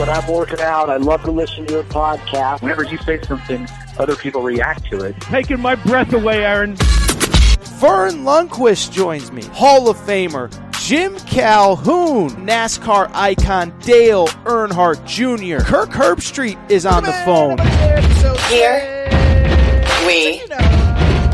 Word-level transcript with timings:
When 0.00 0.08
I'm 0.08 0.26
working 0.32 0.60
out. 0.60 0.88
I 0.88 0.96
love 0.96 1.22
to 1.24 1.30
listen 1.30 1.66
to 1.66 1.74
your 1.74 1.82
podcast. 1.82 2.62
Whenever 2.62 2.84
you 2.84 2.96
say 2.96 3.20
something, 3.20 3.68
other 3.98 4.16
people 4.16 4.40
react 4.40 4.86
to 4.90 5.04
it. 5.04 5.20
Taking 5.20 5.60
my 5.60 5.74
breath 5.74 6.14
away, 6.14 6.42
Aaron. 6.42 6.74
Verne 6.76 8.24
Lundquist 8.24 8.92
joins 8.92 9.30
me. 9.30 9.42
Hall 9.48 9.90
of 9.90 9.98
Famer 9.98 10.50
Jim 10.80 11.18
Calhoun, 11.26 12.30
NASCAR 12.46 13.10
icon 13.12 13.78
Dale 13.80 14.26
Earnhardt 14.46 15.04
Jr. 15.04 15.62
Kirk 15.62 15.90
Herbstreit 15.90 16.70
is 16.70 16.86
on 16.86 17.02
the 17.02 17.12
phone. 17.26 17.58
Here 18.48 19.06
we 20.06 20.48
go. 20.48 20.56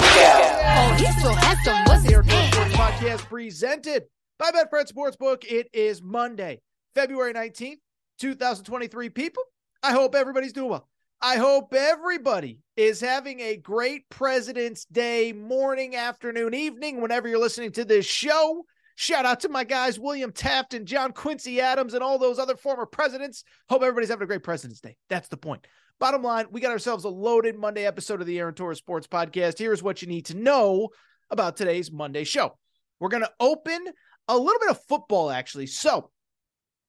Oh, 0.08 0.96
he's 0.98 1.22
so 1.22 1.30
handsome. 1.30 1.84
What's 1.84 2.02
his 2.02 2.26
name? 2.26 2.50
Podcast 2.72 3.26
presented 3.26 4.06
by 4.40 4.50
Betfred 4.50 4.92
Sportsbook. 4.92 5.44
It 5.44 5.68
is 5.72 6.02
Monday, 6.02 6.62
February 6.96 7.32
19th, 7.32 7.76
2023. 8.18 9.10
People, 9.10 9.42
I 9.82 9.92
hope 9.92 10.14
everybody's 10.14 10.52
doing 10.52 10.70
well. 10.70 10.88
I 11.20 11.36
hope 11.36 11.72
everybody 11.72 12.60
is 12.76 13.00
having 13.00 13.40
a 13.40 13.56
great 13.56 14.08
President's 14.10 14.84
Day 14.84 15.32
morning, 15.32 15.96
afternoon, 15.96 16.52
evening, 16.52 17.00
whenever 17.00 17.26
you're 17.26 17.38
listening 17.38 17.72
to 17.72 17.84
this 17.84 18.04
show. 18.04 18.64
Shout 18.96 19.26
out 19.26 19.40
to 19.40 19.48
my 19.48 19.64
guys, 19.64 19.98
William 19.98 20.32
Taft 20.32 20.74
and 20.74 20.86
John 20.86 21.12
Quincy 21.12 21.60
Adams 21.60 21.94
and 21.94 22.02
all 22.02 22.18
those 22.18 22.38
other 22.38 22.56
former 22.56 22.86
presidents. 22.86 23.44
Hope 23.68 23.82
everybody's 23.82 24.08
having 24.08 24.24
a 24.24 24.26
great 24.26 24.42
President's 24.42 24.80
Day. 24.80 24.96
That's 25.08 25.28
the 25.28 25.36
point. 25.36 25.66
Bottom 25.98 26.22
line, 26.22 26.46
we 26.50 26.60
got 26.60 26.72
ourselves 26.72 27.04
a 27.04 27.08
loaded 27.08 27.56
Monday 27.56 27.86
episode 27.86 28.20
of 28.20 28.26
the 28.26 28.38
Aaron 28.38 28.54
Torres 28.54 28.78
Sports 28.78 29.06
Podcast. 29.06 29.58
Here's 29.58 29.82
what 29.82 30.02
you 30.02 30.08
need 30.08 30.26
to 30.26 30.36
know 30.36 30.90
about 31.30 31.56
today's 31.56 31.90
Monday 31.90 32.24
show. 32.24 32.56
We're 33.00 33.08
going 33.08 33.22
to 33.22 33.32
open 33.40 33.86
a 34.28 34.36
little 34.36 34.60
bit 34.60 34.70
of 34.70 34.82
football, 34.84 35.30
actually. 35.30 35.66
So, 35.66 36.10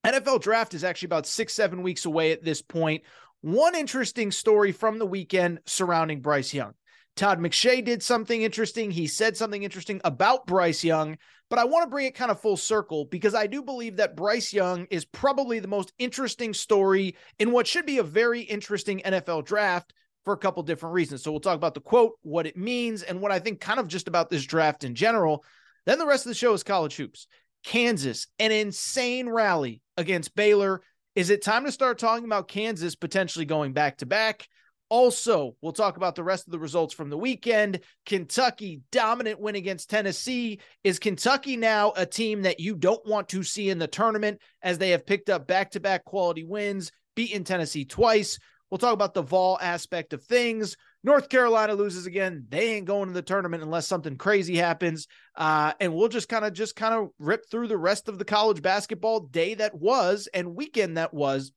NFL 0.08 0.40
draft 0.40 0.74
is 0.74 0.86
actually 0.86 1.08
about 1.08 1.26
six, 1.26 1.54
seven 1.54 1.84
weeks 1.84 2.06
away 2.06 2.32
at 2.32 2.42
this 2.42 2.62
point. 2.62 3.04
One 3.42 3.76
interesting 3.76 4.32
story 4.32 4.72
from 4.72 5.00
the 5.00 5.06
weekend 5.06 5.60
surrounding 5.66 6.22
Bryce 6.22 6.54
Young. 6.54 6.76
Todd 7.18 7.40
McShay 7.40 7.84
did 7.84 8.02
something 8.02 8.42
interesting. 8.42 8.90
He 8.90 9.06
said 9.08 9.36
something 9.36 9.64
interesting 9.64 10.00
about 10.06 10.48
Bryce 10.48 10.82
Young, 10.82 11.18
but 11.50 11.60
I 11.60 11.66
want 11.66 11.84
to 11.84 11.90
bring 11.90 12.06
it 12.06 12.16
kind 12.16 12.32
of 12.32 12.40
full 12.40 12.56
circle 12.56 13.04
because 13.04 13.36
I 13.36 13.48
do 13.48 13.62
believe 13.62 13.98
that 13.98 14.16
Bryce 14.16 14.54
Young 14.54 14.86
is 14.90 15.04
probably 15.04 15.60
the 15.60 15.68
most 15.68 15.92
interesting 16.00 16.54
story 16.54 17.18
in 17.38 17.52
what 17.52 17.68
should 17.68 17.86
be 17.86 17.98
a 17.98 18.04
very 18.04 18.42
interesting 18.42 19.02
NFL 19.04 19.44
draft 19.44 19.92
for 20.24 20.34
a 20.34 20.38
couple 20.38 20.64
different 20.64 20.94
reasons. 20.94 21.22
So 21.22 21.32
we'll 21.32 21.42
talk 21.42 21.56
about 21.56 21.74
the 21.74 21.82
quote, 21.82 22.14
what 22.22 22.48
it 22.48 22.56
means, 22.56 23.04
and 23.04 23.20
what 23.20 23.34
I 23.34 23.40
think 23.40 23.60
kind 23.60 23.80
of 23.80 23.90
just 23.90 24.08
about 24.08 24.30
this 24.30 24.46
draft 24.46 24.86
in 24.86 24.96
general. 24.96 25.44
Then 25.86 26.00
the 26.00 26.08
rest 26.08 26.26
of 26.26 26.30
the 26.30 26.36
show 26.36 26.54
is 26.54 26.64
college 26.64 26.96
hoops. 26.96 27.28
Kansas, 27.64 28.28
an 28.40 28.52
insane 28.52 29.30
rally 29.30 29.82
against 29.98 30.36
Baylor. 30.36 30.82
Is 31.16 31.30
it 31.30 31.42
time 31.42 31.66
to 31.66 31.72
start 31.72 31.98
talking 31.98 32.26
about 32.26 32.48
Kansas 32.48 32.96
potentially 32.96 33.46
going 33.46 33.74
back 33.74 33.98
to 33.98 34.06
back? 34.06 34.48
Also, 34.90 35.56
we'll 35.62 35.74
talk 35.74 35.98
about 35.98 36.16
the 36.16 36.24
rest 36.24 36.48
of 36.48 36.52
the 36.52 36.60
results 36.60 36.94
from 36.94 37.10
the 37.10 37.18
weekend. 37.18 37.82
Kentucky, 38.06 38.82
dominant 38.92 39.40
win 39.40 39.56
against 39.56 39.90
Tennessee. 39.90 40.62
Is 40.84 40.98
Kentucky 40.98 41.58
now 41.58 41.92
a 41.98 42.06
team 42.06 42.44
that 42.44 42.62
you 42.62 42.76
don't 42.76 43.06
want 43.06 43.28
to 43.30 43.44
see 43.44 43.70
in 43.70 43.80
the 43.80 43.88
tournament 43.88 44.40
as 44.62 44.78
they 44.78 44.92
have 44.92 45.06
picked 45.06 45.30
up 45.30 45.46
back 45.46 45.72
to 45.72 45.82
back 45.82 46.06
quality 46.06 46.46
wins, 46.46 46.92
beaten 47.16 47.44
Tennessee 47.44 47.84
twice? 47.84 48.40
We'll 48.70 48.78
talk 48.78 48.94
about 48.94 49.14
the 49.14 49.22
Vol 49.22 49.58
aspect 49.62 50.14
of 50.14 50.24
things. 50.24 50.78
North 51.04 51.30
Carolina 51.30 51.74
loses 51.74 52.06
again. 52.06 52.46
They 52.50 52.76
ain't 52.76 52.88
going 52.88 53.08
to 53.08 53.14
the 53.14 53.22
tournament 53.22 53.64
unless 53.64 53.88
something 53.88 54.18
crazy 54.18 54.56
happens. 54.58 55.08
Uh, 55.36 55.74
and 55.80 55.94
we'll 55.94 56.10
just 56.10 56.30
kind 56.30 56.44
of 56.44 56.54
just 56.54 56.76
kind 56.76 56.94
of 56.94 57.10
rip 57.20 57.50
through 57.50 57.68
the 57.68 57.78
rest 57.78 58.10
of 58.10 58.18
the 58.18 58.26
college 58.26 58.62
basketball 58.62 59.22
day 59.22 59.54
that 59.56 59.76
was 59.76 60.28
and 60.34 60.56
weekend 60.56 60.98
that 60.98 61.14
was 61.14 61.52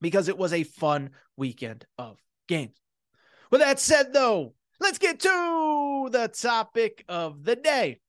because 0.00 0.28
it 0.28 0.38
was 0.38 0.52
a 0.52 0.64
fun 0.64 1.10
weekend 1.36 1.86
of 1.98 2.18
games. 2.48 2.76
With 3.50 3.60
that 3.60 3.78
said, 3.78 4.12
though, 4.12 4.54
let's 4.80 4.98
get 4.98 5.20
to 5.20 6.08
the 6.10 6.28
topic 6.28 7.04
of 7.08 7.44
the 7.44 7.56
day. 7.56 8.00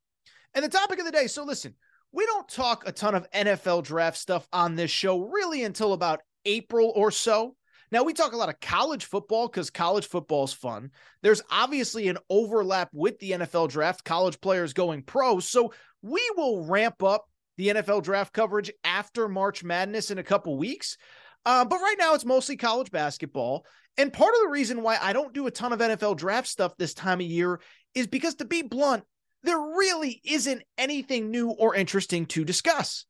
And 0.54 0.64
the 0.64 0.70
topic 0.70 1.00
of 1.00 1.06
the 1.06 1.12
day. 1.12 1.28
So 1.28 1.44
listen, 1.44 1.76
we 2.12 2.26
don't 2.26 2.48
talk 2.48 2.88
a 2.88 2.92
ton 2.92 3.14
of 3.14 3.30
NFL 3.32 3.84
draft 3.84 4.18
stuff 4.18 4.48
on 4.54 4.76
this 4.76 4.90
show 4.90 5.20
really 5.20 5.64
until 5.64 5.94
about 5.94 6.22
April 6.46 6.92
or 6.96 7.12
so. 7.12 7.56
Now, 7.92 8.04
we 8.04 8.14
talk 8.14 8.34
a 8.34 8.38
lot 8.38 8.50
of 8.50 8.60
college 8.60 9.06
football 9.06 9.48
because 9.48 9.70
college 9.70 10.08
football 10.08 10.44
is 10.44 10.54
fun. 10.54 10.92
There's 11.22 11.42
obviously 11.50 12.08
an 12.08 12.18
overlap 12.30 12.90
with 12.94 13.20
the 13.20 13.32
NFL 13.32 13.70
draft, 13.70 14.04
college 14.04 14.42
players 14.42 14.74
going 14.74 15.04
pro. 15.04 15.40
So 15.40 15.74
we 16.02 16.22
will 16.36 16.66
ramp 16.66 17.04
up 17.04 17.26
the 17.58 17.70
NFL 17.70 18.04
draft 18.04 18.34
coverage 18.34 18.72
after 18.84 19.28
March 19.28 19.64
Madness 19.64 20.12
in 20.12 20.18
a 20.18 20.24
couple 20.24 20.58
weeks. 20.58 20.98
Uh, 21.46 21.64
but 21.64 21.78
right 21.78 21.96
now, 21.98 22.16
it's 22.16 22.26
mostly 22.26 22.58
college 22.58 22.92
basketball. 22.92 23.66
And 23.98 24.12
part 24.12 24.34
of 24.34 24.42
the 24.42 24.50
reason 24.50 24.82
why 24.82 24.98
I 25.02 25.14
don't 25.14 25.34
do 25.34 25.48
a 25.48 25.52
ton 25.52 25.72
of 25.72 25.80
NFL 25.80 26.18
draft 26.18 26.48
stuff 26.48 26.76
this 26.78 26.94
time 26.94 27.22
of 27.22 27.28
year 27.28 27.62
is 27.94 28.08
because, 28.08 28.36
to 28.36 28.46
be 28.46 28.62
blunt, 28.62 29.04
there 29.44 29.60
really 29.60 30.22
isn't 30.26 30.64
anything 30.78 31.32
new 31.32 31.52
or 31.52 31.76
interesting 31.76 32.26
to 32.28 32.44
discuss. 32.44 33.06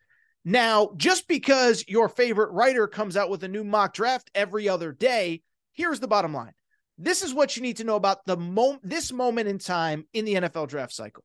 Now, 0.48 0.92
just 0.96 1.28
because 1.28 1.84
your 1.88 2.08
favorite 2.08 2.52
writer 2.52 2.88
comes 2.88 3.18
out 3.18 3.32
with 3.32 3.44
a 3.44 3.48
new 3.48 3.64
mock 3.64 3.96
draft 3.96 4.30
every 4.36 4.70
other 4.70 4.92
day, 4.92 5.42
here's 5.74 6.00
the 6.00 6.08
bottom 6.08 6.36
line. 6.36 6.54
This 7.00 7.24
is 7.24 7.34
what 7.34 7.58
you 7.58 7.64
need 7.64 7.78
to 7.78 7.84
know 7.84 7.96
about 7.96 8.24
the 8.26 8.38
moment 8.38 8.88
this 8.88 9.12
moment 9.12 9.50
in 9.50 9.58
time 9.58 10.06
in 10.14 10.24
the 10.24 10.36
NFL 10.36 10.70
draft 10.70 10.94
cycle. 10.94 11.24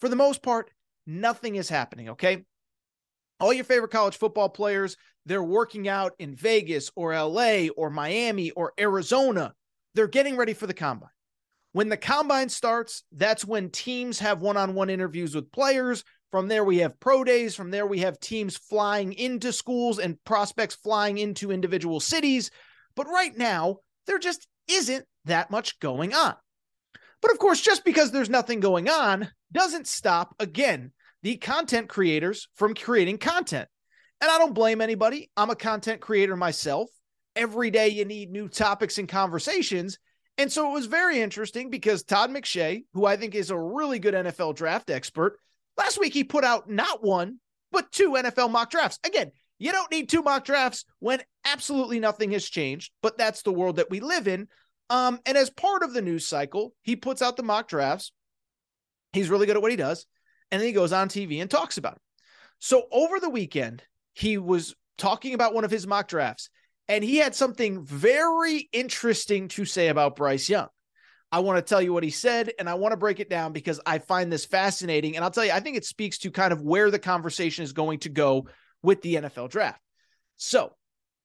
For 0.00 0.08
the 0.08 0.16
most 0.16 0.42
part, 0.42 0.70
nothing 1.06 1.54
is 1.54 1.68
happening, 1.68 2.10
okay? 2.10 2.44
All 3.38 3.52
your 3.52 3.64
favorite 3.64 3.92
college 3.92 4.16
football 4.16 4.48
players, 4.48 4.96
they're 5.26 5.42
working 5.42 5.86
out 5.86 6.14
in 6.18 6.34
Vegas 6.34 6.90
or 6.96 7.14
LA 7.14 7.68
or 7.76 7.88
Miami 7.88 8.50
or 8.50 8.72
Arizona. 8.78 9.54
They're 9.94 10.08
getting 10.08 10.36
ready 10.36 10.54
for 10.54 10.66
the 10.66 10.74
combine. 10.74 11.10
When 11.72 11.88
the 11.88 11.96
combine 11.96 12.48
starts, 12.48 13.04
that's 13.12 13.44
when 13.44 13.70
teams 13.70 14.18
have 14.18 14.40
one 14.40 14.56
on 14.56 14.74
one 14.74 14.90
interviews 14.90 15.34
with 15.34 15.52
players. 15.52 16.04
From 16.30 16.48
there, 16.48 16.64
we 16.64 16.78
have 16.78 16.98
pro 16.98 17.24
days. 17.24 17.54
From 17.54 17.70
there, 17.70 17.86
we 17.86 18.00
have 18.00 18.18
teams 18.18 18.56
flying 18.56 19.12
into 19.12 19.52
schools 19.52 19.98
and 19.98 20.22
prospects 20.24 20.74
flying 20.74 21.18
into 21.18 21.52
individual 21.52 22.00
cities. 22.00 22.50
But 22.94 23.06
right 23.06 23.36
now, 23.36 23.78
there 24.06 24.18
just 24.18 24.46
isn't 24.68 25.04
that 25.24 25.50
much 25.50 25.78
going 25.78 26.14
on. 26.14 26.34
But 27.22 27.32
of 27.32 27.38
course, 27.38 27.60
just 27.60 27.84
because 27.84 28.10
there's 28.10 28.30
nothing 28.30 28.60
going 28.60 28.88
on 28.88 29.30
doesn't 29.52 29.86
stop, 29.86 30.34
again, 30.38 30.92
the 31.22 31.36
content 31.36 31.88
creators 31.88 32.48
from 32.54 32.74
creating 32.74 33.18
content. 33.18 33.68
And 34.20 34.30
I 34.30 34.38
don't 34.38 34.54
blame 34.54 34.80
anybody. 34.80 35.30
I'm 35.36 35.50
a 35.50 35.56
content 35.56 36.00
creator 36.00 36.36
myself. 36.36 36.90
Every 37.34 37.70
day 37.70 37.88
you 37.88 38.04
need 38.04 38.30
new 38.30 38.48
topics 38.48 38.98
and 38.98 39.08
conversations. 39.08 39.98
And 40.38 40.52
so 40.52 40.68
it 40.70 40.72
was 40.72 40.86
very 40.86 41.20
interesting 41.20 41.70
because 41.70 42.02
Todd 42.02 42.30
McShay, 42.30 42.84
who 42.92 43.06
I 43.06 43.16
think 43.16 43.34
is 43.34 43.50
a 43.50 43.58
really 43.58 43.98
good 43.98 44.14
NFL 44.14 44.56
draft 44.56 44.90
expert, 44.90 45.38
last 45.76 45.98
week 45.98 46.14
he 46.14 46.24
put 46.24 46.44
out 46.44 46.68
not 46.68 47.02
one, 47.02 47.38
but 47.72 47.92
two 47.92 48.12
NFL 48.12 48.50
mock 48.50 48.70
drafts. 48.70 48.98
Again, 49.04 49.32
you 49.58 49.72
don't 49.72 49.90
need 49.90 50.08
two 50.08 50.22
mock 50.22 50.44
drafts 50.44 50.84
when 50.98 51.22
absolutely 51.44 52.00
nothing 52.00 52.32
has 52.32 52.48
changed, 52.48 52.92
but 53.02 53.16
that's 53.16 53.42
the 53.42 53.52
world 53.52 53.76
that 53.76 53.90
we 53.90 54.00
live 54.00 54.28
in. 54.28 54.48
Um, 54.90 55.18
and 55.26 55.36
as 55.36 55.50
part 55.50 55.82
of 55.82 55.92
the 55.92 56.02
news 56.02 56.26
cycle, 56.26 56.74
he 56.82 56.96
puts 56.96 57.22
out 57.22 57.36
the 57.36 57.42
mock 57.42 57.68
drafts. 57.68 58.12
He's 59.12 59.30
really 59.30 59.46
good 59.46 59.56
at 59.56 59.62
what 59.62 59.70
he 59.70 59.76
does. 59.76 60.06
And 60.50 60.60
then 60.60 60.66
he 60.66 60.72
goes 60.72 60.92
on 60.92 61.08
TV 61.08 61.40
and 61.40 61.50
talks 61.50 61.78
about 61.78 61.94
it. 61.94 62.02
So 62.58 62.84
over 62.92 63.18
the 63.18 63.30
weekend, 63.30 63.82
he 64.14 64.38
was 64.38 64.74
talking 64.98 65.34
about 65.34 65.54
one 65.54 65.64
of 65.64 65.70
his 65.70 65.86
mock 65.86 66.08
drafts, 66.08 66.48
and 66.88 67.02
he 67.02 67.16
had 67.16 67.34
something 67.34 67.84
very 67.84 68.68
interesting 68.72 69.48
to 69.48 69.64
say 69.64 69.88
about 69.88 70.16
Bryce 70.16 70.48
Young. 70.48 70.68
I 71.36 71.40
want 71.40 71.58
to 71.58 71.68
tell 71.68 71.82
you 71.82 71.92
what 71.92 72.02
he 72.02 72.08
said, 72.08 72.50
and 72.58 72.66
I 72.66 72.76
want 72.76 72.92
to 72.92 72.96
break 72.96 73.20
it 73.20 73.28
down 73.28 73.52
because 73.52 73.78
I 73.84 73.98
find 73.98 74.32
this 74.32 74.46
fascinating. 74.46 75.16
And 75.16 75.22
I'll 75.22 75.30
tell 75.30 75.44
you, 75.44 75.52
I 75.52 75.60
think 75.60 75.76
it 75.76 75.84
speaks 75.84 76.16
to 76.20 76.30
kind 76.30 76.50
of 76.50 76.62
where 76.62 76.90
the 76.90 76.98
conversation 76.98 77.62
is 77.62 77.74
going 77.74 77.98
to 78.00 78.08
go 78.08 78.48
with 78.82 79.02
the 79.02 79.16
NFL 79.16 79.50
draft. 79.50 79.78
So, 80.38 80.72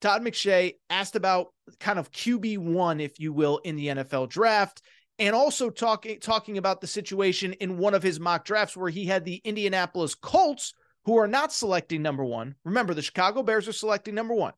Todd 0.02 0.22
McShay 0.22 0.74
asked 0.90 1.16
about 1.16 1.54
kind 1.80 1.98
of 1.98 2.12
QB1, 2.12 3.02
if 3.02 3.22
you 3.22 3.32
will, 3.32 3.60
in 3.60 3.78
the 3.78 3.88
NFL 3.88 4.28
draft, 4.28 4.82
and 5.18 5.34
also 5.34 5.70
talking 5.70 6.20
talking 6.20 6.58
about 6.58 6.82
the 6.82 6.88
situation 6.88 7.54
in 7.54 7.78
one 7.78 7.94
of 7.94 8.04
his 8.04 8.20
mock 8.20 8.44
drafts 8.44 8.76
where 8.76 8.90
he 8.90 9.06
had 9.06 9.24
the 9.24 9.40
Indianapolis 9.46 10.14
Colts, 10.14 10.74
who 11.06 11.20
are 11.20 11.28
not 11.28 11.54
selecting 11.54 12.02
number 12.02 12.26
one. 12.26 12.56
Remember, 12.66 12.94
the 12.94 13.02
Chicago 13.02 13.44
Bears 13.44 13.70
are 13.70 13.72
selecting 13.72 14.16
number 14.16 14.34
one, 14.34 14.56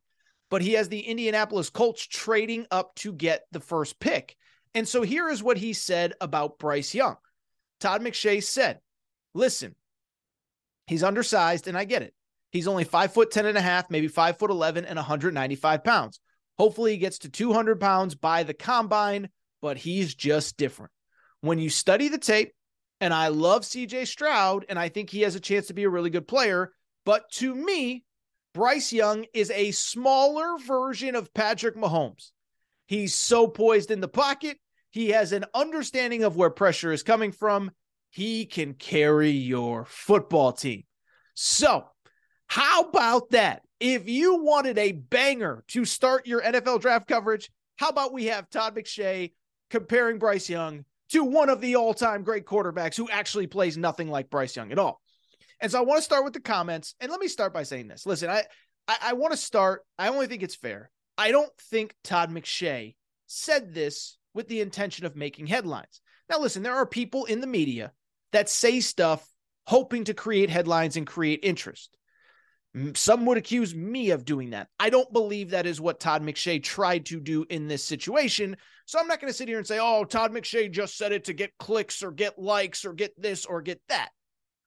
but 0.50 0.63
he 0.63 0.73
has 0.73 0.89
the 0.89 1.01
Indianapolis 1.01 1.69
Colts 1.69 2.07
trading 2.07 2.65
up 2.71 2.95
to 2.95 3.13
get 3.13 3.44
the 3.51 3.59
first 3.59 4.00
pick. 4.00 4.35
And 4.75 4.88
so 4.88 5.02
here 5.02 5.30
is 5.30 5.44
what 5.44 5.58
he 5.58 5.74
said 5.74 6.14
about 6.20 6.58
Bryce 6.58 6.94
Young. 6.94 7.16
Todd 7.80 8.02
McShay 8.02 8.42
said, 8.42 8.80
listen, 9.34 9.75
he's 10.88 11.04
undersized, 11.04 11.68
and 11.68 11.78
I 11.78 11.86
get 11.86 12.02
it. 12.02 12.14
He's 12.52 12.68
only 12.68 12.84
five 12.84 13.14
foot 13.14 13.31
10 13.31 13.46
and 13.46 13.58
a 13.58 13.62
half, 13.62 13.90
maybe 13.90 14.08
five 14.08 14.38
foot 14.38 14.52
11 14.52 14.86
and 14.86 14.98
195 14.98 15.84
pounds. 15.84 16.20
Hopefully 16.58 16.92
he 16.92 16.98
gets 16.98 17.20
to 17.20 17.30
200 17.30 17.80
pounds 17.80 18.16
by 18.16 18.44
the 18.44 18.54
combine, 18.54 19.30
but 19.62 19.78
he's 19.78 20.14
just 20.14 20.58
different. 20.58 20.92
When 21.42 21.60
you 21.60 21.70
study 21.70 22.10
the 22.10 22.18
tape, 22.18 22.54
and 23.02 23.14
I 23.14 23.30
love 23.30 23.64
CJ 23.64 24.08
Stroud, 24.08 24.66
and 24.70 24.80
I 24.80 24.90
think 24.90 25.10
he 25.10 25.22
has 25.22 25.36
a 25.36 25.40
chance 25.40 25.68
to 25.68 25.74
be 25.74 25.84
a 25.84 25.90
really 25.90 26.10
good 26.10 26.28
player, 26.28 26.72
but 27.06 27.30
to 27.34 27.54
me, 27.54 28.04
Bryce 28.54 28.94
Young 28.94 29.25
is 29.34 29.50
a 29.50 29.72
smaller 29.72 30.58
version 30.60 31.16
of 31.16 31.34
Patrick 31.34 31.75
Mahomes. 31.75 32.31
He's 32.85 33.15
so 33.15 33.47
poised 33.47 33.91
in 33.91 34.01
the 34.01 34.07
pocket. 34.07 34.57
He 34.91 35.09
has 35.09 35.31
an 35.31 35.45
understanding 35.53 36.24
of 36.24 36.35
where 36.35 36.50
pressure 36.50 36.91
is 36.91 37.03
coming 37.03 37.31
from. 37.31 37.71
He 38.09 38.45
can 38.45 38.74
carry 38.74 39.31
your 39.31 39.85
football 39.85 40.51
team. 40.51 40.83
So, 41.33 41.85
how 42.47 42.83
about 42.83 43.31
that? 43.31 43.63
If 43.80 44.07
you 44.07 44.44
wanted 44.44 44.77
a 44.77 44.91
banger 44.91 45.63
to 45.69 45.83
start 45.83 46.27
your 46.27 46.41
NFL 46.41 46.81
draft 46.81 47.07
coverage, 47.07 47.50
how 47.77 47.89
about 47.89 48.13
we 48.13 48.25
have 48.25 48.50
Todd 48.50 48.75
McShay 48.75 49.33
comparing 49.71 50.19
Bryce 50.19 50.50
Young 50.50 50.86
to 51.09 51.24
one 51.24 51.50
of 51.50 51.59
the 51.59 51.75
all 51.75 51.94
time 51.94 52.24
great 52.24 52.45
quarterbacks 52.45 52.95
who 52.95 53.09
actually 53.09 53.47
plays 53.47 53.77
nothing 53.77 54.09
like 54.09 54.29
Bryce 54.29 54.56
Young 54.56 54.71
at 54.71 54.79
all? 54.79 55.01
And 55.59 55.71
so 55.71 55.79
I 55.79 55.81
want 55.81 55.97
to 55.97 56.03
start 56.03 56.24
with 56.24 56.33
the 56.33 56.39
comments. 56.39 56.94
And 57.00 57.09
let 57.09 57.19
me 57.19 57.27
start 57.27 57.53
by 57.53 57.63
saying 57.63 57.88
this. 57.88 58.06
Listen, 58.06 58.29
I, 58.29 58.44
I, 58.88 58.97
I 59.01 59.13
want 59.13 59.31
to 59.31 59.38
start. 59.38 59.81
I 59.97 60.09
only 60.09 60.27
think 60.27 60.44
it's 60.44 60.56
fair. 60.56 60.91
I 61.24 61.31
don't 61.31 61.58
think 61.58 61.96
Todd 62.04 62.31
McShay 62.31 62.96
said 63.28 63.74
this 63.74 64.18
with 64.34 64.50
the 64.50 64.60
intention 64.60 65.06
of 65.06 65.16
making 65.16 65.48
headlines. 65.48 66.02
Now, 66.30 66.40
listen, 66.40 66.64
there 66.64 66.75
are 66.75 66.86
people 66.86 67.24
in 67.24 67.40
the 67.40 67.48
media 67.48 67.94
that 68.34 68.50
say 68.50 68.81
stuff 68.81 69.25
hoping 69.66 70.04
to 70.04 70.14
create 70.14 70.50
headlines 70.50 70.98
and 70.98 71.08
create 71.08 71.40
interest. 71.42 71.96
Some 72.96 73.25
would 73.25 73.38
accuse 73.38 73.74
me 73.74 74.10
of 74.10 74.25
doing 74.25 74.50
that. 74.50 74.68
I 74.78 74.90
don't 74.90 75.14
believe 75.14 75.52
that 75.52 75.66
is 75.66 75.80
what 75.80 76.02
Todd 76.02 76.24
McShay 76.24 76.62
tried 76.62 77.06
to 77.06 77.22
do 77.22 77.46
in 77.50 77.70
this 77.70 77.86
situation. 77.86 78.58
So 78.86 79.00
I'm 79.00 79.08
not 79.08 79.22
going 79.22 79.31
to 79.31 79.38
sit 79.38 79.48
here 79.48 79.60
and 79.60 79.66
say, 79.66 79.80
oh, 79.80 80.04
Todd 80.04 80.34
McShay 80.34 80.70
just 80.70 80.98
said 80.98 81.14
it 81.14 81.24
to 81.25 81.34
get 81.34 81.58
clicks 81.58 82.04
or 82.04 82.12
get 82.12 82.38
likes 82.38 82.84
or 82.84 82.92
get 82.92 83.14
this 83.18 83.46
or 83.46 83.62
get 83.62 83.80
that. 83.88 84.10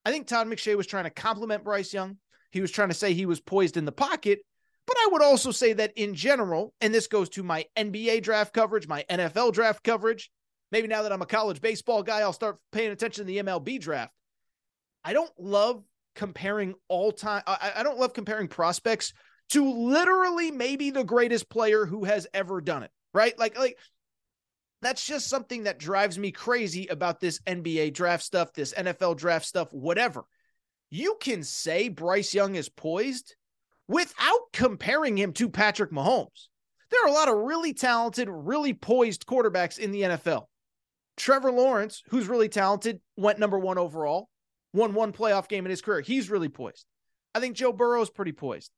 I 0.06 0.11
think 0.11 0.26
Todd 0.26 0.47
McShay 0.47 0.75
was 0.75 0.87
trying 0.87 1.05
to 1.05 1.11
compliment 1.11 1.64
Bryce 1.64 1.93
Young. 1.93 2.17
He 2.50 2.62
was 2.62 2.70
trying 2.70 2.88
to 2.88 2.94
say 2.94 3.12
he 3.12 3.26
was 3.26 3.41
poised 3.41 3.76
in 3.76 3.85
the 3.85 3.93
pocket. 3.93 4.38
But 4.86 4.96
I 4.98 5.08
would 5.12 5.22
also 5.22 5.50
say 5.50 5.72
that 5.74 5.92
in 5.96 6.14
general, 6.14 6.72
and 6.80 6.94
this 6.94 7.08
goes 7.08 7.28
to 7.30 7.42
my 7.42 7.66
NBA 7.76 8.22
draft 8.22 8.52
coverage, 8.54 8.86
my 8.86 9.04
NFL 9.10 9.52
draft 9.52 9.82
coverage. 9.82 10.30
Maybe 10.70 10.88
now 10.88 11.02
that 11.02 11.12
I'm 11.12 11.22
a 11.22 11.26
college 11.26 11.60
baseball 11.60 12.02
guy, 12.02 12.20
I'll 12.20 12.32
start 12.32 12.58
paying 12.72 12.90
attention 12.90 13.26
to 13.26 13.32
the 13.32 13.38
MLB 13.38 13.80
draft. 13.80 14.12
I 15.04 15.12
don't 15.12 15.32
love 15.38 15.84
comparing 16.14 16.74
all 16.88 17.12
time. 17.12 17.42
I, 17.46 17.72
I 17.76 17.82
don't 17.82 17.98
love 17.98 18.14
comparing 18.14 18.48
prospects 18.48 19.12
to 19.50 19.72
literally 19.72 20.50
maybe 20.50 20.90
the 20.90 21.04
greatest 21.04 21.48
player 21.48 21.86
who 21.86 22.04
has 22.04 22.26
ever 22.32 22.60
done 22.60 22.82
it. 22.82 22.90
Right? 23.12 23.36
Like, 23.38 23.58
like 23.58 23.78
that's 24.82 25.04
just 25.04 25.28
something 25.28 25.64
that 25.64 25.78
drives 25.78 26.18
me 26.18 26.30
crazy 26.30 26.86
about 26.88 27.20
this 27.20 27.40
NBA 27.40 27.94
draft 27.94 28.22
stuff, 28.22 28.52
this 28.52 28.74
NFL 28.74 29.16
draft 29.16 29.46
stuff, 29.46 29.72
whatever. 29.72 30.24
You 30.90 31.16
can 31.20 31.42
say 31.42 31.88
Bryce 31.88 32.34
Young 32.34 32.54
is 32.54 32.68
poised 32.68 33.34
without 33.88 34.40
comparing 34.52 35.16
him 35.16 35.32
to 35.34 35.48
Patrick 35.48 35.90
Mahomes. 35.90 36.48
There 36.90 37.04
are 37.04 37.08
a 37.08 37.12
lot 37.12 37.28
of 37.28 37.36
really 37.36 37.74
talented, 37.74 38.28
really 38.30 38.72
poised 38.72 39.26
quarterbacks 39.26 39.78
in 39.78 39.90
the 39.90 40.02
NFL. 40.02 40.44
Trevor 41.16 41.50
Lawrence, 41.50 42.02
who's 42.08 42.28
really 42.28 42.48
talented, 42.48 43.00
went 43.16 43.38
number 43.38 43.58
one 43.58 43.78
overall, 43.78 44.28
won 44.72 44.94
one 44.94 45.12
playoff 45.12 45.48
game 45.48 45.64
in 45.64 45.70
his 45.70 45.82
career. 45.82 46.00
He's 46.00 46.30
really 46.30 46.48
poised. 46.48 46.84
I 47.34 47.40
think 47.40 47.56
Joe 47.56 47.72
Burrow 47.72 48.02
is 48.02 48.10
pretty 48.10 48.32
poised. 48.32 48.70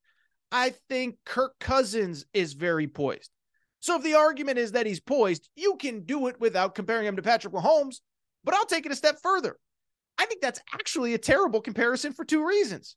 I 0.50 0.74
think 0.88 1.16
Kirk 1.24 1.58
Cousins 1.58 2.24
is 2.32 2.54
very 2.54 2.86
poised. 2.86 3.30
So 3.80 3.96
if 3.96 4.02
the 4.02 4.14
argument 4.14 4.58
is 4.58 4.72
that 4.72 4.86
he's 4.86 5.00
poised, 5.00 5.48
you 5.54 5.76
can 5.76 6.04
do 6.04 6.26
it 6.28 6.40
without 6.40 6.74
comparing 6.74 7.06
him 7.06 7.16
to 7.16 7.22
Patrick 7.22 7.52
Mahomes, 7.52 7.96
but 8.44 8.54
I'll 8.54 8.66
take 8.66 8.86
it 8.86 8.92
a 8.92 8.96
step 8.96 9.18
further. 9.22 9.56
I 10.16 10.26
think 10.26 10.40
that's 10.40 10.60
actually 10.72 11.14
a 11.14 11.18
terrible 11.18 11.60
comparison 11.60 12.12
for 12.12 12.24
two 12.24 12.44
reasons. 12.44 12.96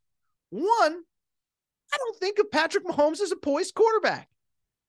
One, 0.50 1.02
I 1.94 1.98
don't 1.98 2.18
think 2.18 2.40
of 2.40 2.52
Patrick 2.52 2.86
Mahomes 2.86 3.22
as 3.22 3.32
a 3.32 3.36
poised 3.36 3.76
quarterback. 3.76 4.30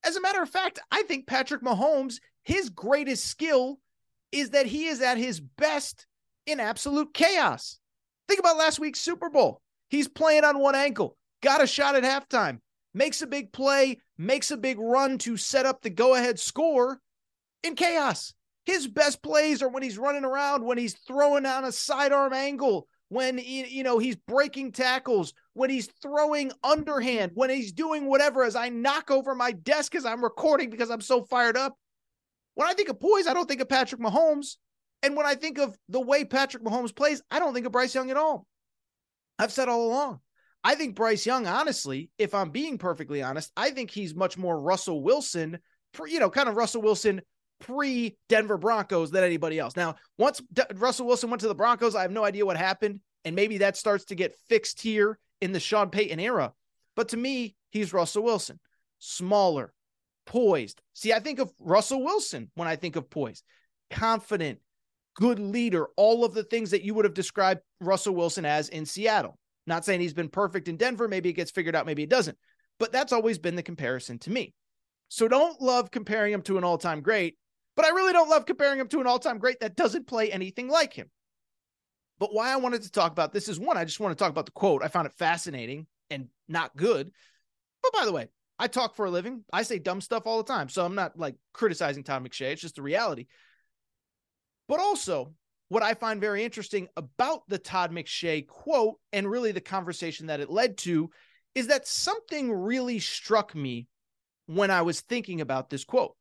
As 0.04 0.16
a 0.16 0.20
matter 0.20 0.42
of 0.42 0.48
fact, 0.48 0.78
I 0.90 1.02
think 1.02 1.26
Patrick 1.26 1.62
Mahomes, 1.62 2.16
his 2.42 2.68
greatest 2.68 3.24
skill 3.24 3.78
is 4.32 4.50
that 4.50 4.66
he 4.66 4.86
is 4.86 5.00
at 5.00 5.18
his 5.18 5.40
best 5.40 6.06
in 6.46 6.58
absolute 6.60 7.14
chaos. 7.14 7.78
Think 8.28 8.40
about 8.40 8.56
last 8.56 8.80
week's 8.80 9.00
Super 9.00 9.30
Bowl. 9.30 9.60
He's 9.90 10.08
playing 10.08 10.44
on 10.44 10.58
one 10.58 10.74
ankle, 10.74 11.16
got 11.42 11.62
a 11.62 11.66
shot 11.66 11.96
at 11.96 12.02
halftime, 12.02 12.60
makes 12.94 13.22
a 13.22 13.26
big 13.26 13.52
play, 13.52 13.98
makes 14.16 14.50
a 14.50 14.56
big 14.56 14.78
run 14.78 15.18
to 15.18 15.36
set 15.36 15.66
up 15.66 15.82
the 15.82 15.90
go 15.90 16.14
ahead 16.14 16.38
score 16.38 17.00
in 17.62 17.74
chaos. 17.74 18.34
His 18.64 18.86
best 18.86 19.22
plays 19.22 19.62
are 19.62 19.68
when 19.68 19.82
he's 19.82 19.98
running 19.98 20.24
around, 20.24 20.64
when 20.64 20.78
he's 20.78 20.94
throwing 21.06 21.46
on 21.46 21.64
a 21.64 21.72
sidearm 21.72 22.32
angle, 22.32 22.86
when 23.08 23.38
you 23.38 23.82
know 23.82 23.98
he's 23.98 24.16
breaking 24.16 24.72
tackles, 24.72 25.34
when 25.54 25.70
he's 25.70 25.88
throwing 26.00 26.52
underhand, 26.64 27.32
when 27.34 27.50
he's 27.50 27.72
doing 27.72 28.06
whatever 28.06 28.42
as 28.42 28.56
I 28.56 28.68
knock 28.68 29.10
over 29.10 29.34
my 29.34 29.52
desk 29.52 29.94
as 29.94 30.04
I'm 30.04 30.22
recording 30.22 30.70
because 30.70 30.90
I'm 30.90 31.00
so 31.00 31.24
fired 31.24 31.56
up. 31.56 31.76
When 32.54 32.68
I 32.68 32.74
think 32.74 32.88
of 32.88 33.00
poise, 33.00 33.26
I 33.26 33.34
don't 33.34 33.48
think 33.48 33.60
of 33.60 33.68
Patrick 33.68 34.00
Mahomes. 34.00 34.56
And 35.02 35.16
when 35.16 35.26
I 35.26 35.34
think 35.34 35.58
of 35.58 35.76
the 35.88 36.00
way 36.00 36.24
Patrick 36.24 36.62
Mahomes 36.62 36.94
plays, 36.94 37.22
I 37.30 37.38
don't 37.38 37.54
think 37.54 37.66
of 37.66 37.72
Bryce 37.72 37.94
Young 37.94 38.10
at 38.10 38.16
all. 38.16 38.46
I've 39.38 39.52
said 39.52 39.68
all 39.68 39.86
along. 39.86 40.20
I 40.64 40.74
think 40.74 40.94
Bryce 40.94 41.26
Young, 41.26 41.46
honestly, 41.46 42.10
if 42.18 42.34
I'm 42.34 42.50
being 42.50 42.78
perfectly 42.78 43.22
honest, 43.22 43.50
I 43.56 43.70
think 43.70 43.90
he's 43.90 44.14
much 44.14 44.38
more 44.38 44.60
Russell 44.60 45.02
Wilson, 45.02 45.58
you 46.06 46.20
know, 46.20 46.30
kind 46.30 46.48
of 46.48 46.56
Russell 46.56 46.82
Wilson 46.82 47.20
pre 47.60 48.16
Denver 48.28 48.58
Broncos 48.58 49.10
than 49.10 49.24
anybody 49.24 49.58
else. 49.58 49.76
Now, 49.76 49.96
once 50.18 50.40
D- 50.52 50.62
Russell 50.74 51.06
Wilson 51.06 51.30
went 51.30 51.40
to 51.40 51.48
the 51.48 51.54
Broncos, 51.54 51.96
I 51.96 52.02
have 52.02 52.12
no 52.12 52.24
idea 52.24 52.46
what 52.46 52.56
happened. 52.56 53.00
And 53.24 53.34
maybe 53.34 53.58
that 53.58 53.76
starts 53.76 54.04
to 54.06 54.14
get 54.14 54.34
fixed 54.48 54.80
here 54.80 55.18
in 55.42 55.52
the 55.52 55.60
Sean 55.60 55.90
Payton 55.90 56.20
era. 56.20 56.52
But 56.94 57.08
to 57.08 57.16
me, 57.16 57.56
he's 57.70 57.92
Russell 57.92 58.22
Wilson, 58.22 58.60
smaller, 58.98 59.74
poised. 60.24 60.80
See, 60.94 61.12
I 61.12 61.18
think 61.18 61.40
of 61.40 61.52
Russell 61.58 62.02
Wilson 62.02 62.50
when 62.54 62.68
I 62.68 62.76
think 62.76 62.96
of 62.96 63.10
poised, 63.10 63.44
confident, 63.90 64.60
good 65.14 65.40
leader, 65.40 65.88
all 65.96 66.24
of 66.24 66.32
the 66.32 66.44
things 66.44 66.70
that 66.70 66.82
you 66.82 66.94
would 66.94 67.04
have 67.04 67.12
described 67.12 67.60
Russell 67.80 68.14
Wilson 68.14 68.46
as 68.46 68.68
in 68.68 68.86
Seattle. 68.86 69.38
Not 69.66 69.84
saying 69.84 70.00
he's 70.00 70.14
been 70.14 70.28
perfect 70.28 70.68
in 70.68 70.76
Denver. 70.76 71.08
Maybe 71.08 71.28
it 71.28 71.34
gets 71.34 71.50
figured 71.50 71.74
out, 71.74 71.86
maybe 71.86 72.04
it 72.04 72.08
doesn't. 72.08 72.38
But 72.78 72.92
that's 72.92 73.12
always 73.12 73.38
been 73.38 73.56
the 73.56 73.62
comparison 73.62 74.18
to 74.20 74.30
me. 74.30 74.54
So 75.08 75.28
don't 75.28 75.60
love 75.60 75.90
comparing 75.90 76.32
him 76.32 76.42
to 76.42 76.56
an 76.56 76.64
all 76.64 76.78
time 76.78 77.00
great. 77.00 77.36
But 77.74 77.84
I 77.84 77.90
really 77.90 78.12
don't 78.12 78.28
love 78.28 78.46
comparing 78.46 78.78
him 78.78 78.88
to 78.88 79.00
an 79.00 79.06
all 79.06 79.18
time 79.18 79.38
great 79.38 79.60
that 79.60 79.76
doesn't 79.76 80.06
play 80.06 80.30
anything 80.30 80.68
like 80.68 80.92
him. 80.92 81.10
But 82.22 82.32
why 82.32 82.52
I 82.52 82.56
wanted 82.56 82.82
to 82.82 82.92
talk 82.92 83.10
about 83.10 83.32
this 83.32 83.48
is 83.48 83.58
one, 83.58 83.76
I 83.76 83.84
just 83.84 83.98
want 83.98 84.16
to 84.16 84.22
talk 84.22 84.30
about 84.30 84.46
the 84.46 84.52
quote. 84.52 84.84
I 84.84 84.86
found 84.86 85.08
it 85.08 85.12
fascinating 85.18 85.88
and 86.08 86.28
not 86.46 86.76
good. 86.76 87.10
But 87.82 87.92
by 87.92 88.04
the 88.04 88.12
way, 88.12 88.28
I 88.60 88.68
talk 88.68 88.94
for 88.94 89.06
a 89.06 89.10
living. 89.10 89.44
I 89.52 89.64
say 89.64 89.80
dumb 89.80 90.00
stuff 90.00 90.22
all 90.24 90.38
the 90.40 90.52
time. 90.52 90.68
So 90.68 90.84
I'm 90.84 90.94
not 90.94 91.18
like 91.18 91.34
criticizing 91.52 92.04
Tom 92.04 92.24
McShay. 92.24 92.52
It's 92.52 92.62
just 92.62 92.76
the 92.76 92.82
reality. 92.82 93.26
But 94.68 94.78
also, 94.78 95.34
what 95.68 95.82
I 95.82 95.94
find 95.94 96.20
very 96.20 96.44
interesting 96.44 96.86
about 96.96 97.42
the 97.48 97.58
Todd 97.58 97.90
McShay 97.90 98.46
quote 98.46 99.00
and 99.12 99.28
really 99.28 99.50
the 99.50 99.60
conversation 99.60 100.28
that 100.28 100.38
it 100.38 100.48
led 100.48 100.76
to 100.78 101.10
is 101.56 101.66
that 101.66 101.88
something 101.88 102.52
really 102.52 103.00
struck 103.00 103.52
me 103.52 103.88
when 104.46 104.70
I 104.70 104.82
was 104.82 105.00
thinking 105.00 105.40
about 105.40 105.70
this 105.70 105.82
quote. 105.82 106.14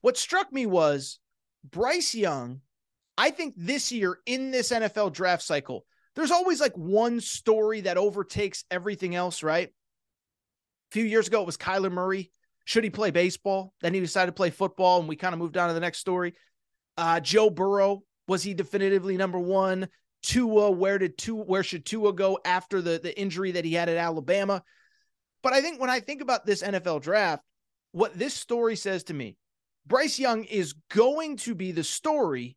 What 0.00 0.16
struck 0.16 0.50
me 0.50 0.64
was 0.64 1.18
Bryce 1.62 2.14
Young, 2.14 2.62
I 3.22 3.30
think 3.30 3.54
this 3.56 3.92
year 3.92 4.18
in 4.26 4.50
this 4.50 4.72
NFL 4.72 5.12
draft 5.12 5.44
cycle, 5.44 5.84
there's 6.16 6.32
always 6.32 6.60
like 6.60 6.76
one 6.76 7.20
story 7.20 7.82
that 7.82 7.96
overtakes 7.96 8.64
everything 8.68 9.14
else, 9.14 9.44
right? 9.44 9.68
A 9.68 9.72
few 10.90 11.04
years 11.04 11.28
ago, 11.28 11.40
it 11.40 11.46
was 11.46 11.56
Kyler 11.56 11.92
Murray. 11.92 12.32
Should 12.64 12.82
he 12.82 12.90
play 12.90 13.12
baseball? 13.12 13.74
Then 13.80 13.94
he 13.94 14.00
decided 14.00 14.32
to 14.32 14.32
play 14.32 14.50
football, 14.50 14.98
and 14.98 15.08
we 15.08 15.14
kind 15.14 15.34
of 15.34 15.38
moved 15.38 15.56
on 15.56 15.68
to 15.68 15.74
the 15.74 15.78
next 15.78 15.98
story. 15.98 16.34
Uh, 16.96 17.20
Joe 17.20 17.48
Burrow, 17.48 18.02
was 18.26 18.42
he 18.42 18.54
definitively 18.54 19.16
number 19.16 19.38
one? 19.38 19.86
Tua, 20.24 20.72
where 20.72 20.98
did 20.98 21.16
Tua, 21.16 21.44
where 21.44 21.62
should 21.62 21.86
Tua 21.86 22.12
go 22.12 22.40
after 22.44 22.82
the, 22.82 22.98
the 23.00 23.16
injury 23.16 23.52
that 23.52 23.64
he 23.64 23.74
had 23.74 23.88
at 23.88 23.98
Alabama? 23.98 24.64
But 25.44 25.52
I 25.52 25.60
think 25.60 25.80
when 25.80 25.90
I 25.90 26.00
think 26.00 26.22
about 26.22 26.44
this 26.44 26.60
NFL 26.60 27.02
draft, 27.02 27.44
what 27.92 28.18
this 28.18 28.34
story 28.34 28.74
says 28.74 29.04
to 29.04 29.14
me, 29.14 29.36
Bryce 29.86 30.18
Young 30.18 30.42
is 30.42 30.74
going 30.90 31.36
to 31.36 31.54
be 31.54 31.70
the 31.70 31.84
story. 31.84 32.56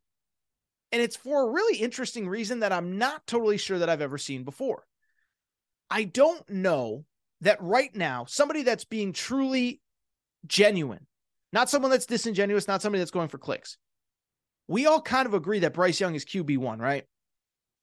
And 0.96 1.02
it's 1.02 1.16
for 1.16 1.42
a 1.42 1.52
really 1.52 1.76
interesting 1.76 2.26
reason 2.26 2.60
that 2.60 2.72
I'm 2.72 2.96
not 2.96 3.26
totally 3.26 3.58
sure 3.58 3.80
that 3.80 3.90
I've 3.90 4.00
ever 4.00 4.16
seen 4.16 4.44
before. 4.44 4.86
I 5.90 6.04
don't 6.04 6.48
know 6.48 7.04
that 7.42 7.60
right 7.60 7.94
now, 7.94 8.24
somebody 8.24 8.62
that's 8.62 8.86
being 8.86 9.12
truly 9.12 9.82
genuine, 10.46 11.06
not 11.52 11.68
someone 11.68 11.90
that's 11.90 12.06
disingenuous, 12.06 12.66
not 12.66 12.80
somebody 12.80 13.00
that's 13.00 13.10
going 13.10 13.28
for 13.28 13.36
clicks. 13.36 13.76
We 14.68 14.86
all 14.86 15.02
kind 15.02 15.26
of 15.26 15.34
agree 15.34 15.58
that 15.58 15.74
Bryce 15.74 16.00
Young 16.00 16.14
is 16.14 16.24
QB1, 16.24 16.80
right? 16.80 17.04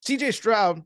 CJ 0.07 0.33
Stroud, 0.33 0.81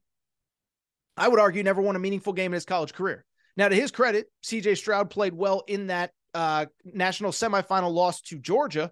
I 1.16 1.30
would 1.30 1.40
argue, 1.40 1.64
never 1.64 1.82
won 1.82 1.96
a 1.96 2.00
meaningful 2.00 2.34
game 2.34 2.52
in 2.52 2.56
his 2.56 2.66
college 2.66 2.92
career. 2.92 3.24
Now, 3.56 3.70
to 3.70 3.76
his 3.76 3.92
credit, 3.92 4.30
CJ 4.44 4.76
Stroud 4.76 5.10
played 5.12 5.34
well 5.34 5.64
in 5.66 5.88
that 5.88 6.12
uh, 6.34 6.66
national 6.84 7.32
semifinal 7.32 7.94
loss 7.94 8.20
to 8.24 8.38
Georgia, 8.38 8.92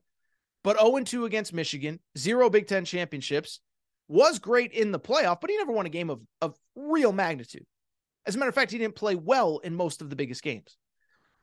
but 0.65 0.79
0 0.79 1.00
2 1.00 1.25
against 1.25 1.53
Michigan, 1.53 2.00
zero 2.17 2.50
Big 2.50 2.65
Ten 2.65 2.86
championships, 2.86 3.60
was 4.07 4.39
great 4.39 4.72
in 4.72 4.91
the 4.91 5.00
playoff, 5.00 5.39
but 5.39 5.51
he 5.51 5.57
never 5.57 5.72
won 5.72 5.86
a 5.86 5.89
game 5.89 6.10
of, 6.10 6.22
of 6.41 6.57
real 6.75 7.13
magnitude. 7.13 7.65
As 8.25 8.36
a 8.36 8.39
matter 8.39 8.50
of 8.50 8.55
fact, 8.55 8.72
he 8.72 8.79
didn't 8.79 8.95
play 8.95 9.13
well 9.13 9.60
in 9.60 9.75
most 9.75 10.01
of 10.01 10.10
the 10.10 10.15
biggest 10.15 10.41
games. 10.41 10.75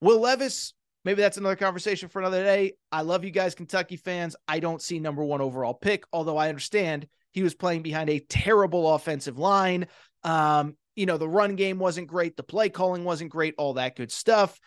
Will 0.01 0.19
Levis, 0.19 0.75
maybe 1.05 1.23
that's 1.23 1.37
another 1.37 1.55
conversation 1.55 2.09
for 2.09 2.19
another 2.19 2.43
day. 2.43 2.73
I 2.91 3.03
love 3.03 3.25
you 3.25 3.31
guys, 3.31 3.55
Kentucky 3.55 3.97
fans. 3.97 4.35
I 4.49 4.59
don't 4.59 4.83
see 4.83 4.99
number 4.99 5.25
one 5.25 5.41
overall 5.41 5.75
pick, 5.75 6.03
although 6.13 6.37
I 6.37 6.49
understand 6.49 7.07
he 7.31 7.45
was 7.45 7.55
playing 7.55 7.83
behind 7.83 8.11
a 8.11 8.19
terrible 8.19 8.93
offensive 8.93 9.39
line. 9.39 9.87
Um, 10.25 10.77
you 10.97 11.07
know, 11.07 11.17
the 11.17 11.29
run 11.29 11.55
game 11.55 11.79
wasn't 11.79 12.09
great, 12.09 12.37
the 12.37 12.43
play 12.43 12.71
calling 12.71 13.05
wasn't 13.05 13.31
great, 13.31 13.55
all 13.57 13.75
that 13.75 13.95
good 13.95 14.11
stuff. 14.11 14.59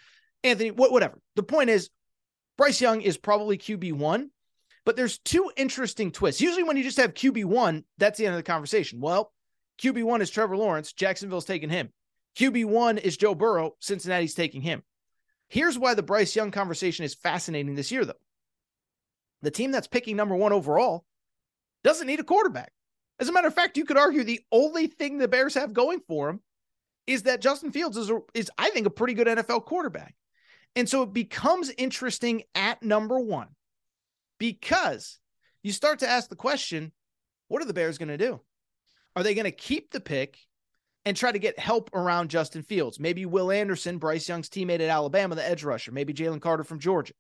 Anthony, 0.45 0.71
whatever. 0.71 1.19
The 1.35 1.43
point 1.43 1.69
is, 1.69 1.89
Bryce 2.57 2.79
Young 2.79 3.01
is 3.01 3.17
probably 3.17 3.57
QB1, 3.57 4.29
but 4.85 4.95
there's 4.95 5.17
two 5.17 5.51
interesting 5.57 6.11
twists. 6.11 6.41
Usually, 6.41 6.63
when 6.63 6.77
you 6.77 6.83
just 6.83 6.97
have 6.97 7.13
QB1, 7.13 7.83
that's 7.97 8.17
the 8.17 8.25
end 8.25 8.35
of 8.35 8.39
the 8.39 8.43
conversation. 8.43 9.01
Well, 9.01 9.31
QB1 9.81 10.21
is 10.21 10.29
Trevor 10.29 10.57
Lawrence, 10.57 10.93
Jacksonville's 10.93 11.45
taking 11.45 11.69
him. 11.69 11.89
QB1 12.37 12.99
is 12.99 13.17
Joe 13.17 13.35
Burrow, 13.35 13.75
Cincinnati's 13.79 14.35
taking 14.35 14.61
him. 14.61 14.83
Here's 15.49 15.77
why 15.77 15.93
the 15.93 16.03
Bryce 16.03 16.35
Young 16.35 16.51
conversation 16.51 17.05
is 17.05 17.15
fascinating 17.15 17.75
this 17.75 17.91
year, 17.91 18.05
though. 18.05 18.13
The 19.41 19.51
team 19.51 19.71
that's 19.71 19.87
picking 19.87 20.15
number 20.15 20.35
one 20.35 20.53
overall 20.53 21.05
doesn't 21.83 22.07
need 22.07 22.19
a 22.19 22.23
quarterback. 22.23 22.71
As 23.19 23.29
a 23.29 23.31
matter 23.31 23.47
of 23.47 23.53
fact, 23.53 23.77
you 23.77 23.85
could 23.85 23.97
argue 23.97 24.23
the 24.23 24.41
only 24.51 24.87
thing 24.87 25.17
the 25.17 25.27
Bears 25.27 25.53
have 25.53 25.73
going 25.73 26.01
for 26.07 26.27
them 26.27 26.41
is 27.07 27.23
that 27.23 27.41
Justin 27.41 27.71
Fields 27.71 27.97
is, 27.97 28.11
is 28.33 28.51
I 28.57 28.69
think, 28.71 28.87
a 28.87 28.91
pretty 28.91 29.13
good 29.13 29.27
NFL 29.27 29.65
quarterback. 29.65 30.15
And 30.75 30.89
so 30.89 31.03
it 31.03 31.13
becomes 31.13 31.71
interesting 31.77 32.43
at 32.53 32.83
number 32.83 33.19
one 33.19 33.47
because 34.39 35.19
you 35.63 35.71
start 35.71 35.99
to 35.99 36.09
ask 36.09 36.29
the 36.29 36.35
question 36.35 36.91
what 37.47 37.61
are 37.61 37.65
the 37.65 37.73
Bears 37.73 37.97
going 37.97 38.09
to 38.09 38.17
do? 38.17 38.41
Are 39.15 39.23
they 39.23 39.35
going 39.35 39.45
to 39.45 39.51
keep 39.51 39.91
the 39.91 39.99
pick 39.99 40.37
and 41.05 41.15
try 41.15 41.31
to 41.31 41.39
get 41.39 41.59
help 41.59 41.91
around 41.93 42.29
Justin 42.29 42.63
Fields? 42.63 42.99
Maybe 42.99 43.25
Will 43.25 43.51
Anderson, 43.51 43.99
Bryce 43.99 44.27
Young's 44.27 44.49
teammate 44.49 44.81
at 44.81 44.89
Alabama, 44.89 45.35
the 45.35 45.47
edge 45.47 45.63
rusher, 45.63 45.91
maybe 45.91 46.13
Jalen 46.13 46.41
Carter 46.41 46.63
from 46.63 46.79
Georgia. 46.79 47.13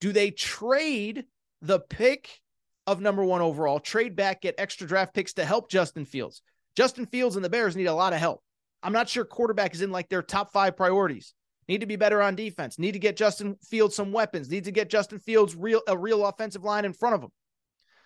Do 0.00 0.12
they 0.12 0.30
trade 0.30 1.26
the 1.60 1.80
pick 1.80 2.40
of 2.86 3.00
number 3.00 3.24
one 3.24 3.40
overall, 3.40 3.78
trade 3.78 4.16
back, 4.16 4.42
get 4.42 4.54
extra 4.58 4.86
draft 4.86 5.14
picks 5.14 5.34
to 5.34 5.44
help 5.44 5.70
Justin 5.70 6.04
Fields. 6.04 6.42
Justin 6.76 7.06
Fields 7.06 7.36
and 7.36 7.44
the 7.44 7.50
Bears 7.50 7.76
need 7.76 7.86
a 7.86 7.94
lot 7.94 8.12
of 8.12 8.18
help. 8.18 8.42
I'm 8.82 8.92
not 8.92 9.08
sure 9.08 9.24
quarterback 9.24 9.74
is 9.74 9.82
in 9.82 9.92
like 9.92 10.08
their 10.08 10.22
top 10.22 10.52
five 10.52 10.76
priorities. 10.76 11.34
Need 11.70 11.82
to 11.82 11.86
be 11.86 11.94
better 11.94 12.20
on 12.20 12.34
defense. 12.34 12.80
Need 12.80 12.94
to 12.94 12.98
get 12.98 13.16
Justin 13.16 13.56
Fields 13.62 13.94
some 13.94 14.10
weapons. 14.10 14.50
Need 14.50 14.64
to 14.64 14.72
get 14.72 14.90
Justin 14.90 15.20
Fields 15.20 15.54
real 15.54 15.82
a 15.86 15.96
real 15.96 16.26
offensive 16.26 16.64
line 16.64 16.84
in 16.84 16.92
front 16.92 17.14
of 17.14 17.22
him. 17.22 17.30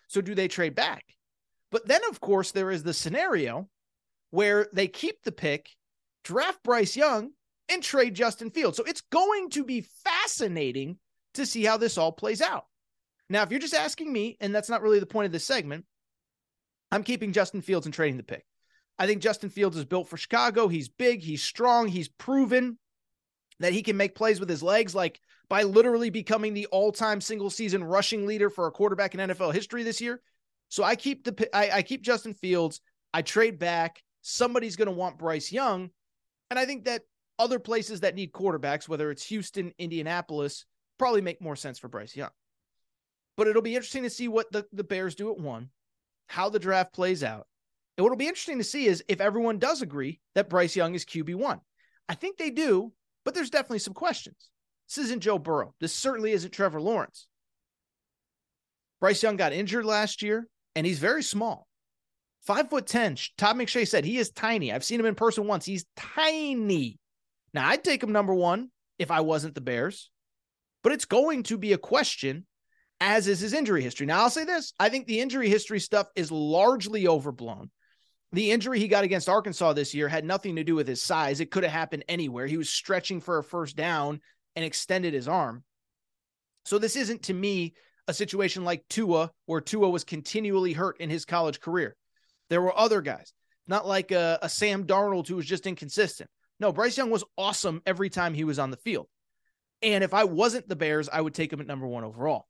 So 0.07 0.21
do 0.21 0.35
they 0.35 0.49
trade 0.49 0.75
back? 0.75 1.03
But 1.71 1.89
then 1.89 2.03
of 2.11 2.21
course 2.21 2.51
there 2.51 2.71
is 2.71 2.83
the 2.83 2.93
scenario 2.93 3.71
where 4.29 4.69
they 4.75 4.87
keep 4.87 5.23
the 5.23 5.33
pick, 5.33 5.71
draft 6.25 6.63
Bryce 6.63 6.95
Young, 6.95 7.31
and 7.71 7.83
trade 7.83 8.13
Justin 8.13 8.51
Fields. 8.51 8.77
So 8.77 8.85
it's 8.85 9.01
going 9.01 9.49
to 9.53 9.65
be 9.65 9.87
fascinating 10.05 10.99
to 11.33 11.47
see 11.47 11.65
how 11.65 11.79
this 11.79 11.97
all 11.97 12.13
plays 12.13 12.43
out. 12.43 12.67
Now, 13.31 13.45
if 13.45 13.51
you're 13.51 13.61
just 13.61 13.73
asking 13.73 14.13
me, 14.13 14.37
and 14.43 14.55
that's 14.55 14.69
not 14.69 14.83
really 14.83 15.01
the 15.01 15.07
point 15.07 15.25
of 15.25 15.33
this 15.33 15.47
segment, 15.47 15.87
I'm 16.93 17.03
keeping 17.03 17.33
Justin 17.33 17.63
Fields 17.63 17.87
and 17.87 17.95
trading 17.95 18.19
the 18.19 18.25
pick. 18.25 18.45
I 18.99 19.07
think 19.07 19.23
Justin 19.23 19.49
Fields 19.49 19.79
is 19.79 19.87
built 19.87 20.11
for 20.11 20.19
Chicago. 20.19 20.69
He's 20.69 20.91
big, 20.91 21.23
he's 21.23 21.43
strong, 21.43 21.89
he's 21.89 22.09
proven 22.09 22.77
that 23.61 23.73
he 23.73 23.83
can 23.83 23.97
make 23.97 24.15
plays 24.15 24.41
with 24.41 24.49
his 24.49 24.63
legs, 24.63 24.95
like 24.95 25.21
by 25.49 25.63
literally 25.63 26.11
becoming 26.11 26.55
the 26.55 26.67
all-time 26.67 27.21
single 27.21 27.51
season 27.51 27.85
rushing 27.85 28.27
leader 28.27 28.51
for 28.51 28.67
a 28.67 28.73
quarterback 28.73 29.15
in 29.15 29.21
NFL 29.21 29.55
history 29.55 29.83
this 29.83 30.01
year. 30.01 30.21
So 30.69 30.83
I 30.83 30.97
keep 30.97 31.25
the 31.25 31.57
I, 31.57 31.79
I 31.79 31.83
keep 31.83 32.03
Justin 32.03 32.35
Fields. 32.35 32.81
I 33.13 33.23
trade 33.23 33.59
back. 33.59 34.03
Somebody's 34.23 34.77
going 34.77 34.87
to 34.87 34.93
want 34.93 35.19
Bryce 35.19 35.53
Young, 35.53 35.91
and 36.51 36.59
I 36.59 36.65
think 36.65 36.85
that 36.85 37.03
other 37.39 37.59
places 37.59 38.01
that 38.01 38.15
need 38.15 38.33
quarterbacks, 38.33 38.89
whether 38.89 39.11
it's 39.11 39.27
Houston, 39.27 39.73
Indianapolis, 39.79 40.65
probably 40.99 41.21
make 41.21 41.43
more 41.43 41.57
sense 41.57 41.79
for 41.79 41.89
Bryce 41.89 42.17
Young. 42.17 42.31
But 43.37 43.49
it'll 43.49 43.63
be 43.63 43.75
interesting 43.75 44.05
to 44.05 44.11
see 44.11 44.29
what 44.29 44.51
the, 44.53 44.67
the 44.73 44.85
Bears 44.85 45.15
do 45.15 45.31
at 45.31 45.39
one, 45.39 45.71
how 46.29 46.49
the 46.49 46.59
draft 46.59 46.95
plays 46.95 47.25
out. 47.25 47.47
And 47.97 48.05
what'll 48.05 48.17
be 48.17 48.29
interesting 48.29 48.59
to 48.59 48.65
see 48.65 48.87
is 48.87 49.05
if 49.09 49.21
everyone 49.21 49.59
does 49.59 49.83
agree 49.83 50.21
that 50.35 50.49
Bryce 50.49 50.77
Young 50.77 50.95
is 50.95 51.05
QB1. 51.05 51.61
I 52.09 52.15
think 52.15 52.37
they 52.37 52.51
do, 52.51 52.93
but 53.25 53.35
there's 53.35 53.51
definitely 53.51 53.79
some 53.79 53.95
questions. 53.95 54.51
This 54.89 55.07
isn't 55.07 55.23
Joe 55.23 55.39
Burrow. 55.39 55.75
This 55.81 55.95
certainly 55.95 56.33
isn't 56.33 56.53
Trevor 56.53 56.81
Lawrence. 56.81 57.27
Bryce 59.01 59.23
Young 59.23 59.37
got 59.37 59.53
injured 59.53 59.85
last 59.85 60.23
year, 60.23 60.47
and 60.75 60.87
he's 60.87 60.99
very 60.99 61.23
small. 61.23 61.67
Five 62.43 62.69
foot 62.69 62.87
10. 62.87 63.17
Todd 63.39 63.57
McShay 63.57 63.89
said 63.89 64.05
he 64.05 64.19
is 64.19 64.31
tiny. 64.31 64.73
I've 64.73 64.85
seen 64.85 65.01
him 65.01 65.07
in 65.07 65.15
person 65.15 65.47
once. 65.47 65.65
He's 65.65 65.87
tiny. 65.97 66.99
Now, 67.55 67.69
I'd 67.69 67.85
take 67.85 68.03
him 68.03 68.13
number 68.13 68.35
one 68.35 68.71
if 68.99 69.11
I 69.11 69.21
wasn't 69.21 69.55
the 69.55 69.61
Bears, 69.61 70.11
but 70.83 70.93
it's 70.93 71.07
going 71.07 71.45
to 71.45 71.57
be 71.57 71.73
a 71.73 71.79
question 71.79 72.47
as 73.01 73.29
is 73.29 73.41
his 73.41 73.53
injury 73.53 73.83
history. 73.83 74.07
Now, 74.07 74.23
I'll 74.23 74.31
say 74.31 74.45
this 74.45 74.73
I 74.79 74.89
think 74.89 75.07
the 75.07 75.21
injury 75.21 75.49
history 75.49 75.81
stuff 75.81 76.07
is 76.15 76.31
largely 76.31 77.09
overblown. 77.09 77.71
The 78.35 78.51
injury 78.51 78.81
he 78.81 78.89
got 78.89 79.05
against 79.05 79.29
Arkansas 79.29 79.75
this 79.75 79.95
year 79.95 80.09
had 80.09 80.25
nothing 80.25 80.57
to 80.57 80.65
do 80.65 80.75
with 80.75 80.89
his 80.89 81.01
size. 81.01 81.39
It 81.39 81.53
could 81.53 81.63
have 81.63 81.71
happened 81.71 82.05
anywhere. 82.09 82.49
He 82.49 82.57
was 82.57 82.69
stretching 82.69 83.21
for 83.21 83.39
a 83.39 83.45
first 83.45 83.77
down 83.77 84.21
and 84.57 84.65
extended 84.65 85.15
his 85.15 85.29
arm. 85.29 85.63
So, 86.65 86.81
this 86.81 86.97
isn't 86.97 87.23
to 87.25 87.33
me 87.33 87.75
a 88.09 88.13
situation 88.13 88.65
like 88.65 88.89
Tua, 88.89 89.31
where 89.47 89.61
Tua 89.61 89.89
was 89.89 90.03
continually 90.03 90.73
hurt 90.73 90.99
in 90.99 91.11
his 91.11 91.25
college 91.25 91.61
career. 91.61 91.95
There 92.51 92.61
were 92.61 92.77
other 92.77 93.01
guys, 93.01 93.33
not 93.69 93.87
like 93.87 94.11
a, 94.11 94.41
a 94.43 94.49
Sam 94.49 94.85
Darnold 94.85 95.29
who 95.29 95.37
was 95.37 95.47
just 95.47 95.69
inconsistent. 95.69 96.29
No, 96.59 96.73
Bryce 96.73 96.99
Young 96.99 97.11
was 97.11 97.25
awesome 97.39 97.83
every 97.87 98.11
time 98.11 98.35
he 98.35 98.43
was 98.43 98.59
on 98.59 98.73
the 98.73 98.77
field. 98.79 99.07
And 99.81 100.03
if 100.03 100.13
I 100.13 100.25
wasn't 100.25 100.69
the 100.69 100.75
Bears, 100.75 101.09
I 101.09 101.21
would 101.21 101.35
take 101.35 101.53
him 101.53 101.61
at 101.61 101.69
number 101.69 101.87
one 101.87 102.03
overall. 102.03 102.49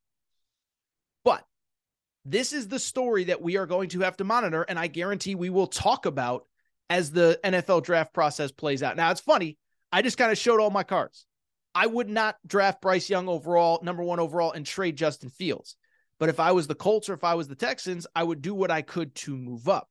This 2.25 2.53
is 2.53 2.69
the 2.69 2.79
story 2.79 3.25
that 3.25 3.43
we 3.43 3.57
are 3.57 3.67
going 3.67 3.91
to 3.91 4.01
have 4.01 4.17
to 4.19 4.25
monitor. 4.25 4.63
And 4.63 4.79
I 4.79 4.87
guarantee 4.87 5.35
we 5.35 5.51
will 5.51 5.67
talk 5.67 6.07
about 6.07 6.47
as 6.89 7.11
the 7.11 7.39
NFL 7.45 7.85
draft 7.85 8.13
process 8.13 8.51
plays 8.51 8.83
out. 8.83 8.97
Now, 8.97 9.11
it's 9.11 9.21
funny. 9.21 9.59
I 9.93 10.03
just 10.03 10.19
kind 10.19 10.33
of 10.33 10.39
showed 10.39 10.61
all 10.61 10.71
my 10.71 10.83
cards. 10.83 11.27
I 11.75 11.87
would 11.87 12.09
not 12.09 12.37
draft 12.47 12.81
Bryce 12.81 13.11
Young 13.11 13.29
overall, 13.29 13.81
number 13.83 14.03
one 14.03 14.21
overall, 14.21 14.53
and 14.53 14.65
trade 14.65 14.97
Justin 14.97 15.29
Fields. 15.29 15.77
But 16.21 16.29
if 16.29 16.39
I 16.39 16.53
was 16.53 16.67
the 16.67 16.75
Colts 16.75 17.09
or 17.09 17.15
if 17.15 17.25
I 17.25 17.35
was 17.35 17.49
the 17.49 17.57
Texans, 17.57 18.07
I 18.15 18.23
would 18.23 18.43
do 18.43 18.55
what 18.55 18.71
I 18.71 18.83
could 18.83 19.15
to 19.17 19.37
move 19.37 19.69
up. 19.69 19.89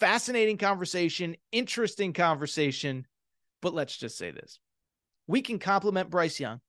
Fascinating 0.00 0.56
conversation, 0.56 1.36
interesting 1.52 2.12
conversation. 2.12 3.06
But 3.60 3.74
let's 3.74 3.96
just 3.96 4.18
say 4.18 4.30
this 4.30 4.58
we 5.26 5.42
can 5.42 5.58
compliment 5.58 6.10
Bryce 6.10 6.40
Young 6.40 6.60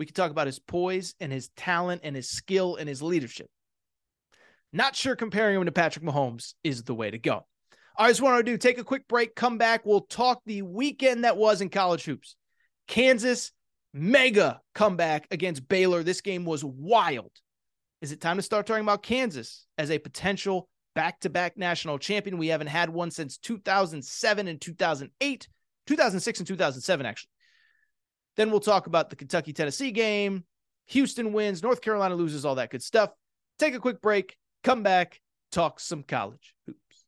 we 0.00 0.06
can 0.06 0.14
talk 0.14 0.30
about 0.30 0.46
his 0.46 0.58
poise 0.58 1.14
and 1.20 1.30
his 1.30 1.50
talent 1.58 2.00
and 2.04 2.16
his 2.16 2.30
skill 2.30 2.76
and 2.76 2.88
his 2.88 3.02
leadership. 3.02 3.50
Not 4.72 4.94
sure 4.94 5.16
comparing 5.16 5.56
him 5.56 5.64
to 5.64 5.72
Patrick 5.72 6.04
Mahomes 6.04 6.54
is 6.62 6.84
the 6.84 6.94
way 6.94 7.10
to 7.10 7.18
go. 7.18 7.46
I 7.96 8.08
just 8.08 8.22
want 8.22 8.38
to 8.38 8.50
do 8.50 8.56
take 8.56 8.78
a 8.78 8.84
quick 8.84 9.08
break, 9.08 9.34
come 9.34 9.58
back. 9.58 9.84
We'll 9.84 10.02
talk 10.02 10.40
the 10.46 10.62
weekend 10.62 11.24
that 11.24 11.36
was 11.36 11.60
in 11.60 11.68
college 11.68 12.04
hoops. 12.04 12.36
Kansas 12.86 13.52
mega 13.92 14.60
comeback 14.74 15.26
against 15.30 15.68
Baylor. 15.68 16.02
This 16.02 16.20
game 16.20 16.44
was 16.44 16.64
wild. 16.64 17.32
Is 18.00 18.12
it 18.12 18.20
time 18.20 18.36
to 18.36 18.42
start 18.42 18.66
talking 18.66 18.84
about 18.84 19.02
Kansas 19.02 19.66
as 19.76 19.90
a 19.90 19.98
potential 19.98 20.68
back 20.94 21.20
to 21.20 21.30
back 21.30 21.58
national 21.58 21.98
champion? 21.98 22.38
We 22.38 22.48
haven't 22.48 22.68
had 22.68 22.90
one 22.90 23.10
since 23.10 23.36
2007 23.38 24.48
and 24.48 24.60
2008, 24.60 25.48
2006 25.86 26.38
and 26.38 26.46
2007, 26.46 27.06
actually. 27.06 27.28
Then 28.36 28.50
we'll 28.50 28.60
talk 28.60 28.86
about 28.86 29.10
the 29.10 29.16
Kentucky 29.16 29.52
Tennessee 29.52 29.90
game. 29.90 30.44
Houston 30.86 31.32
wins, 31.32 31.62
North 31.62 31.82
Carolina 31.82 32.14
loses, 32.14 32.44
all 32.44 32.54
that 32.54 32.70
good 32.70 32.82
stuff. 32.82 33.10
Take 33.58 33.74
a 33.74 33.80
quick 33.80 34.00
break, 34.00 34.36
come 34.62 34.82
back, 34.82 35.20
talk 35.50 35.80
some 35.80 36.02
college 36.02 36.54
hoops. 36.66 37.04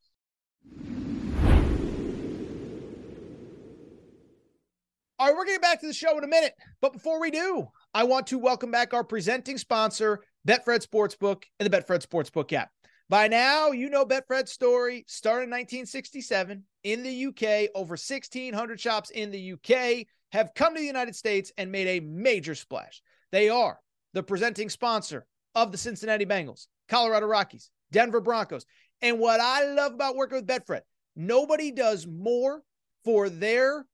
All 5.18 5.28
right, 5.28 5.36
we're 5.36 5.44
getting 5.44 5.60
back 5.60 5.80
to 5.80 5.86
the 5.86 5.92
show 5.92 6.18
in 6.18 6.24
a 6.24 6.28
minute. 6.28 6.54
But 6.80 6.92
before 6.92 7.20
we 7.20 7.30
do, 7.30 7.68
I 7.94 8.04
want 8.04 8.26
to 8.28 8.38
welcome 8.38 8.72
back 8.72 8.92
our 8.92 9.04
presenting 9.04 9.56
sponsor, 9.56 10.20
Betfred 10.48 10.84
Sportsbook 10.84 11.44
and 11.60 11.70
the 11.70 11.76
Betfred 11.76 12.04
Sportsbook 12.04 12.52
app. 12.52 12.70
By 13.08 13.28
now, 13.28 13.70
you 13.70 13.88
know 13.88 14.04
Betfred's 14.04 14.50
story. 14.50 15.04
Started 15.06 15.44
in 15.44 15.50
1967 15.50 16.64
in 16.82 17.02
the 17.02 17.26
UK. 17.26 17.70
Over 17.74 17.92
1,600 17.92 18.80
shops 18.80 19.10
in 19.10 19.30
the 19.30 19.52
UK 19.52 20.06
have 20.32 20.54
come 20.54 20.74
to 20.74 20.80
the 20.80 20.86
United 20.86 21.14
States 21.14 21.52
and 21.56 21.70
made 21.70 21.86
a 21.86 22.00
major 22.00 22.54
splash. 22.54 23.02
They 23.30 23.48
are 23.48 23.78
the 24.14 24.22
presenting 24.22 24.70
sponsor 24.70 25.26
of 25.54 25.70
the 25.70 25.78
Cincinnati 25.78 26.26
Bengals, 26.26 26.66
Colorado 26.92 27.26
Rockies, 27.26 27.70
Denver 27.90 28.20
Broncos. 28.20 28.66
And 29.00 29.18
what 29.18 29.40
I 29.40 29.64
love 29.64 29.94
about 29.94 30.14
working 30.14 30.36
with 30.36 30.46
Betfred, 30.46 30.82
nobody 31.16 31.72
does 31.72 32.06
more 32.06 32.62
for 33.02 33.30
their 33.30 33.86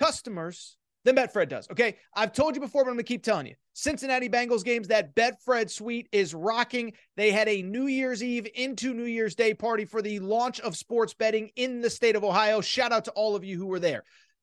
customers 0.00 0.76
than 1.04 1.14
Betfred 1.14 1.48
does. 1.48 1.70
Okay. 1.70 1.96
I've 2.14 2.32
told 2.32 2.56
you 2.56 2.60
before, 2.60 2.82
but 2.82 2.90
I'm 2.90 2.96
going 2.96 3.04
to 3.04 3.08
keep 3.08 3.22
telling 3.22 3.46
you. 3.46 3.54
Cincinnati 3.74 4.28
Bengals 4.28 4.64
games, 4.64 4.88
that 4.88 5.14
Betfred 5.14 5.70
suite 5.70 6.08
is 6.10 6.34
rocking. 6.34 6.92
They 7.16 7.30
had 7.30 7.48
a 7.48 7.62
New 7.62 7.86
Year's 7.86 8.22
Eve 8.22 8.48
into 8.54 8.92
New 8.94 9.04
Year's 9.04 9.36
Day 9.36 9.54
party 9.54 9.84
for 9.84 10.02
the 10.02 10.18
launch 10.18 10.58
of 10.60 10.76
sports 10.76 11.14
betting 11.14 11.50
in 11.54 11.80
the 11.80 11.88
state 11.88 12.16
of 12.16 12.24
Ohio. 12.24 12.60
Shout 12.60 12.92
out 12.92 13.04
to 13.04 13.12
all 13.12 13.36
of 13.36 13.44
you 13.44 13.56
who 13.56 13.66
were 13.66 13.80
there. 13.80 14.02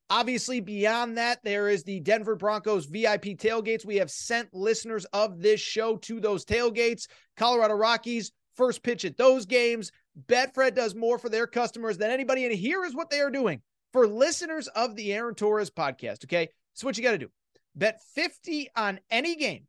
Obviously, 0.09 0.59
beyond 0.59 1.17
that, 1.17 1.39
there 1.43 1.69
is 1.69 1.83
the 1.83 1.99
Denver 1.99 2.35
Broncos 2.35 2.85
VIP 2.85 3.37
tailgates. 3.37 3.85
We 3.85 3.97
have 3.97 4.09
sent 4.09 4.53
listeners 4.53 5.05
of 5.13 5.39
this 5.39 5.61
show 5.61 5.97
to 5.97 6.19
those 6.19 6.45
tailgates. 6.45 7.07
Colorado 7.37 7.75
Rockies, 7.75 8.31
first 8.55 8.81
pitch 8.81 9.05
at 9.05 9.17
those 9.17 9.45
games. 9.45 9.91
Betfred 10.27 10.73
does 10.73 10.95
more 10.95 11.19
for 11.19 11.29
their 11.29 11.45
customers 11.45 11.97
than 11.97 12.09
anybody. 12.09 12.45
And 12.45 12.53
here 12.53 12.83
is 12.85 12.95
what 12.95 13.11
they 13.11 13.21
are 13.21 13.29
doing 13.29 13.61
for 13.93 14.07
listeners 14.07 14.67
of 14.69 14.95
the 14.95 15.13
Aaron 15.13 15.35
Torres 15.35 15.69
podcast. 15.69 16.25
Okay. 16.25 16.49
So, 16.73 16.87
what 16.87 16.97
you 16.97 17.03
got 17.03 17.11
to 17.11 17.17
do 17.17 17.29
bet 17.75 18.01
50 18.15 18.69
on 18.75 18.99
any 19.09 19.35
game. 19.35 19.67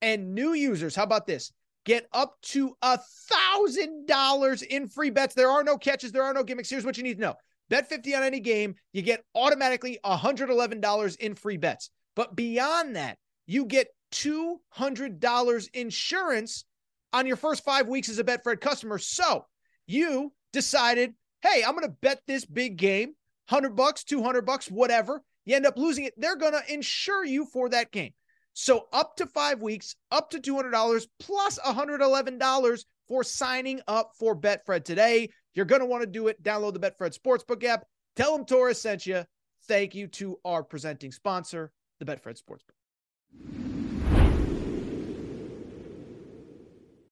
And 0.00 0.34
new 0.34 0.52
users, 0.52 0.96
how 0.96 1.04
about 1.04 1.26
this? 1.26 1.52
Get 1.84 2.06
up 2.12 2.36
to 2.42 2.76
a 2.82 2.98
thousand 3.28 4.06
dollars 4.06 4.62
in 4.62 4.88
free 4.88 5.10
bets. 5.10 5.34
There 5.34 5.50
are 5.50 5.64
no 5.64 5.76
catches, 5.76 6.12
there 6.12 6.22
are 6.22 6.34
no 6.34 6.44
gimmicks. 6.44 6.70
Here's 6.70 6.84
what 6.84 6.96
you 6.96 7.02
need 7.02 7.14
to 7.14 7.20
know 7.20 7.34
bet 7.72 7.88
50 7.88 8.14
on 8.14 8.22
any 8.22 8.38
game, 8.38 8.74
you 8.92 9.00
get 9.00 9.24
automatically 9.34 9.98
$111 10.04 11.16
in 11.16 11.34
free 11.34 11.56
bets. 11.56 11.88
But 12.14 12.36
beyond 12.36 12.96
that, 12.96 13.16
you 13.46 13.64
get 13.64 13.88
$200 14.12 15.68
insurance 15.72 16.66
on 17.14 17.26
your 17.26 17.36
first 17.36 17.64
five 17.64 17.88
weeks 17.88 18.10
as 18.10 18.18
a 18.18 18.24
Betfred 18.24 18.60
customer. 18.60 18.98
So 18.98 19.46
you 19.86 20.34
decided, 20.52 21.14
hey, 21.40 21.64
I'm 21.66 21.72
going 21.74 21.86
to 21.88 21.96
bet 22.02 22.20
this 22.26 22.44
big 22.44 22.76
game, 22.76 23.14
100 23.48 23.74
bucks, 23.74 24.04
200 24.04 24.44
bucks, 24.44 24.70
whatever. 24.70 25.22
You 25.46 25.56
end 25.56 25.64
up 25.64 25.78
losing 25.78 26.04
it. 26.04 26.12
They're 26.18 26.36
going 26.36 26.52
to 26.52 26.72
insure 26.72 27.24
you 27.24 27.46
for 27.46 27.70
that 27.70 27.90
game. 27.90 28.12
So 28.52 28.86
up 28.92 29.16
to 29.16 29.24
five 29.24 29.62
weeks, 29.62 29.96
up 30.10 30.28
to 30.32 30.38
$200 30.38 31.06
plus 31.18 31.58
$111 31.58 32.84
for 33.08 33.24
signing 33.24 33.80
up 33.88 34.12
for 34.18 34.36
Betfred 34.36 34.84
today. 34.84 35.30
You're 35.54 35.66
going 35.66 35.80
to 35.80 35.86
want 35.86 36.02
to 36.02 36.06
do 36.06 36.28
it. 36.28 36.42
Download 36.42 36.72
the 36.72 36.80
Betfred 36.80 37.18
Sportsbook 37.18 37.64
app. 37.64 37.86
Tell 38.16 38.36
them 38.36 38.46
Torres 38.46 38.80
sent 38.80 39.06
you. 39.06 39.24
Thank 39.68 39.94
you 39.94 40.06
to 40.08 40.38
our 40.44 40.62
presenting 40.62 41.12
sponsor, 41.12 41.72
the 41.98 42.04
Betfred 42.04 42.40
Sportsbook. 42.40 43.71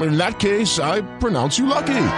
in 0.00 0.16
that 0.18 0.38
case, 0.38 0.78
I 0.78 1.00
pronounce 1.18 1.58
you 1.58 1.66
lucky. 1.66 2.08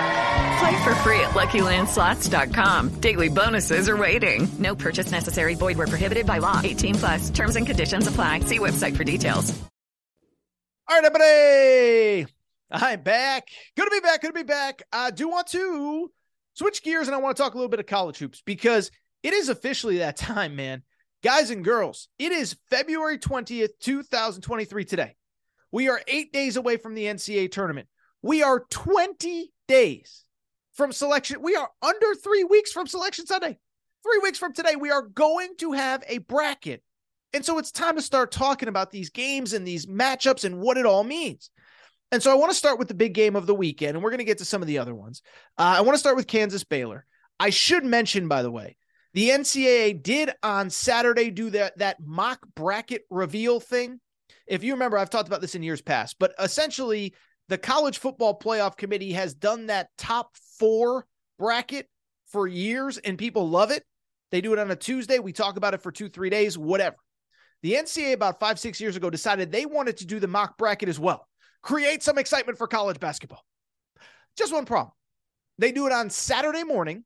Play 0.59 0.85
for 0.85 0.95
free 0.97 1.21
at 1.21 1.31
LuckyLandSlots.com. 1.31 3.01
Daily 3.01 3.29
bonuses 3.29 3.89
are 3.89 3.97
waiting. 3.97 4.49
No 4.59 4.75
purchase 4.75 5.11
necessary. 5.13 5.55
Void 5.55 5.79
were 5.79 5.87
prohibited 5.87 6.27
by 6.27 6.39
law. 6.39 6.61
18 6.63 6.95
plus. 6.97 7.31
Terms 7.31 7.55
and 7.57 7.67
conditions 7.67 8.07
apply. 8.07 8.41
See 8.41 8.59
website 8.59 8.97
for 8.97 9.05
details. 9.05 9.57
All 10.89 10.97
right, 11.01 11.05
everybody. 11.05 12.27
I'm 12.71 13.03
back. 13.03 13.49
Good 13.77 13.85
to 13.85 13.91
be 13.91 14.01
back. 14.01 14.23
Good 14.23 14.29
to 14.29 14.33
be 14.33 14.43
back. 14.43 14.83
I 14.91 15.11
do 15.11 15.29
want 15.29 15.47
to 15.49 16.11
switch 16.55 16.83
gears 16.83 17.09
and 17.09 17.15
I 17.15 17.19
want 17.19 17.37
to 17.37 17.43
talk 17.43 17.55
a 17.55 17.57
little 17.57 17.69
bit 17.69 17.81
of 17.81 17.87
college 17.87 18.19
hoops 18.19 18.43
because 18.45 18.91
it 19.23 19.35
is 19.35 19.49
officially 19.49 19.99
that 19.99 20.17
time, 20.19 20.57
man. 20.57 20.83
Guys 21.23 21.51
and 21.51 21.65
girls, 21.65 22.09
it 22.19 22.33
is 22.33 22.57
February 22.71 23.19
20th, 23.19 23.71
2023 23.81 24.85
today. 24.85 25.15
We 25.71 25.89
are 25.89 26.01
eight 26.07 26.33
days 26.33 26.57
away 26.57 26.77
from 26.77 26.95
the 26.95 27.05
NCAA 27.05 27.51
tournament. 27.51 27.89
We 28.23 28.43
are 28.43 28.65
20 28.71 29.53
days 29.67 30.25
from 30.75 30.93
selection. 30.93 31.43
We 31.43 31.57
are 31.57 31.71
under 31.83 32.15
three 32.15 32.45
weeks 32.45 32.73
from 32.73 32.87
selection 32.87 33.27
Sunday. 33.27 33.59
Three 34.03 34.21
weeks 34.23 34.39
from 34.39 34.53
today, 34.53 34.77
we 34.77 34.91
are 34.91 35.03
going 35.03 35.55
to 35.59 35.73
have 35.73 36.03
a 36.07 36.19
bracket. 36.19 36.83
And 37.35 37.45
so 37.45 37.59
it's 37.59 37.71
time 37.71 37.97
to 37.97 38.03
start 38.03 38.31
talking 38.31 38.69
about 38.69 38.91
these 38.91 39.11
games 39.11 39.53
and 39.53 39.67
these 39.67 39.87
matchups 39.87 40.45
and 40.45 40.61
what 40.61 40.79
it 40.79 40.87
all 40.87 41.05
means. 41.05 41.51
And 42.11 42.23
so 42.23 42.33
I 42.33 42.37
want 42.37 42.51
to 42.51 42.57
start 42.57 42.79
with 42.79 42.89
the 42.89 42.95
big 42.95 43.13
game 43.13 43.37
of 43.37 43.47
the 43.47 43.55
weekend, 43.55 43.95
and 43.95 44.03
we're 44.03 44.11
going 44.11 44.19
to 44.19 44.25
get 44.25 44.39
to 44.39 44.47
some 44.47 44.63
of 44.63 44.69
the 44.69 44.79
other 44.79 44.95
ones. 44.95 45.21
Uh, 45.59 45.75
I 45.77 45.81
want 45.83 45.95
to 45.95 45.99
start 45.99 46.17
with 46.17 46.27
Kansas 46.27 46.65
Baylor. 46.65 47.05
I 47.39 47.51
should 47.51 47.85
mention, 47.85 48.29
by 48.29 48.43
the 48.43 48.51
way, 48.51 48.79
the 49.13 49.29
NCAA 49.29 50.03
did 50.03 50.31
on 50.43 50.71
Saturday 50.71 51.31
do 51.31 51.51
that, 51.51 51.79
that 51.79 51.99
mock 52.01 52.41
bracket 52.55 53.03
reveal 53.11 53.61
thing 53.61 54.01
if 54.49 54.65
you 54.65 54.73
remember, 54.73 54.99
I've 54.99 55.11
talked 55.11 55.29
about 55.29 55.41
this 55.41 55.55
in 55.55 55.63
years 55.63 55.83
past, 55.83 56.17
but 56.19 56.33
essentially, 56.39 57.15
the 57.49 57.59
college 57.59 57.99
football 57.99 58.39
playoff 58.39 58.77
committee 58.77 59.13
has 59.13 59.35
done 59.35 59.67
that 59.67 59.89
top 59.97 60.37
four 60.59 61.07
bracket 61.39 61.89
for 62.27 62.47
years, 62.47 62.99
and 62.99 63.17
people 63.17 63.49
love 63.49 63.71
it. 63.71 63.85
They 64.31 64.41
do 64.41 64.53
it 64.53 64.59
on 64.59 64.71
a 64.71 64.77
Tuesday. 64.77 65.19
We 65.19 65.33
talk 65.33 65.57
about 65.57 65.75
it 65.75 65.83
for 65.83 65.91
two, 65.91 66.09
three 66.09 66.31
days, 66.31 66.59
whatever. 66.59 66.97
The 67.63 67.75
NCAA, 67.75 68.13
about 68.13 68.39
five, 68.39 68.59
six 68.59 68.81
years 68.81 68.97
ago, 68.97 69.11
decided 69.11 69.51
they 69.51 69.67
wanted 69.67 69.97
to 69.99 70.07
do 70.07 70.21
the 70.21 70.29
mock 70.29 70.59
bracket 70.59 70.89
as 70.89 71.01
well, 71.01 71.27
create 71.63 72.03
some 72.03 72.19
excitement 72.19 72.59
for 72.59 72.67
college 72.67 73.01
basketball. 73.01 73.45
Just 74.37 74.53
one 74.53 74.65
problem 74.65 74.93
they 75.59 75.73
do 75.73 75.87
it 75.87 75.93
on 75.93 76.09
Saturday 76.09 76.63
morning 76.63 77.05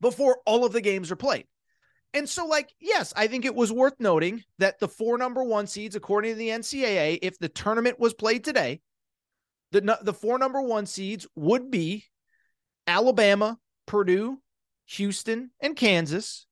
before 0.00 0.38
all 0.46 0.64
of 0.64 0.72
the 0.72 0.80
games 0.80 1.10
are 1.10 1.16
played. 1.16 1.46
And 2.12 2.28
so, 2.28 2.46
like, 2.46 2.72
yes, 2.80 3.12
I 3.16 3.28
think 3.28 3.44
it 3.44 3.54
was 3.54 3.70
worth 3.70 3.94
noting 4.00 4.42
that 4.58 4.80
the 4.80 4.88
four 4.88 5.16
number 5.16 5.44
one 5.44 5.66
seeds, 5.66 5.94
according 5.94 6.32
to 6.32 6.38
the 6.38 6.48
NCAA, 6.48 7.20
if 7.22 7.38
the 7.38 7.48
tournament 7.48 8.00
was 8.00 8.14
played 8.14 8.44
today, 8.44 8.80
the 9.72 9.98
the 10.02 10.12
four 10.12 10.38
number 10.38 10.60
one 10.60 10.86
seeds 10.86 11.26
would 11.36 11.70
be 11.70 12.04
Alabama, 12.86 13.58
Purdue, 13.86 14.38
Houston, 14.86 15.50
and 15.60 15.76
Kansas. 15.76 16.46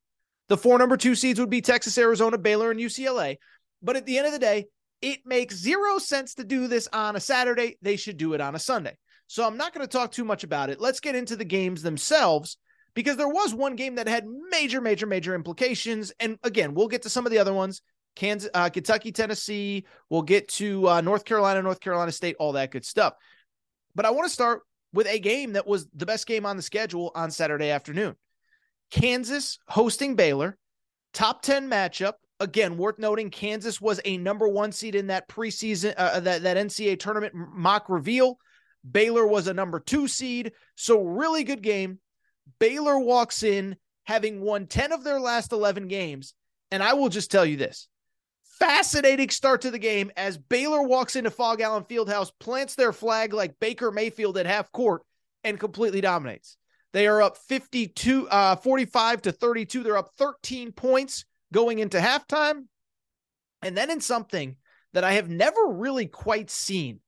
The 0.48 0.56
four 0.56 0.78
number 0.78 0.96
two 0.96 1.14
seeds 1.14 1.40
would 1.40 1.50
be 1.50 1.60
Texas, 1.60 1.98
Arizona, 1.98 2.38
Baylor, 2.38 2.70
and 2.70 2.80
UCLA. 2.80 3.36
But 3.82 3.96
at 3.96 4.06
the 4.06 4.18
end 4.18 4.26
of 4.26 4.32
the 4.32 4.38
day, 4.38 4.66
it 5.02 5.20
makes 5.26 5.56
zero 5.56 5.98
sense 5.98 6.34
to 6.34 6.44
do 6.44 6.68
this 6.68 6.88
on 6.92 7.16
a 7.16 7.20
Saturday. 7.20 7.76
They 7.82 7.96
should 7.96 8.16
do 8.16 8.34
it 8.34 8.40
on 8.40 8.54
a 8.54 8.58
Sunday. 8.60 8.96
So 9.26 9.46
I'm 9.46 9.56
not 9.56 9.74
going 9.74 9.86
to 9.86 9.92
talk 9.92 10.10
too 10.10 10.24
much 10.24 10.42
about 10.42 10.70
it. 10.70 10.80
Let's 10.80 11.00
get 11.00 11.14
into 11.14 11.36
the 11.36 11.44
games 11.44 11.82
themselves 11.82 12.56
because 12.98 13.16
there 13.16 13.28
was 13.28 13.54
one 13.54 13.76
game 13.76 13.94
that 13.94 14.08
had 14.08 14.26
major, 14.50 14.80
major, 14.80 15.06
major 15.06 15.36
implications. 15.36 16.12
And 16.18 16.36
again, 16.42 16.74
we'll 16.74 16.88
get 16.88 17.02
to 17.02 17.08
some 17.08 17.26
of 17.26 17.30
the 17.30 17.38
other 17.38 17.54
ones. 17.54 17.80
Kansas, 18.16 18.50
uh, 18.52 18.70
Kentucky, 18.70 19.12
Tennessee. 19.12 19.86
We'll 20.10 20.22
get 20.22 20.48
to 20.54 20.88
uh, 20.88 21.00
North 21.00 21.24
Carolina, 21.24 21.62
North 21.62 21.78
Carolina 21.78 22.10
State, 22.10 22.34
all 22.40 22.54
that 22.54 22.72
good 22.72 22.84
stuff. 22.84 23.14
But 23.94 24.04
I 24.04 24.10
want 24.10 24.26
to 24.26 24.34
start 24.34 24.62
with 24.92 25.06
a 25.06 25.20
game 25.20 25.52
that 25.52 25.64
was 25.64 25.86
the 25.94 26.06
best 26.06 26.26
game 26.26 26.44
on 26.44 26.56
the 26.56 26.62
schedule 26.62 27.12
on 27.14 27.30
Saturday 27.30 27.70
afternoon. 27.70 28.16
Kansas 28.90 29.60
hosting 29.68 30.16
Baylor, 30.16 30.58
top 31.12 31.42
10 31.42 31.70
matchup. 31.70 32.14
Again, 32.40 32.76
worth 32.76 32.98
noting, 32.98 33.30
Kansas 33.30 33.80
was 33.80 34.00
a 34.04 34.18
number 34.18 34.48
one 34.48 34.72
seed 34.72 34.96
in 34.96 35.06
that 35.06 35.28
preseason, 35.28 35.94
uh, 35.96 36.14
uh 36.14 36.20
that, 36.20 36.42
that 36.42 36.56
NCAA 36.56 36.98
tournament 36.98 37.32
mock 37.32 37.88
reveal. 37.88 38.38
Baylor 38.90 39.24
was 39.24 39.46
a 39.46 39.54
number 39.54 39.78
two 39.78 40.08
seed. 40.08 40.50
So, 40.74 41.04
really 41.04 41.44
good 41.44 41.62
game. 41.62 42.00
Baylor 42.58 42.98
walks 42.98 43.42
in 43.42 43.76
having 44.04 44.40
won 44.40 44.66
10 44.66 44.92
of 44.92 45.04
their 45.04 45.20
last 45.20 45.52
11 45.52 45.88
games. 45.88 46.34
And 46.70 46.82
I 46.82 46.94
will 46.94 47.08
just 47.08 47.30
tell 47.30 47.44
you 47.44 47.56
this 47.56 47.88
fascinating 48.58 49.30
start 49.30 49.60
to 49.62 49.70
the 49.70 49.78
game 49.78 50.10
as 50.16 50.36
Baylor 50.36 50.82
walks 50.82 51.14
into 51.16 51.30
Phog 51.30 51.60
Allen 51.60 51.84
Fieldhouse, 51.84 52.32
plants 52.40 52.74
their 52.74 52.92
flag 52.92 53.32
like 53.32 53.60
Baker 53.60 53.90
Mayfield 53.90 54.36
at 54.36 54.46
half 54.46 54.72
court, 54.72 55.02
and 55.44 55.60
completely 55.60 56.00
dominates. 56.00 56.56
They 56.92 57.06
are 57.06 57.22
up 57.22 57.36
52, 57.36 58.28
uh, 58.28 58.56
45 58.56 59.22
to 59.22 59.32
32. 59.32 59.82
They're 59.82 59.96
up 59.96 60.10
13 60.18 60.72
points 60.72 61.24
going 61.52 61.78
into 61.78 61.98
halftime. 61.98 62.64
And 63.62 63.76
then 63.76 63.90
in 63.90 64.00
something 64.00 64.56
that 64.94 65.04
I 65.04 65.12
have 65.12 65.28
never 65.28 65.66
really 65.68 66.06
quite 66.06 66.50
seen, 66.50 67.00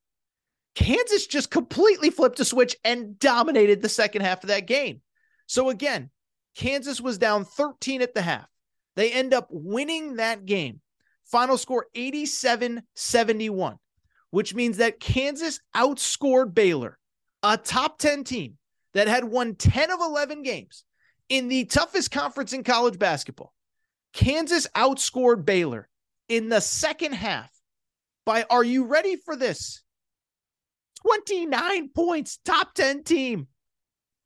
Kansas 0.75 1.27
just 1.27 1.51
completely 1.51 2.09
flipped 2.09 2.39
a 2.39 2.45
switch 2.45 2.75
and 2.85 3.19
dominated 3.19 3.81
the 3.81 3.89
second 3.89 4.21
half 4.21 4.43
of 4.43 4.47
that 4.47 4.67
game. 4.67 5.01
So 5.51 5.69
again, 5.69 6.11
Kansas 6.55 7.01
was 7.01 7.17
down 7.17 7.43
13 7.43 8.01
at 8.01 8.13
the 8.13 8.21
half. 8.21 8.47
They 8.95 9.11
end 9.11 9.33
up 9.33 9.49
winning 9.51 10.15
that 10.15 10.45
game. 10.45 10.79
Final 11.25 11.57
score 11.57 11.87
87 11.93 12.81
71, 12.95 13.75
which 14.29 14.55
means 14.55 14.77
that 14.77 15.01
Kansas 15.01 15.59
outscored 15.75 16.53
Baylor, 16.53 16.97
a 17.43 17.57
top 17.57 17.99
10 17.99 18.23
team 18.23 18.59
that 18.93 19.09
had 19.09 19.25
won 19.25 19.55
10 19.55 19.91
of 19.91 19.99
11 19.99 20.43
games 20.43 20.85
in 21.27 21.49
the 21.49 21.65
toughest 21.65 22.11
conference 22.11 22.53
in 22.53 22.63
college 22.63 22.97
basketball. 22.97 23.53
Kansas 24.13 24.69
outscored 24.73 25.43
Baylor 25.43 25.89
in 26.29 26.47
the 26.47 26.61
second 26.61 27.11
half 27.11 27.51
by, 28.25 28.45
are 28.49 28.63
you 28.63 28.85
ready 28.85 29.17
for 29.17 29.35
this? 29.35 29.83
29 31.01 31.89
points, 31.89 32.39
top 32.45 32.73
10 32.73 33.03
team. 33.03 33.49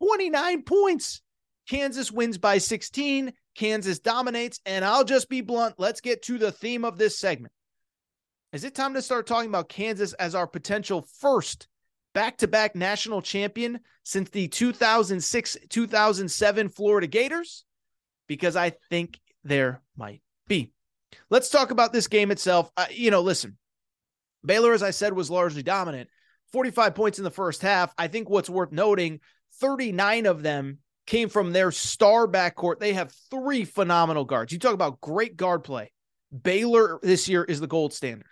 29 0.02 0.64
points. 0.64 1.22
Kansas 1.70 2.12
wins 2.12 2.38
by 2.38 2.58
16. 2.58 3.34
Kansas 3.56 4.00
dominates. 4.00 4.60
And 4.66 4.86
I'll 4.86 5.04
just 5.04 5.30
be 5.30 5.42
blunt. 5.42 5.76
Let's 5.78 6.02
get 6.02 6.22
to 6.24 6.38
the 6.38 6.52
theme 6.52 6.86
of 6.86 6.98
this 6.98 7.18
segment. 7.18 7.54
Is 8.54 8.64
it 8.64 8.76
time 8.76 8.94
to 8.94 9.02
start 9.02 9.28
talking 9.28 9.50
about 9.50 9.70
Kansas 9.70 10.14
as 10.14 10.36
our 10.36 10.48
potential 10.48 11.06
first 11.20 11.68
back 12.14 12.38
to 12.38 12.48
back 12.48 12.76
national 12.76 13.22
champion 13.22 13.82
since 14.04 14.30
the 14.30 14.48
2006 14.48 15.58
2007 15.70 16.70
Florida 16.70 17.08
Gators? 17.08 17.66
Because 18.28 18.56
I 18.56 18.74
think 18.90 19.20
there 19.44 19.82
might 19.98 20.22
be. 20.48 20.72
Let's 21.30 21.50
talk 21.50 21.72
about 21.72 21.92
this 21.92 22.08
game 22.08 22.32
itself. 22.32 22.70
Uh, 22.78 22.86
you 22.92 23.12
know, 23.12 23.22
listen, 23.22 23.58
Baylor, 24.46 24.74
as 24.74 24.84
I 24.84 24.92
said, 24.92 25.14
was 25.14 25.30
largely 25.30 25.64
dominant. 25.64 26.10
45 26.52 26.96
points 26.96 27.18
in 27.18 27.24
the 27.24 27.32
first 27.32 27.62
half. 27.62 27.94
I 27.98 28.08
think 28.08 28.30
what's 28.30 28.50
worth 28.50 28.72
noting 28.72 29.20
39 29.60 30.26
of 30.26 30.44
them 30.44 30.80
came 31.06 31.30
from 31.30 31.52
their 31.52 31.72
star 31.72 32.28
backcourt. 32.28 32.80
They 32.80 32.94
have 32.94 33.14
three 33.30 33.66
phenomenal 33.66 34.26
guards. 34.26 34.52
You 34.52 34.60
talk 34.60 34.74
about 34.74 35.02
great 35.02 35.38
guard 35.38 35.64
play. 35.64 35.92
Baylor 36.44 37.00
this 37.02 37.30
year 37.30 37.44
is 37.44 37.60
the 37.60 37.68
gold 37.68 37.94
standard. 37.94 38.28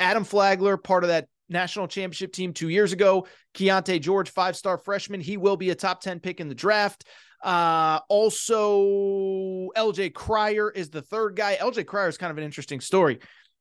Adam 0.00 0.24
Flagler, 0.24 0.76
part 0.76 1.04
of 1.04 1.08
that 1.08 1.28
national 1.48 1.88
championship 1.88 2.32
team 2.32 2.52
two 2.52 2.68
years 2.68 2.92
ago. 2.92 3.26
Keyonte 3.54 4.00
George, 4.00 4.30
five 4.30 4.56
star 4.56 4.78
freshman. 4.78 5.20
He 5.20 5.36
will 5.36 5.56
be 5.56 5.70
a 5.70 5.74
top 5.74 6.00
10 6.00 6.20
pick 6.20 6.40
in 6.40 6.48
the 6.48 6.54
draft. 6.54 7.04
Uh, 7.42 8.00
also, 8.08 9.68
LJ 9.76 10.14
Cryer 10.14 10.70
is 10.70 10.88
the 10.88 11.02
third 11.02 11.36
guy. 11.36 11.56
LJ 11.60 11.86
Cryer 11.86 12.08
is 12.08 12.16
kind 12.16 12.30
of 12.30 12.38
an 12.38 12.44
interesting 12.44 12.80
story. 12.80 13.18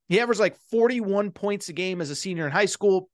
He 0.07 0.19
averaged 0.19 0.39
like 0.39 0.57
41 0.71 1.31
points 1.31 1.69
a 1.69 1.73
game 1.73 1.99
as 2.01 2.09
a 2.09 2.15
senior 2.15 2.45
in 2.45 2.51
high 2.51 2.65
school. 2.65 3.09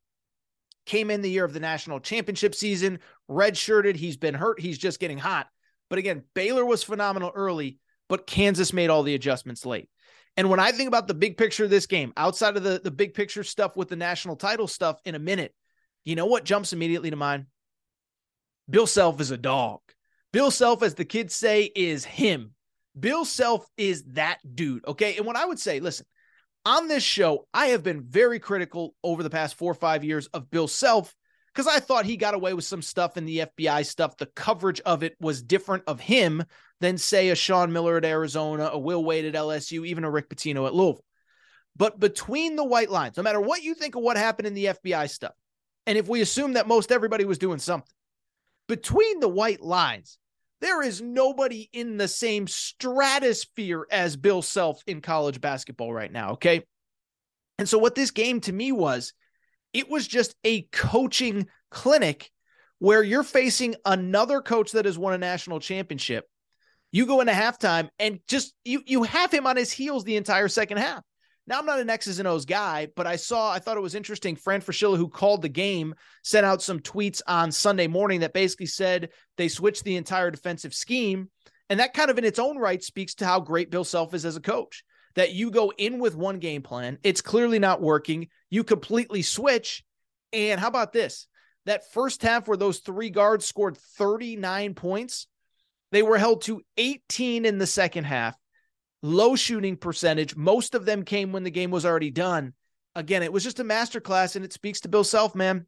Came 0.89 1.11
in 1.11 1.21
the 1.21 1.29
year 1.29 1.45
of 1.45 1.53
the 1.53 1.59
national 1.59 1.99
championship 1.99 2.55
season, 2.55 2.97
redshirted. 3.29 3.95
He's 3.95 4.17
been 4.17 4.33
hurt. 4.33 4.59
He's 4.59 4.79
just 4.79 4.99
getting 4.99 5.19
hot. 5.19 5.45
But 5.87 5.99
again, 5.99 6.23
Baylor 6.33 6.65
was 6.65 6.81
phenomenal 6.81 7.31
early, 7.35 7.77
but 8.07 8.25
Kansas 8.25 8.73
made 8.73 8.89
all 8.89 9.03
the 9.03 9.13
adjustments 9.13 9.67
late. 9.67 9.87
And 10.35 10.49
when 10.49 10.59
I 10.59 10.71
think 10.71 10.87
about 10.87 11.07
the 11.07 11.13
big 11.13 11.37
picture 11.37 11.63
of 11.63 11.69
this 11.69 11.85
game, 11.85 12.11
outside 12.17 12.57
of 12.57 12.63
the, 12.63 12.81
the 12.83 12.89
big 12.89 13.13
picture 13.13 13.43
stuff 13.43 13.77
with 13.77 13.87
the 13.87 13.95
national 13.95 14.35
title 14.35 14.65
stuff 14.67 14.99
in 15.05 15.13
a 15.13 15.19
minute, 15.19 15.53
you 16.05 16.15
know 16.15 16.25
what 16.25 16.43
jumps 16.43 16.73
immediately 16.73 17.11
to 17.11 17.15
mind? 17.15 17.45
Bill 18.67 18.87
Self 18.87 19.21
is 19.21 19.29
a 19.29 19.37
dog. 19.37 19.81
Bill 20.33 20.49
Self, 20.49 20.81
as 20.81 20.95
the 20.95 21.05
kids 21.05 21.35
say, 21.35 21.69
is 21.75 22.03
him. 22.03 22.55
Bill 22.99 23.25
Self 23.25 23.63
is 23.77 24.05
that 24.13 24.39
dude. 24.55 24.87
Okay. 24.87 25.17
And 25.17 25.27
what 25.27 25.35
I 25.35 25.45
would 25.45 25.59
say, 25.59 25.81
listen, 25.81 26.07
on 26.69 26.87
this 26.87 27.03
show, 27.03 27.47
I 27.51 27.67
have 27.67 27.81
been 27.81 28.03
very 28.03 28.37
critical 28.37 28.93
over 29.03 29.23
the 29.23 29.29
past 29.31 29.55
four 29.55 29.71
or 29.71 29.75
five 29.75 30.03
years 30.03 30.27
of 30.27 30.51
Bill 30.51 30.67
Self 30.67 31.15
because 31.47 31.65
I 31.65 31.79
thought 31.79 32.05
he 32.05 32.15
got 32.15 32.35
away 32.35 32.53
with 32.53 32.63
some 32.63 32.83
stuff 32.83 33.17
in 33.17 33.25
the 33.25 33.39
FBI 33.39 33.83
stuff. 33.87 34.17
The 34.17 34.27
coverage 34.27 34.79
of 34.81 35.01
it 35.01 35.15
was 35.19 35.41
different 35.41 35.83
of 35.87 35.99
him 35.99 36.43
than, 36.79 36.99
say, 36.99 37.29
a 37.29 37.35
Sean 37.35 37.73
Miller 37.73 37.97
at 37.97 38.05
Arizona, 38.05 38.69
a 38.71 38.77
Will 38.77 39.03
Wade 39.03 39.25
at 39.25 39.33
LSU, 39.33 39.85
even 39.87 40.03
a 40.03 40.11
Rick 40.11 40.29
Pitino 40.29 40.67
at 40.67 40.75
Louisville. 40.75 41.03
But 41.75 41.99
between 41.99 42.55
the 42.55 42.63
white 42.63 42.91
lines, 42.91 43.17
no 43.17 43.23
matter 43.23 43.41
what 43.41 43.63
you 43.63 43.73
think 43.73 43.95
of 43.95 44.03
what 44.03 44.15
happened 44.15 44.47
in 44.47 44.53
the 44.53 44.65
FBI 44.65 45.09
stuff, 45.09 45.33
and 45.87 45.97
if 45.97 46.07
we 46.07 46.21
assume 46.21 46.53
that 46.53 46.67
most 46.67 46.91
everybody 46.91 47.25
was 47.25 47.39
doing 47.39 47.57
something, 47.57 47.91
between 48.67 49.21
the 49.21 49.27
white 49.27 49.61
lines, 49.61 50.19
there 50.61 50.81
is 50.81 51.01
nobody 51.01 51.69
in 51.71 51.97
the 51.97 52.07
same 52.07 52.47
stratosphere 52.47 53.85
as 53.89 54.15
Bill 54.15 54.41
Self 54.41 54.83
in 54.87 55.01
college 55.01 55.39
basketball 55.39 55.93
right 55.93 56.11
now. 56.11 56.31
Okay. 56.31 56.63
And 57.57 57.67
so, 57.67 57.77
what 57.77 57.95
this 57.95 58.11
game 58.11 58.41
to 58.41 58.53
me 58.53 58.71
was, 58.71 59.13
it 59.73 59.89
was 59.89 60.07
just 60.07 60.35
a 60.43 60.63
coaching 60.71 61.47
clinic 61.71 62.31
where 62.79 63.03
you're 63.03 63.23
facing 63.23 63.75
another 63.85 64.41
coach 64.41 64.71
that 64.71 64.85
has 64.85 64.97
won 64.97 65.13
a 65.13 65.17
national 65.17 65.59
championship. 65.59 66.25
You 66.91 67.05
go 67.05 67.21
into 67.21 67.33
halftime 67.33 67.89
and 67.99 68.19
just 68.27 68.53
you 68.65 68.81
you 68.85 69.03
have 69.03 69.31
him 69.31 69.45
on 69.45 69.57
his 69.57 69.71
heels 69.71 70.03
the 70.03 70.15
entire 70.15 70.47
second 70.47 70.77
half. 70.77 71.03
Now, 71.49 71.57
I'm 71.57 71.65
not 71.65 71.79
an 71.79 71.89
X's 71.89 72.19
and 72.19 72.27
O's 72.27 72.45
guy, 72.45 72.89
but 72.95 73.07
I 73.07 73.15
saw, 73.15 73.51
I 73.51 73.57
thought 73.57 73.75
it 73.75 73.81
was 73.81 73.95
interesting. 73.95 74.35
Fran 74.35 74.61
Fraschilla, 74.61 74.97
who 74.97 75.09
called 75.09 75.41
the 75.41 75.49
game, 75.49 75.95
sent 76.23 76.45
out 76.45 76.61
some 76.61 76.79
tweets 76.79 77.23
on 77.25 77.51
Sunday 77.51 77.87
morning 77.87 78.19
that 78.19 78.33
basically 78.33 78.67
said 78.67 79.09
they 79.35 79.47
switched 79.47 79.83
the 79.83 79.95
entire 79.95 80.29
defensive 80.29 80.75
scheme. 80.75 81.31
And 81.67 81.79
that 81.79 81.95
kind 81.95 82.11
of 82.11 82.19
in 82.19 82.23
its 82.23 82.37
own 82.37 82.59
right 82.59 82.83
speaks 82.83 83.15
to 83.15 83.25
how 83.25 83.39
great 83.39 83.71
Bill 83.71 83.83
Self 83.83 84.13
is 84.13 84.25
as 84.25 84.35
a 84.35 84.41
coach. 84.41 84.83
That 85.15 85.33
you 85.33 85.49
go 85.49 85.73
in 85.75 85.97
with 85.97 86.15
one 86.15 86.37
game 86.37 86.61
plan, 86.61 86.99
it's 87.01 87.19
clearly 87.19 87.57
not 87.57 87.81
working. 87.81 88.27
You 88.51 88.63
completely 88.63 89.23
switch. 89.23 89.83
And 90.31 90.61
how 90.61 90.67
about 90.67 90.93
this? 90.93 91.25
That 91.65 91.91
first 91.91 92.21
half 92.21 92.47
where 92.47 92.57
those 92.57 92.77
three 92.77 93.09
guards 93.09 93.43
scored 93.43 93.75
39 93.75 94.75
points, 94.75 95.25
they 95.91 96.03
were 96.03 96.19
held 96.19 96.43
to 96.43 96.61
18 96.77 97.45
in 97.45 97.57
the 97.57 97.65
second 97.65 98.03
half 98.03 98.37
low 99.01 99.35
shooting 99.35 99.77
percentage. 99.77 100.35
Most 100.35 100.75
of 100.75 100.85
them 100.85 101.03
came 101.03 101.31
when 101.31 101.43
the 101.43 101.51
game 101.51 101.71
was 101.71 101.85
already 101.85 102.11
done. 102.11 102.53
Again, 102.95 103.23
it 103.23 103.31
was 103.31 103.43
just 103.43 103.59
a 103.59 103.63
masterclass, 103.63 104.35
and 104.35 104.43
it 104.43 104.53
speaks 104.53 104.81
to 104.81 104.89
Bill 104.89 105.03
Self, 105.03 105.35
man. 105.35 105.65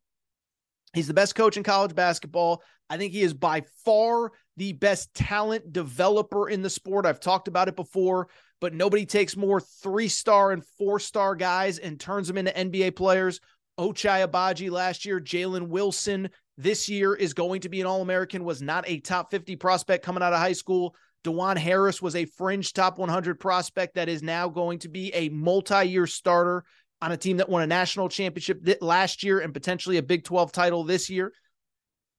He's 0.93 1.07
the 1.07 1.13
best 1.13 1.35
coach 1.35 1.55
in 1.55 1.63
college 1.63 1.95
basketball. 1.95 2.61
I 2.89 2.97
think 2.97 3.13
he 3.13 3.21
is 3.21 3.33
by 3.33 3.63
far 3.85 4.31
the 4.57 4.73
best 4.73 5.13
talent 5.13 5.71
developer 5.71 6.49
in 6.49 6.61
the 6.61 6.69
sport. 6.69 7.05
I've 7.05 7.21
talked 7.21 7.47
about 7.47 7.69
it 7.69 7.75
before, 7.77 8.27
but 8.59 8.73
nobody 8.73 9.05
takes 9.05 9.37
more 9.37 9.61
three 9.61 10.09
star 10.09 10.51
and 10.51 10.65
four 10.77 10.99
star 10.99 11.35
guys 11.35 11.77
and 11.77 11.99
turns 11.99 12.27
them 12.27 12.37
into 12.37 12.51
NBA 12.51 12.95
players. 12.97 13.39
Ochai 13.79 14.27
Agbaji 14.27 14.69
last 14.69 15.05
year, 15.05 15.21
Jalen 15.21 15.69
Wilson 15.69 16.29
this 16.57 16.89
year 16.89 17.15
is 17.15 17.33
going 17.33 17.61
to 17.61 17.69
be 17.69 17.79
an 17.79 17.87
All 17.87 18.01
American, 18.01 18.43
was 18.43 18.61
not 18.61 18.83
a 18.87 18.99
top 18.99 19.31
50 19.31 19.55
prospect 19.55 20.03
coming 20.03 20.21
out 20.21 20.33
of 20.33 20.39
high 20.39 20.51
school 20.51 20.95
Dajuan 21.23 21.57
Harris 21.57 22.01
was 22.01 22.15
a 22.15 22.25
fringe 22.25 22.73
top 22.73 22.97
100 22.97 23.39
prospect 23.39 23.95
that 23.95 24.09
is 24.09 24.23
now 24.23 24.49
going 24.49 24.79
to 24.79 24.89
be 24.89 25.13
a 25.13 25.29
multi 25.29 25.83
year 25.87 26.07
starter 26.07 26.63
on 27.01 27.11
a 27.11 27.17
team 27.17 27.37
that 27.37 27.49
won 27.49 27.63
a 27.63 27.67
national 27.67 28.09
championship 28.09 28.61
last 28.81 29.23
year 29.23 29.39
and 29.39 29.53
potentially 29.53 29.97
a 29.97 30.03
Big 30.03 30.23
12 30.23 30.51
title 30.51 30.83
this 30.83 31.09
year. 31.09 31.33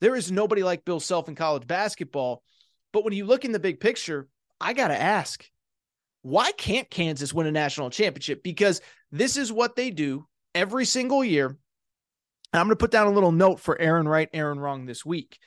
There 0.01 0.17
is 0.17 0.33
nobody 0.33 0.63
like 0.63 0.85
Bill 0.85 1.01
Self 1.01 1.29
in 1.29 1.35
college 1.35 1.67
basketball. 1.67 2.43
But 2.93 3.05
when 3.05 3.13
you 3.13 3.25
look 3.25 3.45
in 3.45 3.53
the 3.53 3.61
big 3.61 3.81
picture, 3.81 4.29
I 4.61 4.73
got 4.73 4.89
to 4.89 5.01
ask 5.01 5.45
why 6.23 6.53
can't 6.53 6.89
Kansas 6.89 7.35
win 7.35 7.49
a 7.49 7.53
national 7.53 7.91
championship? 7.91 8.43
Because 8.43 8.81
this 9.11 9.37
is 9.37 9.53
what 9.53 9.75
they 9.75 9.91
do 9.91 10.27
every 10.55 10.85
single 10.85 11.25
year. 11.25 11.47
And 11.47 12.61
I'm 12.61 12.67
going 12.67 12.77
to 12.77 12.77
put 12.77 12.93
down 12.93 13.09
a 13.09 13.13
little 13.13 13.33
note 13.33 13.61
for 13.61 13.81
Aaron 13.81 14.07
right, 14.07 14.29
Aaron 14.33 14.61
wrong 14.61 14.87
this 14.87 15.05
week. 15.05 15.39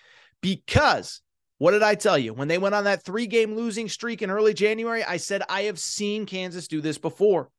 Because 0.41 1.21
what 1.57 1.71
did 1.71 1.83
I 1.83 1.95
tell 1.95 2.17
you? 2.17 2.33
When 2.33 2.47
they 2.47 2.57
went 2.57 2.75
on 2.75 2.83
that 2.83 3.03
three 3.03 3.27
game 3.27 3.55
losing 3.55 3.87
streak 3.87 4.21
in 4.21 4.29
early 4.29 4.53
January, 4.53 5.03
I 5.03 5.17
said, 5.17 5.43
I 5.49 5.63
have 5.63 5.79
seen 5.79 6.25
Kansas 6.25 6.67
do 6.67 6.81
this 6.81 6.97
before. 6.97 7.49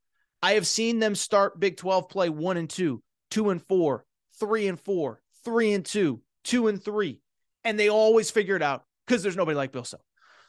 I 0.42 0.52
have 0.52 0.66
seen 0.66 0.98
them 0.98 1.14
start 1.14 1.58
Big 1.58 1.76
12 1.76 2.08
play 2.08 2.28
one 2.28 2.56
and 2.56 2.68
two, 2.68 3.02
two 3.30 3.50
and 3.50 3.62
four, 3.66 4.04
three 4.38 4.68
and 4.68 4.78
four, 4.78 5.20
three 5.44 5.72
and 5.72 5.84
two, 5.84 6.20
two 6.44 6.68
and 6.68 6.82
three. 6.82 7.20
And 7.64 7.80
they 7.80 7.88
always 7.88 8.30
figure 8.30 8.54
it 8.54 8.62
out 8.62 8.84
because 9.06 9.22
there's 9.22 9.36
nobody 9.36 9.56
like 9.56 9.72
Bill 9.72 9.84
Self. 9.84 10.02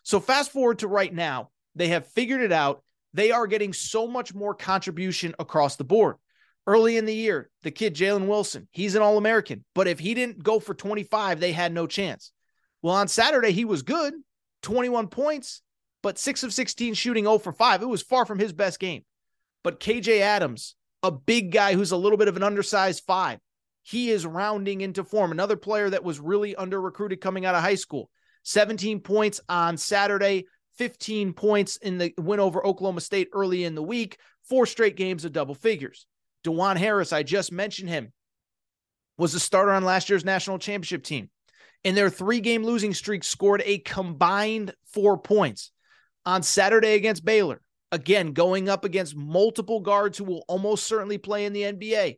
So 0.03 0.19
fast 0.19 0.51
forward 0.51 0.79
to 0.79 0.87
right 0.87 1.13
now, 1.13 1.49
they 1.75 1.87
have 1.89 2.07
figured 2.07 2.41
it 2.41 2.51
out. 2.51 2.83
They 3.13 3.31
are 3.31 3.47
getting 3.47 3.73
so 3.73 4.07
much 4.07 4.33
more 4.33 4.53
contribution 4.53 5.33
across 5.39 5.77
the 5.77 5.83
board. 5.83 6.17
Early 6.65 6.97
in 6.97 7.05
the 7.05 7.15
year, 7.15 7.49
the 7.63 7.71
kid 7.71 7.95
Jalen 7.95 8.27
Wilson, 8.27 8.67
he's 8.71 8.95
an 8.95 9.01
All 9.01 9.17
American, 9.17 9.63
but 9.73 9.87
if 9.87 9.99
he 9.99 10.13
didn't 10.13 10.43
go 10.43 10.59
for 10.59 10.73
25, 10.73 11.39
they 11.39 11.53
had 11.53 11.71
no 11.71 11.87
chance. 11.87 12.33
Well, 12.81 12.95
on 12.95 13.07
Saturday, 13.07 13.51
he 13.51 13.65
was 13.65 13.81
good 13.81 14.13
21 14.63 15.07
points, 15.07 15.61
but 16.03 16.17
six 16.17 16.43
of 16.43 16.53
16 16.53 16.93
shooting 16.93 17.25
0 17.25 17.39
for 17.39 17.51
5. 17.51 17.81
It 17.81 17.87
was 17.87 18.01
far 18.01 18.25
from 18.25 18.39
his 18.39 18.53
best 18.53 18.79
game. 18.79 19.03
But 19.63 19.79
KJ 19.79 20.21
Adams, 20.21 20.75
a 21.03 21.11
big 21.11 21.51
guy 21.51 21.73
who's 21.73 21.91
a 21.91 21.97
little 21.97 22.17
bit 22.17 22.27
of 22.27 22.37
an 22.37 22.43
undersized 22.43 23.03
five, 23.05 23.39
he 23.83 24.09
is 24.09 24.25
rounding 24.25 24.81
into 24.81 25.03
form. 25.03 25.31
Another 25.31 25.55
player 25.55 25.89
that 25.89 26.03
was 26.03 26.19
really 26.19 26.55
under 26.55 26.79
recruited 26.79 27.21
coming 27.21 27.45
out 27.45 27.55
of 27.55 27.61
high 27.61 27.75
school. 27.75 28.09
17 28.43 29.01
points 29.01 29.41
on 29.49 29.77
Saturday, 29.77 30.45
15 30.77 31.33
points 31.33 31.77
in 31.77 31.97
the 31.97 32.13
win 32.17 32.39
over 32.39 32.65
Oklahoma 32.65 33.01
State 33.01 33.29
early 33.33 33.63
in 33.63 33.75
the 33.75 33.83
week, 33.83 34.17
four 34.47 34.65
straight 34.65 34.95
games 34.95 35.25
of 35.25 35.33
double 35.33 35.55
figures. 35.55 36.05
Dajuan 36.45 36.77
Harris, 36.77 37.11
I 37.11 37.23
just 37.23 37.51
mentioned 37.51 37.89
him, 37.89 38.13
was 39.17 39.33
a 39.33 39.39
starter 39.39 39.71
on 39.71 39.83
last 39.83 40.09
year's 40.09 40.23
national 40.23 40.59
championship 40.59 41.03
team. 41.03 41.29
In 41.83 41.95
their 41.95 42.09
three 42.09 42.39
game 42.39 42.63
losing 42.63 42.93
streak, 42.93 43.23
scored 43.23 43.61
a 43.65 43.79
combined 43.79 44.73
four 44.85 45.17
points 45.17 45.71
on 46.25 46.43
Saturday 46.43 46.95
against 46.95 47.23
Baylor. 47.23 47.61
Again, 47.91 48.33
going 48.33 48.67
up 48.67 48.83
against 48.83 49.15
multiple 49.15 49.79
guards 49.79 50.17
who 50.17 50.25
will 50.25 50.43
almost 50.47 50.85
certainly 50.85 51.17
play 51.17 51.45
in 51.45 51.53
the 51.53 51.61
NBA. 51.61 52.17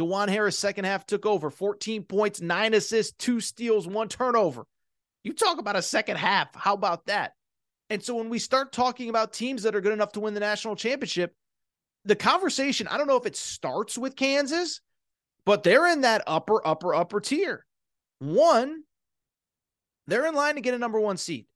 Dajuan 0.00 0.28
Harris, 0.28 0.58
second 0.58 0.84
half, 0.84 1.04
took 1.04 1.26
over 1.26 1.50
14 1.50 2.04
points, 2.04 2.40
nine 2.40 2.74
assists, 2.74 3.12
two 3.18 3.40
steals, 3.40 3.88
one 3.88 4.08
turnover. 4.08 4.64
You 5.24 5.34
talk 5.34 5.58
about 5.58 5.76
a 5.76 5.82
second 5.82 6.16
half. 6.16 6.54
How 6.54 6.74
about 6.74 7.06
that? 7.06 7.32
And 7.90 8.02
so 8.02 8.14
when 8.14 8.30
we 8.30 8.38
start 8.38 8.72
talking 8.72 9.10
about 9.10 9.32
teams 9.32 9.64
that 9.64 9.74
are 9.74 9.80
good 9.80 9.92
enough 9.92 10.12
to 10.12 10.20
win 10.20 10.34
the 10.34 10.40
national 10.40 10.76
championship, 10.76 11.34
the 12.04 12.16
conversation, 12.16 12.86
I 12.88 12.96
don't 12.96 13.08
know 13.08 13.16
if 13.16 13.26
it 13.26 13.36
starts 13.36 13.98
with 13.98 14.16
Kansas, 14.16 14.80
but 15.44 15.64
they're 15.64 15.88
in 15.88 16.02
that 16.02 16.22
upper, 16.26 16.66
upper, 16.66 16.94
upper 16.94 17.20
tier. 17.20 17.66
One, 18.20 18.84
they're 20.06 20.26
in 20.26 20.34
line 20.34 20.56
to 20.56 20.60
get 20.60 20.74
a 20.74 20.78
number 20.78 21.00
one 21.00 21.16
seed. 21.16 21.46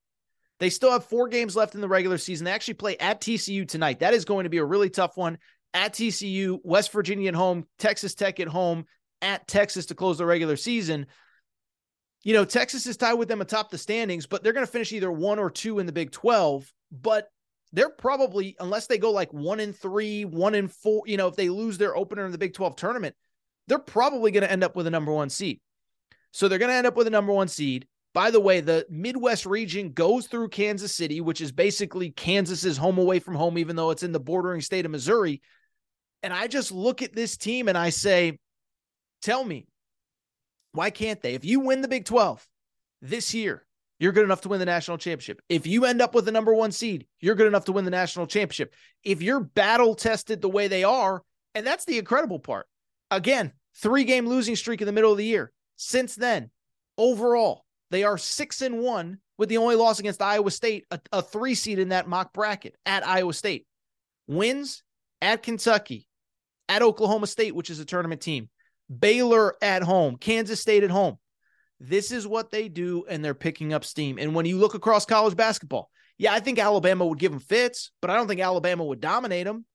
They 0.61 0.71
still 0.71 0.93
have 0.93 1.05
four 1.05 1.29
games 1.29 1.57
left 1.57 1.75
in 1.75 1.81
the 1.81 1.89
regular 1.89 2.19
season. 2.19 2.45
They 2.45 2.53
actually 2.53 2.75
play 2.75 2.97
at 2.99 3.21
TCU 3.21 3.67
tonight. 3.67 4.01
That 4.01 4.15
is 4.15 4.25
going 4.25 4.45
to 4.45 4.51
be 4.51 4.59
a 4.59 4.65
really 4.65 4.91
tough 4.91 5.17
one. 5.17 5.39
At 5.73 5.93
TCU, 5.93 6.61
West 6.63 6.93
Virginia 6.93 7.29
at 7.29 7.35
home, 7.35 7.67
Texas 7.79 8.15
Tech 8.15 8.39
at 8.39 8.47
home, 8.47 8.87
at 9.21 9.49
Texas 9.49 9.87
to 9.87 9.95
close 9.95 10.19
the 10.19 10.27
regular 10.27 10.57
season. 10.57 11.07
You 12.23 12.33
know, 12.33 12.45
Texas 12.45 12.87
is 12.87 12.97
tied 12.97 13.15
with 13.15 13.29
them 13.29 13.41
atop 13.41 13.71
the 13.71 13.79
standings, 13.79 14.27
but 14.27 14.43
they're 14.43 14.53
going 14.53 14.65
to 14.65 14.71
finish 14.71 14.93
either 14.93 15.11
one 15.11 15.41
or 15.41 15.51
two 15.51 15.81
in 15.81 15.87
the 15.87 15.93
Big 15.93 16.13
12. 16.13 16.73
But 16.93 17.29
they're 17.73 17.91
probably, 17.91 18.57
unless 18.61 18.87
they 18.87 18.99
go 18.99 19.11
like 19.11 19.33
one 19.33 19.59
in 19.59 19.73
three, 19.73 20.25
one 20.25 20.55
in 20.55 20.69
four, 20.69 21.03
you 21.07 21.17
know, 21.17 21.27
if 21.27 21.35
they 21.35 21.49
lose 21.49 21.77
their 21.77 21.97
opener 21.97 22.25
in 22.25 22.31
the 22.31 22.39
Big 22.39 22.55
12 22.55 22.77
tournament, 22.77 23.17
they're 23.67 23.79
probably 23.79 24.31
going 24.31 24.45
to 24.45 24.51
end 24.51 24.63
up 24.63 24.77
with 24.77 24.87
a 24.87 24.91
number 24.91 25.13
one 25.13 25.29
seed. 25.29 25.61
So 26.31 26.47
they're 26.47 26.59
going 26.59 26.71
to 26.71 26.77
end 26.77 26.87
up 26.87 26.97
with 26.97 27.09
a 27.09 27.11
number 27.11 27.33
one 27.33 27.49
seed. 27.49 27.87
By 28.15 28.31
the 28.31 28.41
way, 28.41 28.61
the 28.61 28.87
Midwest 28.89 29.45
region 29.45 29.93
goes 29.93 30.29
through 30.29 30.49
Kansas 30.49 30.95
City, 30.95 31.21
which 31.21 31.41
is 31.41 31.51
basically 31.51 32.11
Kansas's 32.11 32.77
home 32.77 32.99
away 32.99 33.19
from 33.19 33.35
home, 33.35 33.59
even 33.59 33.75
though 33.75 33.91
it's 33.91 34.05
in 34.05 34.13
the 34.13 34.21
bordering 34.21 34.61
state 34.61 34.85
of 34.85 34.93
Missouri. 34.93 35.43
And 36.23 36.33
I 36.33 36.47
just 36.47 36.71
look 36.71 37.03
at 37.03 37.15
this 37.15 37.37
team 37.37 37.69
and 37.69 37.77
I 37.77 37.91
say, 37.91 38.39
tell 39.21 39.45
me, 39.45 39.67
why 40.73 40.91
can't 40.91 41.21
they? 41.21 41.35
If 41.35 41.45
you 41.45 41.61
win 41.61 41.81
the 41.81 41.89
Big 41.89 42.05
12 42.05 42.47
this 43.03 43.35
year, 43.35 43.67
you're 43.99 44.13
good 44.13 44.25
enough 44.25 44.43
to 44.43 44.49
win 44.49 44.61
the 44.61 44.67
national 44.67 44.99
championship. 44.99 45.41
If 45.49 45.67
you 45.67 45.85
end 45.85 46.01
up 46.01 46.15
with 46.15 46.25
the 46.25 46.33
number 46.33 46.55
one 46.55 46.73
seed, 46.73 47.07
you're 47.21 47.35
good 47.35 47.47
enough 47.47 47.65
to 47.67 47.73
win 47.73 47.85
the 47.85 47.91
national 47.91 48.27
championship. 48.27 48.75
If 49.03 49.23
you're 49.23 49.41
battle 49.41 49.95
tested 49.95 50.41
the 50.41 50.49
way 50.49 50.69
they 50.69 50.85
are, 50.85 51.23
and 51.55 51.67
that's 51.67 51.85
the 51.85 51.99
incredible 51.99 52.39
part. 52.39 52.67
Again, 53.11 53.53
three 53.77 54.05
game 54.05 54.27
losing 54.27 54.57
streak 54.57 54.81
in 54.81 54.87
the 54.87 54.93
middle 54.93 55.13
of 55.13 55.19
the 55.19 55.25
year. 55.25 55.53
Since 55.77 56.15
then, 56.15 56.51
overall, 56.97 57.64
they 57.91 58.05
are 58.05 58.19
six 58.19 58.63
and 58.63 58.81
one 58.81 59.19
with 59.39 59.49
the 59.49 59.59
only 59.59 59.77
loss 59.77 59.99
against 59.99 60.23
Iowa 60.23 60.51
State, 60.51 60.87
a, 60.91 61.01
a 61.13 61.23
three 61.23 61.55
seed 61.55 61.79
in 61.79 61.91
that 61.91 62.09
mock 62.09 62.33
bracket 62.33 62.77
at 62.87 63.07
Iowa 63.07 63.33
State. 63.33 63.67
Wins 64.27 64.83
at 65.21 65.43
Kentucky, 65.43 66.07
at 66.69 66.83
Oklahoma 66.83 67.27
State, 67.27 67.55
which 67.55 67.71
is 67.71 67.79
a 67.79 67.85
tournament 67.85 68.21
team, 68.21 68.49
Baylor 68.99 69.55
at 69.63 69.83
home, 69.83 70.17
Kansas 70.17 70.61
State 70.61 70.85
at 70.85 70.91
home. 70.91 71.19
This 71.81 72.13
is 72.13 72.27
what 72.27 72.51
they 72.51 72.69
do, 72.69 73.05
and 73.09 73.25
they're 73.25 73.35
picking 73.35 73.73
up 73.73 73.85
steam. 73.85 74.19
And 74.19 74.35
when 74.35 74.47
you 74.47 74.57
look 74.57 74.75
across 74.75 75.05
college 75.05 75.37
basketball, 75.37 75.91
yeah, 76.17 76.33
I 76.33 76.41
think 76.41 76.59
Alabama 76.59 77.05
would 77.05 77.19
give 77.19 77.33
them 77.33 77.41
fits, 77.41 77.91
but 78.01 78.11
I 78.11 78.17
don't 78.17 78.29
think 78.29 78.41
Alabama 78.41 78.85
would 78.85 79.01
dominate 79.01 79.47
them. 79.47 79.67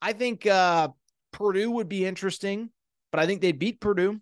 I 0.00 0.12
think 0.12 0.46
uh, 0.46 0.88
Purdue 1.32 1.70
would 1.72 1.88
be 1.88 2.06
interesting, 2.06 2.70
but 3.10 3.20
I 3.20 3.26
think 3.26 3.40
they'd 3.40 3.58
beat 3.58 3.80
Purdue. 3.80 4.20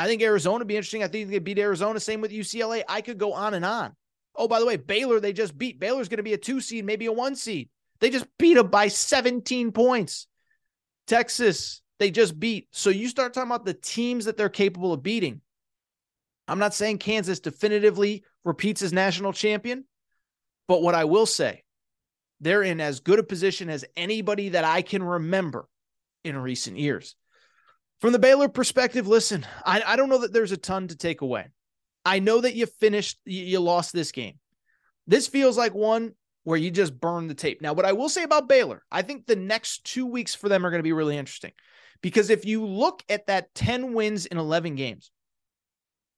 I 0.00 0.06
think 0.06 0.22
Arizona 0.22 0.58
would 0.58 0.66
be 0.66 0.76
interesting. 0.76 1.02
I 1.02 1.08
think 1.08 1.28
they 1.28 1.38
beat 1.38 1.58
Arizona. 1.58 2.00
Same 2.00 2.22
with 2.22 2.32
UCLA. 2.32 2.82
I 2.88 3.02
could 3.02 3.18
go 3.18 3.34
on 3.34 3.52
and 3.52 3.66
on. 3.66 3.94
Oh, 4.34 4.48
by 4.48 4.58
the 4.58 4.64
way, 4.64 4.76
Baylor, 4.76 5.20
they 5.20 5.34
just 5.34 5.58
beat. 5.58 5.78
Baylor's 5.78 6.08
going 6.08 6.16
to 6.16 6.22
be 6.22 6.32
a 6.32 6.38
two 6.38 6.62
seed, 6.62 6.86
maybe 6.86 7.04
a 7.04 7.12
one 7.12 7.36
seed. 7.36 7.68
They 8.00 8.08
just 8.08 8.26
beat 8.38 8.54
them 8.54 8.68
by 8.68 8.88
17 8.88 9.72
points. 9.72 10.26
Texas, 11.06 11.82
they 11.98 12.10
just 12.10 12.40
beat. 12.40 12.68
So 12.70 12.88
you 12.88 13.08
start 13.08 13.34
talking 13.34 13.50
about 13.50 13.66
the 13.66 13.74
teams 13.74 14.24
that 14.24 14.38
they're 14.38 14.48
capable 14.48 14.94
of 14.94 15.02
beating. 15.02 15.42
I'm 16.48 16.58
not 16.58 16.72
saying 16.72 16.96
Kansas 16.98 17.40
definitively 17.40 18.24
repeats 18.42 18.80
as 18.80 18.94
national 18.94 19.34
champion, 19.34 19.84
but 20.66 20.80
what 20.80 20.94
I 20.94 21.04
will 21.04 21.26
say, 21.26 21.62
they're 22.40 22.62
in 22.62 22.80
as 22.80 23.00
good 23.00 23.18
a 23.18 23.22
position 23.22 23.68
as 23.68 23.84
anybody 23.98 24.48
that 24.50 24.64
I 24.64 24.80
can 24.80 25.02
remember 25.02 25.68
in 26.24 26.38
recent 26.38 26.78
years. 26.78 27.16
From 28.00 28.12
the 28.12 28.18
Baylor 28.18 28.48
perspective, 28.48 29.06
listen, 29.06 29.46
I, 29.64 29.82
I 29.86 29.96
don't 29.96 30.08
know 30.08 30.18
that 30.18 30.32
there's 30.32 30.52
a 30.52 30.56
ton 30.56 30.88
to 30.88 30.96
take 30.96 31.20
away. 31.20 31.48
I 32.04 32.18
know 32.18 32.40
that 32.40 32.54
you 32.54 32.64
finished, 32.64 33.18
you, 33.26 33.42
you 33.42 33.60
lost 33.60 33.92
this 33.92 34.10
game. 34.10 34.38
This 35.06 35.26
feels 35.26 35.58
like 35.58 35.74
one 35.74 36.12
where 36.44 36.56
you 36.56 36.70
just 36.70 36.98
burn 36.98 37.26
the 37.26 37.34
tape. 37.34 37.60
Now, 37.60 37.74
what 37.74 37.84
I 37.84 37.92
will 37.92 38.08
say 38.08 38.22
about 38.22 38.48
Baylor, 38.48 38.82
I 38.90 39.02
think 39.02 39.26
the 39.26 39.36
next 39.36 39.84
two 39.84 40.06
weeks 40.06 40.34
for 40.34 40.48
them 40.48 40.64
are 40.64 40.70
going 40.70 40.78
to 40.78 40.84
be 40.84 40.94
really 40.94 41.18
interesting 41.18 41.52
because 42.00 42.30
if 42.30 42.46
you 42.46 42.64
look 42.64 43.04
at 43.10 43.26
that 43.26 43.54
10 43.54 43.92
wins 43.92 44.24
in 44.24 44.38
11 44.38 44.76
games, 44.76 45.10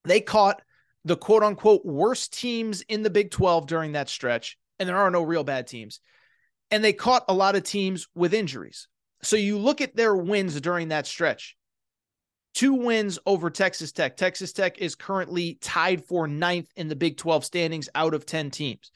they 0.04 0.20
caught 0.20 0.62
the 1.04 1.16
quote 1.16 1.42
unquote 1.42 1.84
worst 1.84 2.32
teams 2.32 2.82
in 2.82 3.02
the 3.02 3.10
Big 3.10 3.32
12 3.32 3.66
during 3.66 3.92
that 3.92 4.08
stretch, 4.08 4.56
and 4.78 4.88
there 4.88 4.98
are 4.98 5.10
no 5.10 5.22
real 5.22 5.42
bad 5.42 5.66
teams. 5.66 5.98
And 6.70 6.82
they 6.82 6.92
caught 6.92 7.24
a 7.28 7.34
lot 7.34 7.56
of 7.56 7.64
teams 7.64 8.06
with 8.14 8.32
injuries. 8.32 8.86
So 9.22 9.34
you 9.34 9.58
look 9.58 9.80
at 9.80 9.96
their 9.96 10.14
wins 10.14 10.60
during 10.60 10.88
that 10.88 11.08
stretch 11.08 11.56
two 12.54 12.74
wins 12.74 13.18
over 13.26 13.50
Texas 13.50 13.92
Tech. 13.92 14.16
Texas 14.16 14.52
Tech 14.52 14.78
is 14.78 14.94
currently 14.94 15.58
tied 15.60 16.04
for 16.04 16.26
ninth 16.26 16.70
in 16.76 16.88
the 16.88 16.96
Big 16.96 17.16
12 17.16 17.44
standings 17.44 17.88
out 17.94 18.14
of 18.14 18.26
10 18.26 18.50
teams. 18.50 18.90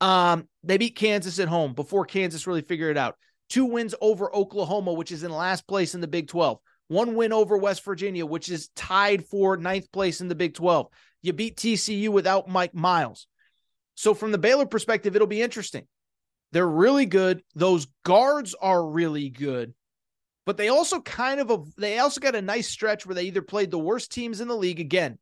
Um, 0.00 0.48
they 0.62 0.78
beat 0.78 0.96
Kansas 0.96 1.38
at 1.38 1.48
home 1.48 1.74
before 1.74 2.04
Kansas 2.04 2.46
really 2.46 2.62
figured 2.62 2.96
it 2.96 3.00
out. 3.00 3.16
Two 3.48 3.64
wins 3.64 3.94
over 4.00 4.34
Oklahoma, 4.34 4.92
which 4.92 5.12
is 5.12 5.24
in 5.24 5.30
last 5.30 5.66
place 5.66 5.94
in 5.94 6.00
the 6.00 6.06
Big 6.06 6.28
12. 6.28 6.58
One 6.88 7.14
win 7.14 7.32
over 7.32 7.56
West 7.56 7.84
Virginia, 7.84 8.24
which 8.24 8.48
is 8.48 8.68
tied 8.74 9.24
for 9.24 9.56
ninth 9.56 9.90
place 9.92 10.20
in 10.20 10.28
the 10.28 10.34
Big 10.34 10.54
12. 10.54 10.88
You 11.22 11.32
beat 11.32 11.56
TCU 11.56 12.08
without 12.10 12.48
Mike 12.48 12.74
Miles. 12.74 13.26
So, 13.94 14.14
from 14.14 14.30
the 14.32 14.38
Baylor 14.38 14.66
perspective, 14.66 15.16
it'll 15.16 15.26
be 15.26 15.42
interesting. 15.42 15.86
They're 16.52 16.66
really 16.66 17.04
good. 17.04 17.42
Those 17.54 17.88
guards 18.04 18.54
are 18.54 18.86
really 18.86 19.28
good 19.28 19.74
but 20.48 20.56
they 20.56 20.70
also 20.70 20.98
kind 21.02 21.40
of 21.40 21.76
they 21.76 21.98
also 21.98 22.22
got 22.22 22.34
a 22.34 22.40
nice 22.40 22.68
stretch 22.68 23.04
where 23.04 23.14
they 23.14 23.24
either 23.24 23.42
played 23.42 23.70
the 23.70 23.78
worst 23.78 24.10
teams 24.10 24.40
in 24.40 24.48
the 24.48 24.56
league 24.56 24.80
again, 24.80 25.18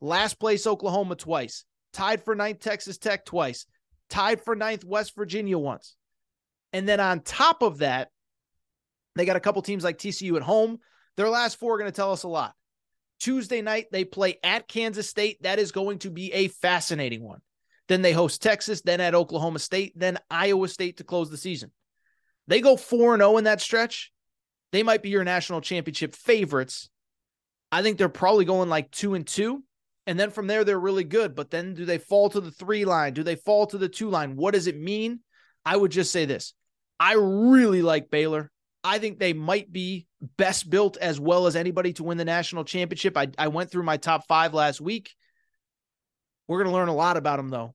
last 0.00 0.38
place 0.38 0.68
Oklahoma 0.68 1.16
twice, 1.16 1.64
tied 1.92 2.24
for 2.24 2.36
ninth 2.36 2.60
Texas 2.60 2.96
Tech 2.96 3.24
twice, 3.24 3.66
tied 4.08 4.40
for 4.40 4.54
ninth 4.54 4.84
West 4.84 5.16
Virginia 5.16 5.58
once. 5.58 5.96
And 6.72 6.88
then 6.88 7.00
on 7.00 7.22
top 7.22 7.62
of 7.62 7.78
that, 7.78 8.10
they 9.16 9.24
got 9.24 9.34
a 9.34 9.40
couple 9.40 9.62
teams 9.62 9.82
like 9.82 9.98
TCU 9.98 10.36
at 10.36 10.42
home. 10.42 10.78
Their 11.16 11.28
last 11.28 11.58
four 11.58 11.74
are 11.74 11.78
going 11.78 11.90
to 11.90 11.96
tell 11.96 12.12
us 12.12 12.22
a 12.22 12.28
lot. 12.28 12.54
Tuesday 13.18 13.62
night, 13.62 13.86
they 13.90 14.04
play 14.04 14.38
at 14.44 14.68
Kansas 14.68 15.08
State. 15.08 15.42
That 15.42 15.58
is 15.58 15.72
going 15.72 15.98
to 15.98 16.10
be 16.10 16.32
a 16.32 16.46
fascinating 16.46 17.24
one. 17.24 17.40
Then 17.88 18.02
they 18.02 18.12
host 18.12 18.44
Texas, 18.44 18.82
then 18.82 19.00
at 19.00 19.16
Oklahoma 19.16 19.58
State, 19.58 19.94
then 19.96 20.20
Iowa 20.30 20.68
State 20.68 20.98
to 20.98 21.04
close 21.04 21.30
the 21.30 21.36
season. 21.36 21.72
They 22.46 22.60
go 22.60 22.76
4 22.76 23.16
0 23.16 23.38
in 23.38 23.42
that 23.42 23.60
stretch. 23.60 24.12
They 24.72 24.82
might 24.82 25.02
be 25.02 25.08
your 25.08 25.24
national 25.24 25.60
championship 25.60 26.14
favorites. 26.14 26.90
I 27.72 27.82
think 27.82 27.98
they're 27.98 28.08
probably 28.08 28.44
going 28.44 28.68
like 28.68 28.90
2 28.90 29.14
and 29.14 29.26
2. 29.26 29.62
And 30.08 30.18
then 30.18 30.30
from 30.30 30.46
there, 30.46 30.64
they're 30.64 30.80
really 30.80 31.04
good. 31.04 31.34
But 31.34 31.50
then 31.50 31.74
do 31.74 31.84
they 31.84 31.98
fall 31.98 32.30
to 32.30 32.40
the 32.40 32.50
three 32.50 32.86
line? 32.86 33.12
Do 33.12 33.22
they 33.22 33.36
fall 33.36 33.66
to 33.66 33.76
the 33.76 33.90
two 33.90 34.08
line? 34.08 34.36
What 34.36 34.54
does 34.54 34.66
it 34.66 34.80
mean? 34.80 35.20
I 35.66 35.76
would 35.76 35.90
just 35.90 36.10
say 36.10 36.24
this 36.24 36.54
I 36.98 37.14
really 37.18 37.82
like 37.82 38.10
Baylor. 38.10 38.50
I 38.82 38.98
think 38.98 39.18
they 39.18 39.34
might 39.34 39.70
be 39.70 40.06
best 40.38 40.70
built 40.70 40.96
as 40.96 41.20
well 41.20 41.46
as 41.46 41.56
anybody 41.56 41.92
to 41.94 42.04
win 42.04 42.16
the 42.16 42.24
national 42.24 42.64
championship. 42.64 43.18
I, 43.18 43.28
I 43.36 43.48
went 43.48 43.70
through 43.70 43.82
my 43.82 43.98
top 43.98 44.26
five 44.26 44.54
last 44.54 44.80
week. 44.80 45.14
We're 46.46 46.62
going 46.62 46.72
to 46.72 46.76
learn 46.76 46.88
a 46.88 46.94
lot 46.94 47.18
about 47.18 47.36
them, 47.36 47.50
though, 47.50 47.74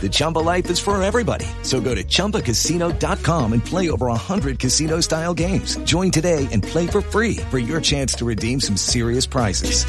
The 0.00 0.08
Chumba 0.08 0.38
life 0.38 0.70
is 0.70 0.78
for 0.78 1.02
everybody. 1.02 1.46
So 1.62 1.80
go 1.80 1.94
to 1.94 2.02
ChumbaCasino.com 2.02 3.52
and 3.52 3.64
play 3.64 3.90
over 3.90 4.06
100 4.06 4.58
casino-style 4.58 5.34
games. 5.34 5.76
Join 5.84 6.10
today 6.10 6.48
and 6.50 6.62
play 6.62 6.86
for 6.86 7.02
free 7.02 7.36
for 7.50 7.58
your 7.58 7.82
chance 7.82 8.14
to 8.14 8.24
redeem 8.24 8.60
some 8.60 8.78
serious 8.78 9.26
prizes. 9.26 9.84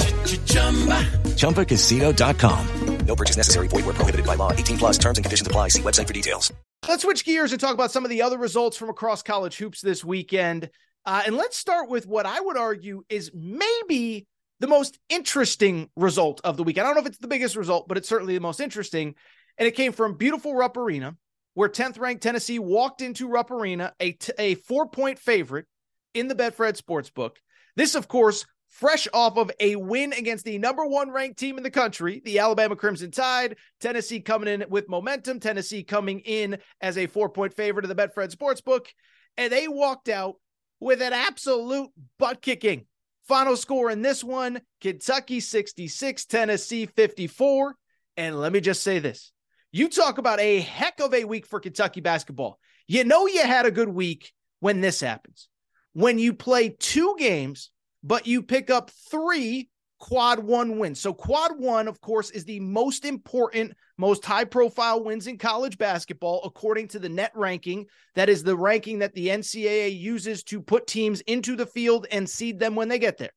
ChumbaCasino.com. 1.38 2.67
No 3.06 3.15
purchase 3.15 3.38
necessary. 3.38 3.67
Void 3.67 3.86
were 3.86 3.93
prohibited 3.93 4.25
by 4.25 4.36
law. 4.36 4.51
18 4.51 4.77
plus 4.77 4.97
terms 4.97 5.17
and 5.17 5.25
conditions 5.25 5.47
apply. 5.47 5.69
See 5.69 5.82
website 5.82 6.08
for 6.08 6.13
details. 6.13 6.54
Let's 6.88 7.04
switch 7.04 7.25
gears 7.25 7.51
and 7.51 7.60
talk 7.60 7.73
about 7.73 7.91
some 7.91 8.06
of 8.06 8.10
the 8.10 8.21
other 8.21 8.38
results 8.38 8.77
from 8.77 8.89
across 8.89 9.21
college 9.21 9.58
hoops 9.58 9.82
this 9.82 10.04
weekend. 10.04 10.69
Uh, 11.06 11.23
and 11.25 11.36
let's 11.36 11.58
start 11.58 11.89
with 11.89 12.08
what 12.08 12.25
I 12.25 12.39
would 12.39 12.58
argue 12.58 13.04
is 13.10 13.32
maybe 13.34 14.27
the 14.60 14.67
most 14.67 14.99
interesting 15.10 15.89
result 15.95 16.41
of 16.43 16.58
the 16.58 16.63
weekend. 16.63 16.86
I 16.86 16.89
don't 16.89 16.95
know 16.95 17.01
if 17.01 17.08
it's 17.08 17.17
the 17.17 17.27
biggest 17.27 17.56
result, 17.56 17.88
but 17.88 17.97
it's 17.97 18.08
certainly 18.08 18.36
the 18.36 18.41
most 18.41 18.60
interesting. 18.60 19.15
And 19.57 19.67
it 19.67 19.75
came 19.75 19.91
from 19.91 20.17
beautiful 20.17 20.55
Rupp 20.55 20.77
Arena, 20.77 21.15
where 21.53 21.69
10th 21.69 21.99
ranked 21.99 22.23
Tennessee 22.23 22.59
walked 22.59 23.01
into 23.01 23.27
Rupp 23.27 23.51
Arena, 23.51 23.93
a, 23.99 24.13
t- 24.13 24.33
a 24.37 24.55
four 24.55 24.87
point 24.87 25.19
favorite 25.19 25.65
in 26.13 26.27
the 26.27 26.35
Betfred 26.35 26.81
Sportsbook. 26.81 27.37
This, 27.75 27.95
of 27.95 28.07
course, 28.07 28.45
fresh 28.69 29.07
off 29.13 29.37
of 29.37 29.51
a 29.59 29.75
win 29.75 30.13
against 30.13 30.45
the 30.45 30.57
number 30.57 30.85
one 30.85 31.11
ranked 31.11 31.37
team 31.37 31.57
in 31.57 31.63
the 31.63 31.69
country, 31.69 32.21
the 32.23 32.39
Alabama 32.39 32.75
Crimson 32.75 33.11
Tide. 33.11 33.57
Tennessee 33.79 34.21
coming 34.21 34.47
in 34.47 34.65
with 34.69 34.89
momentum, 34.89 35.39
Tennessee 35.39 35.83
coming 35.83 36.19
in 36.21 36.57
as 36.79 36.97
a 36.97 37.07
four 37.07 37.29
point 37.29 37.53
favorite 37.53 37.85
of 37.85 37.89
the 37.89 37.95
Betfred 37.95 38.33
Sportsbook. 38.33 38.87
And 39.37 39.51
they 39.51 39.67
walked 39.67 40.09
out 40.09 40.35
with 40.79 41.01
an 41.01 41.13
absolute 41.13 41.89
butt 42.17 42.41
kicking. 42.41 42.85
Final 43.27 43.55
score 43.55 43.91
in 43.91 44.01
this 44.01 44.23
one 44.23 44.61
Kentucky 44.81 45.39
66, 45.39 46.25
Tennessee 46.25 46.85
54. 46.85 47.75
And 48.17 48.39
let 48.39 48.51
me 48.51 48.59
just 48.59 48.83
say 48.83 48.99
this 48.99 49.31
you 49.71 49.89
talk 49.89 50.17
about 50.17 50.39
a 50.39 50.60
heck 50.60 50.99
of 50.99 51.13
a 51.13 51.23
week 51.23 51.45
for 51.45 51.60
Kentucky 51.60 52.01
basketball. 52.01 52.60
You 52.88 53.03
know, 53.03 53.27
you 53.27 53.41
had 53.41 53.65
a 53.65 53.71
good 53.71 53.89
week 53.89 54.34
when 54.60 54.81
this 54.81 54.99
happens. 54.99 55.47
When 55.93 56.19
you 56.19 56.34
play 56.34 56.75
two 56.79 57.15
games, 57.17 57.71
but 58.03 58.27
you 58.27 58.41
pick 58.41 58.69
up 58.69 58.91
three 59.10 59.69
quad 59.99 60.39
one 60.39 60.79
wins. 60.79 60.99
So, 60.99 61.13
quad 61.13 61.57
one, 61.57 61.88
of 61.88 62.01
course, 62.01 62.31
is 62.31 62.43
the 62.43 62.60
most 62.60 63.05
important, 63.05 63.73
most 63.97 64.25
high 64.25 64.45
profile 64.45 65.03
wins 65.03 65.27
in 65.27 65.38
college 65.38 65.77
basketball, 65.77 66.41
according 66.43 66.89
to 66.89 66.99
the 66.99 67.10
net 67.10 67.31
ranking. 67.36 67.86
That 68.15 68.27
is 68.27 68.43
the 68.43 68.57
ranking 68.57 68.99
that 68.99 69.13
the 69.13 69.27
NCAA 69.27 69.97
uses 69.97 70.43
to 70.45 70.62
put 70.62 70.88
teams 70.88 71.21
into 71.21 71.55
the 71.55 71.67
field 71.67 72.07
and 72.12 72.29
seed 72.29 72.60
them 72.60 72.75
when 72.75 72.89
they 72.89 72.99
get 72.99 73.17
there. 73.17 73.31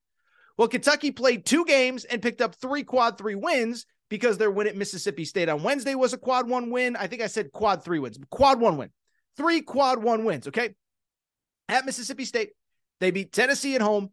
Well, 0.56 0.68
Kentucky 0.68 1.10
played 1.10 1.44
two 1.44 1.64
games 1.64 2.04
and 2.04 2.22
picked 2.22 2.40
up 2.40 2.54
three 2.54 2.84
quad 2.84 3.18
three 3.18 3.34
wins 3.34 3.86
because 4.14 4.38
their 4.38 4.50
win 4.52 4.68
at 4.68 4.76
Mississippi 4.76 5.24
State 5.24 5.48
on 5.48 5.64
Wednesday 5.64 5.96
was 5.96 6.12
a 6.12 6.18
quad 6.18 6.48
one 6.48 6.70
win. 6.70 6.94
I 6.94 7.08
think 7.08 7.20
I 7.20 7.26
said 7.26 7.50
quad 7.50 7.82
three 7.82 7.98
wins, 7.98 8.16
quad 8.30 8.60
one 8.60 8.76
win, 8.76 8.90
three 9.36 9.60
quad 9.60 10.00
one 10.00 10.24
wins. 10.24 10.46
Okay. 10.46 10.76
At 11.68 11.84
Mississippi 11.84 12.24
State, 12.24 12.50
they 13.00 13.10
beat 13.10 13.32
Tennessee 13.32 13.74
at 13.74 13.82
home 13.82 14.10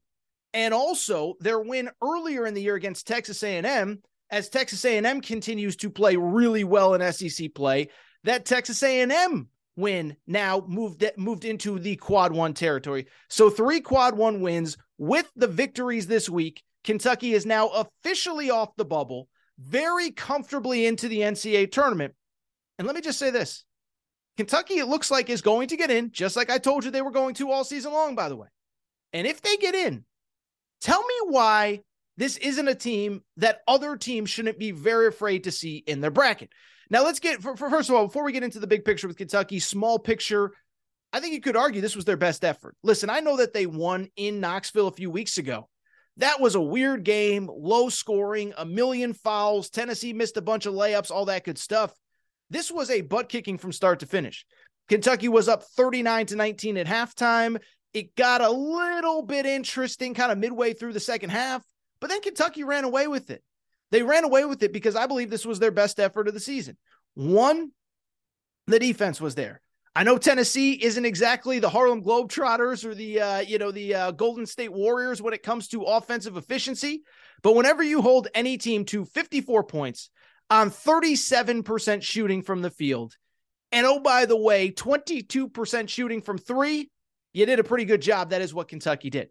and 0.56 0.74
also 0.74 1.36
their 1.40 1.60
win 1.60 1.92
earlier 2.02 2.48
in 2.48 2.56
the 2.56 2.64
year 2.64 2.74
against 2.74 3.06
Texas 3.06 3.44
A&M 3.44 4.02
as 4.32 4.50
Texas 4.50 4.84
A&M 4.86 5.22
continues 5.22 5.76
to 5.76 5.92
play 5.92 6.16
really 6.16 6.64
well 6.64 6.96
in 6.96 7.14
SEC 7.14 7.54
play. 7.54 7.90
That 8.24 8.46
Texas 8.46 8.82
A&M 8.82 9.50
win 9.76 10.18
now 10.26 10.66
moved 10.68 11.06
moved 11.16 11.46
into 11.46 11.78
the 11.78 11.96
quad 11.98 12.34
one 12.34 12.56
territory. 12.56 13.06
So 13.30 13.52
three 13.52 13.82
quad 13.82 14.18
one 14.18 14.42
wins 14.42 14.78
with 14.98 15.30
the 15.36 15.48
victories 15.48 16.08
this 16.08 16.28
week. 16.28 16.64
Kentucky 16.84 17.34
is 17.34 17.46
now 17.46 17.68
officially 17.68 18.50
off 18.50 18.76
the 18.78 18.86
bubble, 18.86 19.28
very 19.62 20.12
comfortably 20.12 20.86
into 20.86 21.08
the 21.08 21.20
NCAA 21.20 21.72
tournament. 21.72 22.14
And 22.78 22.88
let 22.88 22.96
me 22.96 23.02
just 23.02 23.20
say 23.20 23.30
this. 23.30 23.64
Kentucky, 24.38 24.76
it 24.76 24.88
looks 24.88 25.12
like, 25.12 25.30
is 25.30 25.42
going 25.42 25.68
to 25.68 25.78
get 25.78 25.92
in, 25.92 26.12
just 26.12 26.36
like 26.36 26.50
I 26.50 26.58
told 26.58 26.84
you 26.84 26.92
they 26.92 27.02
were 27.02 27.12
going 27.12 27.36
to 27.36 27.52
all 27.52 27.64
season 27.64 27.92
long, 27.92 28.16
by 28.16 28.30
the 28.30 28.36
way. 28.36 28.48
And 29.14 29.28
if 29.28 29.42
they 29.42 29.58
get 29.58 29.76
in, 29.76 30.06
tell 30.80 31.02
me 31.02 31.16
why 31.30 31.82
this 32.18 32.38
isn't 32.38 32.68
a 32.68 32.76
team 32.76 33.22
that 33.38 33.62
other 33.68 33.98
teams 33.98 34.30
shouldn't 34.30 34.60
be 34.60 34.72
very 34.72 35.08
afraid 35.08 35.44
to 35.44 35.52
see 35.52 35.78
in 35.78 36.02
their 36.02 36.12
bracket. 36.12 36.50
Now, 36.90 37.04
let's 37.04 37.20
get, 37.20 37.42
for, 37.42 37.56
for, 37.56 37.70
first 37.70 37.90
of 37.90 37.96
all, 37.96 38.08
before 38.08 38.24
we 38.24 38.32
get 38.32 38.44
into 38.44 38.60
the 38.60 38.68
big 38.68 38.86
picture 38.86 39.08
with 39.08 39.18
Kentucky, 39.18 39.60
small 39.60 40.00
picture, 40.00 40.52
I 41.14 41.20
think 41.20 41.34
you 41.34 41.42
could 41.42 41.58
argue 41.58 41.82
this 41.82 41.96
was 41.96 42.06
their 42.06 42.18
best 42.18 42.44
effort. 42.44 42.76
Listen, 42.84 43.10
I 43.10 43.20
know 43.20 43.38
that 43.38 43.54
they 43.54 43.66
won 43.66 44.10
in 44.16 44.40
Knoxville 44.40 44.88
a 44.88 44.94
few 44.94 45.10
weeks 45.10 45.38
ago. 45.38 45.68
That 46.18 46.40
was 46.40 46.56
a 46.56 46.62
weird 46.62 47.04
game, 47.04 47.50
low 47.52 47.90
scoring, 47.90 48.54
a 48.58 48.66
million 48.66 49.14
fouls. 49.14 49.70
Tennessee 49.70 50.14
missed 50.14 50.38
a 50.38 50.42
bunch 50.42 50.66
of 50.66 50.74
layups, 50.74 51.12
all 51.12 51.26
that 51.26 51.44
good 51.44 51.58
stuff. 51.58 51.94
This 52.50 52.70
was 52.70 52.90
a 52.90 53.02
butt 53.02 53.30
kicking 53.30 53.58
from 53.58 53.72
start 53.72 54.02
to 54.02 54.06
finish. 54.06 54.46
Kentucky 54.90 55.30
was 55.30 55.48
up 55.48 55.64
39 55.64 56.26
to 56.28 56.36
19 56.36 56.78
at 56.78 56.88
halftime. 56.88 57.62
It 57.94 58.16
got 58.16 58.42
a 58.42 58.50
little 58.50 59.22
bit 59.22 59.46
interesting 59.46 60.14
kind 60.14 60.32
of 60.32 60.38
midway 60.38 60.74
through 60.74 60.94
the 60.94 61.00
second 61.00 61.30
half, 61.30 61.64
but 62.00 62.10
then 62.10 62.22
Kentucky 62.22 62.64
ran 62.64 62.84
away 62.84 63.08
with 63.08 63.30
it. 63.30 63.42
They 63.92 64.04
ran 64.04 64.24
away 64.24 64.46
with 64.46 64.64
it 64.64 64.74
because 64.74 64.96
I 64.96 65.08
believe 65.08 65.30
this 65.30 65.46
was 65.46 65.60
their 65.60 65.72
best 65.72 66.00
effort 66.00 66.28
of 66.28 66.34
the 66.34 66.40
season. 66.40 66.78
One, 67.14 67.72
the 68.68 68.80
defense 68.80 69.20
was 69.20 69.36
there. 69.36 69.62
I 69.94 70.04
know 70.04 70.18
Tennessee 70.18 70.74
isn't 70.74 71.06
exactly 71.06 71.60
the 71.60 71.70
Harlem 71.70 72.02
Globetrotters 72.02 72.86
or 72.86 72.96
the 72.96 73.20
uh, 73.20 73.40
you 73.40 73.58
know 73.58 73.72
the 73.72 73.94
uh, 73.94 74.12
Golden 74.12 74.46
State 74.46 74.72
Warriors 74.72 75.22
when 75.22 75.34
it 75.34 75.44
comes 75.44 75.68
to 75.70 75.84
offensive 75.84 76.38
efficiency, 76.38 77.04
but 77.44 77.56
whenever 77.56 77.84
you 77.84 78.02
hold 78.02 78.30
any 78.34 78.58
team 78.58 78.86
to 78.86 79.04
54 79.04 79.66
points 79.66 80.10
on 80.50 80.70
37% 80.70 82.02
shooting 82.02 82.42
from 82.42 82.62
the 82.62 82.70
field, 82.70 83.16
and 83.74 83.86
oh 83.86 84.00
by 84.00 84.26
the 84.26 84.38
way, 84.38 84.72
22% 84.72 85.90
shooting 85.90 86.22
from 86.22 86.38
3, 86.38 86.90
you 87.34 87.46
did 87.46 87.60
a 87.60 87.64
pretty 87.64 87.86
good 87.86 88.02
job. 88.02 88.30
That 88.30 88.42
is 88.42 88.54
what 88.54 88.70
Kentucky 88.70 89.10
did. 89.10 89.30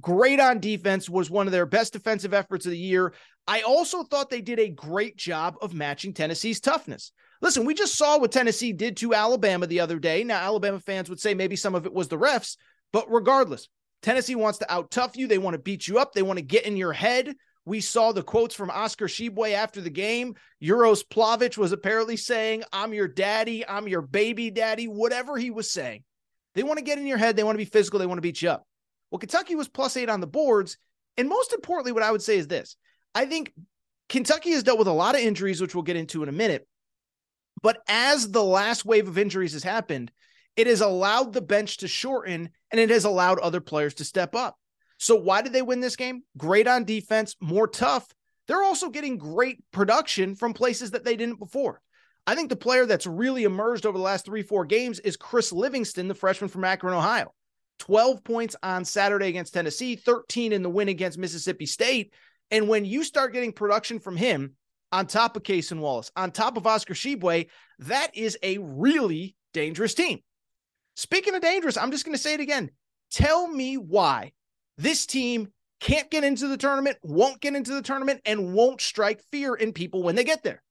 Great 0.00 0.40
on 0.40 0.58
defense 0.58 1.08
was 1.08 1.30
one 1.30 1.46
of 1.46 1.52
their 1.52 1.66
best 1.66 1.94
defensive 1.94 2.34
efforts 2.34 2.66
of 2.66 2.72
the 2.72 2.78
year. 2.78 3.14
I 3.46 3.62
also 3.62 4.02
thought 4.02 4.28
they 4.28 4.40
did 4.42 4.58
a 4.58 4.68
great 4.68 5.16
job 5.16 5.56
of 5.62 5.72
matching 5.72 6.12
Tennessee's 6.12 6.60
toughness. 6.60 7.12
Listen, 7.44 7.66
we 7.66 7.74
just 7.74 7.96
saw 7.96 8.18
what 8.18 8.32
Tennessee 8.32 8.72
did 8.72 8.96
to 8.96 9.12
Alabama 9.12 9.66
the 9.66 9.80
other 9.80 9.98
day. 9.98 10.24
Now, 10.24 10.40
Alabama 10.40 10.80
fans 10.80 11.10
would 11.10 11.20
say 11.20 11.34
maybe 11.34 11.56
some 11.56 11.74
of 11.74 11.84
it 11.84 11.92
was 11.92 12.08
the 12.08 12.16
refs, 12.16 12.56
but 12.90 13.04
regardless, 13.12 13.68
Tennessee 14.00 14.34
wants 14.34 14.60
to 14.60 14.72
out 14.72 14.90
tough 14.90 15.14
you. 15.14 15.26
They 15.26 15.36
want 15.36 15.52
to 15.52 15.58
beat 15.58 15.86
you 15.86 15.98
up. 15.98 16.14
They 16.14 16.22
want 16.22 16.38
to 16.38 16.42
get 16.42 16.64
in 16.64 16.78
your 16.78 16.94
head 16.94 17.34
We 17.66 17.82
saw 17.82 18.12
the 18.12 18.22
quotes 18.22 18.54
from 18.54 18.70
Oscar 18.70 19.08
Tshiebwe 19.08 19.52
after 19.52 19.82
the 19.82 19.90
game. 19.90 20.36
Uros 20.62 21.04
Plavsic 21.06 21.58
was 21.58 21.72
apparently 21.72 22.16
saying, 22.16 22.64
I'm 22.72 22.94
your 22.94 23.08
daddy, 23.08 23.66
I'm 23.66 23.88
your 23.88 24.02
baby 24.02 24.50
daddy, 24.50 24.86
whatever 24.86 25.36
he 25.36 25.50
was 25.50 25.70
saying. 25.70 26.02
They 26.54 26.62
want 26.62 26.78
to 26.78 26.84
get 26.84 26.98
in 26.98 27.06
your 27.06 27.18
head. 27.18 27.36
They 27.36 27.44
want 27.44 27.56
to 27.56 27.64
be 27.64 27.70
physical. 27.70 27.98
They 27.98 28.06
want 28.06 28.18
to 28.18 28.22
beat 28.22 28.40
you 28.40 28.50
up. 28.50 28.66
Well, 29.10 29.18
Kentucky 29.18 29.54
was 29.54 29.68
plus 29.68 29.98
eight 29.98 30.08
on 30.08 30.20
the 30.20 30.26
boards. 30.26 30.78
And 31.18 31.28
most 31.28 31.52
importantly, 31.52 31.92
what 31.92 32.02
I 32.02 32.10
would 32.10 32.22
say 32.22 32.38
is 32.38 32.48
this 32.48 32.76
I 33.14 33.26
think 33.26 33.52
Kentucky 34.08 34.52
has 34.52 34.62
dealt 34.62 34.78
with 34.78 34.88
a 34.88 34.92
lot 34.92 35.14
of 35.14 35.20
injuries, 35.20 35.60
which 35.60 35.74
we'll 35.74 35.82
get 35.82 35.96
into 35.96 36.22
in 36.22 36.30
a 36.30 36.32
minute. 36.32 36.66
But 37.64 37.78
as 37.88 38.30
the 38.30 38.44
last 38.44 38.84
wave 38.84 39.08
of 39.08 39.16
injuries 39.16 39.54
has 39.54 39.62
happened, 39.62 40.12
it 40.54 40.66
has 40.66 40.82
allowed 40.82 41.32
the 41.32 41.40
bench 41.40 41.78
to 41.78 41.88
shorten 41.88 42.50
and 42.70 42.78
it 42.78 42.90
has 42.90 43.06
allowed 43.06 43.38
other 43.38 43.62
players 43.62 43.94
to 43.94 44.04
step 44.04 44.34
up. 44.34 44.58
So, 44.98 45.16
why 45.16 45.40
did 45.40 45.54
they 45.54 45.62
win 45.62 45.80
this 45.80 45.96
game? 45.96 46.24
Great 46.36 46.68
on 46.68 46.84
defense, 46.84 47.36
more 47.40 47.66
tough. 47.66 48.06
They're 48.46 48.62
also 48.62 48.90
getting 48.90 49.16
great 49.16 49.64
production 49.72 50.34
from 50.36 50.52
places 50.52 50.90
that 50.90 51.04
they 51.04 51.16
didn't 51.16 51.38
before. 51.38 51.80
I 52.26 52.34
think 52.34 52.50
the 52.50 52.56
player 52.56 52.84
that's 52.84 53.06
really 53.06 53.44
emerged 53.44 53.86
over 53.86 53.96
the 53.96 54.04
last 54.04 54.26
three, 54.26 54.42
four 54.42 54.66
games 54.66 55.00
is 55.00 55.16
Chris 55.16 55.50
Livingston, 55.50 56.06
the 56.06 56.14
freshman 56.14 56.50
from 56.50 56.64
Akron, 56.64 56.92
Ohio. 56.92 57.32
12 57.78 58.22
points 58.24 58.56
on 58.62 58.84
Saturday 58.84 59.28
against 59.28 59.54
Tennessee, 59.54 59.96
13 59.96 60.52
in 60.52 60.62
the 60.62 60.68
win 60.68 60.90
against 60.90 61.16
Mississippi 61.16 61.64
State. 61.64 62.12
And 62.50 62.68
when 62.68 62.84
you 62.84 63.04
start 63.04 63.32
getting 63.32 63.54
production 63.54 64.00
from 64.00 64.18
him 64.18 64.54
on 64.94 65.06
top 65.06 65.36
of 65.36 65.42
Cason 65.42 65.80
Wallace, 65.80 66.12
on 66.14 66.30
top 66.30 66.56
of 66.56 66.68
Oscar 66.68 66.94
Tshiebwe, 66.94 67.48
that 67.80 68.16
is 68.16 68.38
a 68.44 68.58
really 68.58 69.34
dangerous 69.52 69.92
team. 69.92 70.20
Speaking 70.94 71.34
of 71.34 71.42
dangerous, 71.42 71.76
I'm 71.76 71.90
just 71.90 72.04
going 72.04 72.16
to 72.16 72.22
say 72.22 72.34
it 72.34 72.40
again. 72.40 72.70
Tell 73.10 73.48
me 73.48 73.76
why 73.76 74.32
this 74.78 75.04
team 75.04 75.48
can't 75.80 76.08
get 76.12 76.22
into 76.22 76.46
the 76.46 76.56
tournament, 76.56 76.96
won't 77.02 77.40
get 77.40 77.56
into 77.56 77.74
the 77.74 77.82
tournament, 77.82 78.20
and 78.24 78.54
won't 78.54 78.80
strike 78.80 79.20
fear 79.32 79.56
in 79.56 79.72
people 79.72 80.04
when 80.04 80.14
they 80.14 80.22
get 80.22 80.44
there. 80.44 80.62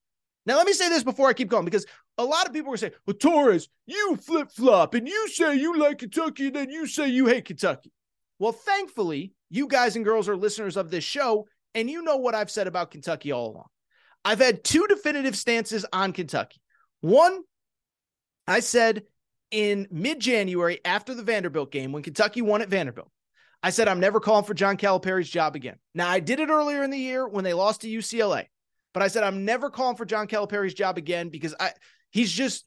Now, 0.45 0.55
let 0.55 0.65
me 0.65 0.73
say 0.73 0.87
this 0.87 1.03
before 1.03 1.27
I 1.27 1.33
keep 1.33 1.49
going, 1.49 1.65
because 1.65 1.85
a 2.17 2.23
lot 2.23 2.47
of 2.47 2.53
people 2.53 2.73
are 2.73 2.77
saying, 2.77 2.93
well, 3.05 3.17
Torres, 3.17 3.67
you 3.85 4.15
flip 4.15 4.49
flop 4.51 4.93
and 4.93 5.05
you 5.05 5.27
say 5.29 5.55
you 5.55 5.77
like 5.77 5.97
Kentucky 5.97 6.47
and 6.47 6.55
then 6.55 6.69
you 6.69 6.87
say 6.87 7.09
you 7.09 7.27
hate 7.27 7.43
Kentucky. 7.43 7.91
Well, 8.39 8.53
thankfully, 8.53 9.33
you 9.49 9.67
guys 9.67 9.97
and 9.97 10.05
girls 10.05 10.29
are 10.29 10.37
listeners 10.37 10.77
of 10.77 10.89
this 10.89 11.03
show, 11.03 11.45
and 11.75 11.89
you 11.89 12.03
know 12.03 12.17
what 12.17 12.35
I've 12.35 12.51
said 12.51 12.67
about 12.67 12.91
Kentucky 12.91 13.33
all 13.33 13.51
along. 13.51 13.67
I've 14.25 14.39
had 14.39 14.63
two 14.63 14.87
definitive 14.87 15.35
stances 15.35 15.85
on 15.91 16.13
Kentucky. 16.13 16.61
One, 17.01 17.41
I 18.47 18.61
said 18.61 19.03
in 19.51 19.87
mid 19.91 20.19
January 20.19 20.79
after 20.85 21.13
the 21.13 21.23
Vanderbilt 21.23 21.71
game 21.71 21.91
when 21.91 22.03
Kentucky 22.03 22.41
won 22.41 22.61
at 22.61 22.69
Vanderbilt, 22.69 23.11
I 23.61 23.69
said, 23.69 23.87
I'm 23.87 23.99
never 23.99 24.19
calling 24.19 24.43
for 24.43 24.53
John 24.53 24.75
Calipari's 24.75 25.29
job 25.29 25.55
again. 25.55 25.77
Now, 25.95 26.09
I 26.09 26.19
did 26.19 26.39
it 26.39 26.49
earlier 26.49 26.83
in 26.83 26.89
the 26.89 26.97
year 26.97 27.27
when 27.27 27.45
they 27.45 27.53
lost 27.53 27.81
to 27.81 27.87
UCLA, 27.87 28.47
but 28.93 29.03
I 29.03 29.07
said, 29.07 29.23
I'm 29.23 29.45
never 29.45 29.69
calling 29.69 29.95
for 29.95 30.05
John 30.05 30.27
Calipari's 30.27 30.73
job 30.73 30.97
again 30.97 31.29
because 31.29 31.55
I, 31.59 31.71
he's 32.11 32.31
just, 32.31 32.65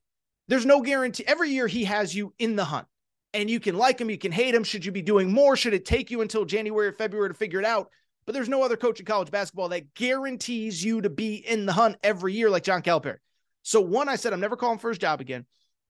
there's 0.48 0.64
no 0.64 0.80
guarantee. 0.80 1.24
Every 1.26 1.50
year 1.50 1.66
he 1.66 1.84
has 1.84 2.14
you 2.14 2.32
in 2.38 2.56
the 2.56 2.64
hunt 2.64 2.86
and 3.34 3.50
you 3.50 3.60
can 3.60 3.76
like 3.76 4.00
him, 4.00 4.08
you 4.08 4.16
can 4.16 4.32
hate 4.32 4.54
him. 4.54 4.64
Should 4.64 4.86
you 4.86 4.92
be 4.92 5.02
doing 5.02 5.30
more? 5.30 5.56
Should 5.56 5.74
it 5.74 5.84
take 5.84 6.10
you 6.10 6.22
until 6.22 6.46
January 6.46 6.86
or 6.86 6.92
February 6.92 7.28
to 7.28 7.34
figure 7.34 7.58
it 7.58 7.66
out? 7.66 7.90
But 8.26 8.34
there's 8.34 8.48
no 8.48 8.62
other 8.62 8.76
coach 8.76 8.98
in 8.98 9.06
college 9.06 9.30
basketball 9.30 9.68
that 9.68 9.94
guarantees 9.94 10.84
you 10.84 11.00
to 11.00 11.10
be 11.10 11.36
in 11.36 11.64
the 11.64 11.72
hunt 11.72 11.96
every 12.02 12.32
year 12.34 12.50
like 12.50 12.64
John 12.64 12.82
Calipari. 12.82 13.18
So, 13.62 13.80
one, 13.80 14.08
I 14.08 14.16
said, 14.16 14.32
I'm 14.32 14.40
never 14.40 14.56
calling 14.56 14.78
for 14.78 14.88
his 14.88 14.98
job 14.98 15.20
again. 15.20 15.46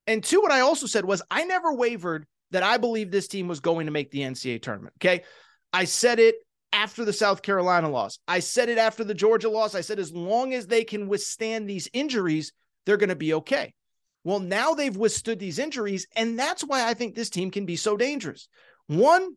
And 0.07 0.23
two, 0.23 0.41
what 0.41 0.53
I 0.53 0.61
also 0.61 0.87
said 0.87 1.05
was, 1.05 1.23
I 1.31 1.45
never 1.45 1.73
wavered 1.73 2.27
that 2.53 2.63
I 2.63 2.77
believe 2.77 3.11
this 3.11 3.29
team 3.29 3.49
was 3.49 3.61
going 3.61 3.87
to 3.87 3.93
make 3.93 4.11
the 4.11 4.21
NCAA 4.21 4.63
tournament. 4.63 4.95
Okay. 4.99 5.25
I 5.73 5.85
said 5.85 6.19
it 6.19 6.37
after 6.73 7.05
the 7.05 7.13
South 7.13 7.43
Carolina 7.43 7.89
loss. 7.89 8.19
I 8.29 8.41
said 8.41 8.69
it 8.69 8.79
after 8.79 9.03
the 9.03 9.15
Georgia 9.15 9.49
loss. 9.49 9.75
I 9.75 9.81
said, 9.81 9.99
as 9.99 10.13
long 10.13 10.55
as 10.55 10.67
they 10.67 10.85
can 10.85 11.09
withstand 11.09 11.69
these 11.69 11.89
injuries, 11.93 12.53
they're 12.85 12.97
going 12.97 13.09
to 13.09 13.17
be 13.17 13.35
okay. 13.35 13.75
Well, 14.25 14.41
now 14.41 14.75
they've 14.75 14.97
withstood 14.97 15.39
these 15.39 15.59
injuries. 15.59 16.07
And 16.15 16.39
that's 16.39 16.63
why 16.63 16.89
I 16.89 16.95
think 16.95 17.15
this 17.15 17.31
team 17.31 17.51
can 17.51 17.67
be 17.67 17.77
so 17.77 17.97
dangerous. 17.97 18.49
One, 18.87 19.37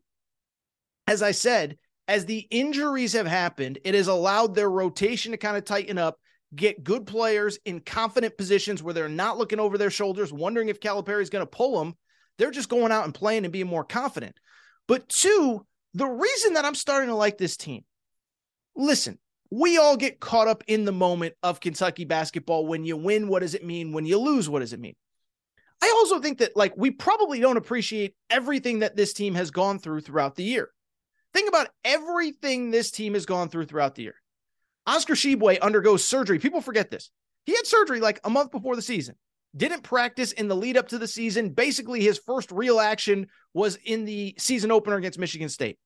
as 1.06 1.22
I 1.22 1.32
said, 1.32 1.78
as 2.10 2.26
the 2.26 2.44
injuries 2.50 3.12
have 3.12 3.28
happened, 3.28 3.78
it 3.84 3.94
has 3.94 4.08
allowed 4.08 4.52
their 4.52 4.68
rotation 4.68 5.30
to 5.30 5.38
kind 5.38 5.56
of 5.56 5.64
tighten 5.64 5.96
up, 5.96 6.18
get 6.52 6.82
good 6.82 7.06
players 7.06 7.56
in 7.64 7.78
confident 7.78 8.36
positions 8.36 8.82
where 8.82 8.92
they're 8.92 9.08
not 9.08 9.38
looking 9.38 9.60
over 9.60 9.78
their 9.78 9.90
shoulders, 9.90 10.32
wondering 10.32 10.68
if 10.68 10.80
Calipari 10.80 11.22
is 11.22 11.30
going 11.30 11.46
to 11.46 11.46
pull 11.46 11.78
them. 11.78 11.94
They're 12.36 12.50
just 12.50 12.68
going 12.68 12.90
out 12.90 13.04
and 13.04 13.14
playing 13.14 13.44
and 13.44 13.52
being 13.52 13.68
more 13.68 13.84
confident. 13.84 14.34
But 14.88 15.08
two, 15.08 15.64
the 15.94 16.06
reason 16.08 16.54
that 16.54 16.64
I'm 16.64 16.74
starting 16.74 17.10
to 17.10 17.14
like 17.14 17.38
this 17.38 17.56
team, 17.56 17.84
listen, 18.74 19.16
we 19.52 19.78
all 19.78 19.96
get 19.96 20.18
caught 20.18 20.48
up 20.48 20.64
in 20.66 20.84
the 20.84 20.92
moment 20.92 21.34
of 21.44 21.60
Kentucky 21.60 22.06
basketball. 22.06 22.66
When 22.66 22.84
you 22.84 22.96
win, 22.96 23.28
what 23.28 23.42
does 23.42 23.54
it 23.54 23.64
mean? 23.64 23.92
When 23.92 24.04
you 24.04 24.18
lose, 24.18 24.48
what 24.48 24.60
does 24.60 24.72
it 24.72 24.80
mean? 24.80 24.96
I 25.80 25.94
also 25.98 26.18
think 26.18 26.38
that 26.38 26.56
like 26.56 26.76
we 26.76 26.90
probably 26.90 27.38
don't 27.38 27.56
appreciate 27.56 28.16
everything 28.30 28.80
that 28.80 28.96
this 28.96 29.12
team 29.12 29.36
has 29.36 29.52
gone 29.52 29.78
through 29.78 30.00
throughout 30.00 30.34
the 30.34 30.42
year. 30.42 30.70
Think 31.32 31.48
about 31.48 31.68
everything 31.84 32.70
this 32.70 32.90
team 32.90 33.14
has 33.14 33.26
gone 33.26 33.48
through 33.48 33.66
throughout 33.66 33.94
the 33.94 34.02
year. 34.02 34.16
Oscar 34.86 35.14
Tshiebwe 35.14 35.58
undergoes 35.62 36.04
surgery. 36.04 36.38
People 36.38 36.60
forget 36.60 36.90
this. 36.90 37.10
He 37.44 37.54
had 37.54 37.66
surgery 37.66 38.00
like 38.00 38.20
a 38.24 38.30
month 38.30 38.50
before 38.50 38.76
the 38.76 38.82
season 38.82 39.16
didn't 39.56 39.82
practice 39.82 40.32
in 40.32 40.48
the 40.48 40.56
lead 40.56 40.76
up 40.76 40.88
to 40.88 40.98
the 40.98 41.08
season. 41.08 41.50
Basically, 41.50 42.00
his 42.00 42.18
first 42.18 42.50
real 42.52 42.78
action 42.78 43.26
was 43.52 43.76
in 43.76 44.04
the 44.04 44.34
season 44.38 44.70
opener 44.70 44.96
against 44.96 45.18
Michigan 45.18 45.48
State. 45.48 45.78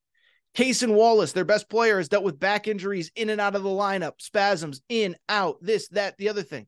Cason 0.56 0.94
Wallace, 0.94 1.32
their 1.32 1.44
best 1.44 1.68
player, 1.68 1.96
has 1.96 2.08
dealt 2.08 2.24
with 2.24 2.38
back 2.38 2.68
injuries 2.68 3.10
in 3.16 3.30
and 3.30 3.40
out 3.40 3.56
of 3.56 3.62
the 3.62 3.68
lineup, 3.68 4.12
spasms 4.18 4.82
in, 4.88 5.16
out, 5.28 5.56
this, 5.60 5.88
that, 5.88 6.16
the 6.18 6.28
other 6.28 6.42
thing. 6.42 6.66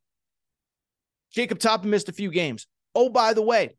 Jacob 1.32 1.58
Toppin 1.58 1.90
missed 1.90 2.08
a 2.08 2.12
few 2.12 2.30
games. 2.30 2.66
Oh, 2.94 3.10
by 3.10 3.32
the 3.32 3.42
way, 3.42 3.76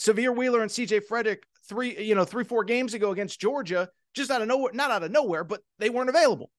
Sahvir 0.00 0.34
Wheeler 0.34 0.62
and 0.62 0.70
CJ 0.70 1.04
Frederick, 1.04 1.44
three, 1.70 2.02
you 2.02 2.14
know, 2.14 2.24
three, 2.24 2.44
four 2.44 2.64
games 2.64 2.92
ago 2.92 3.12
against 3.12 3.40
Georgia, 3.40 3.88
just 4.12 4.30
out 4.30 4.42
of 4.42 4.48
nowhere, 4.48 4.72
not 4.74 4.90
out 4.90 5.04
of 5.04 5.10
nowhere, 5.10 5.44
but 5.44 5.62
they 5.78 5.88
weren't 5.88 6.10
available. 6.10 6.50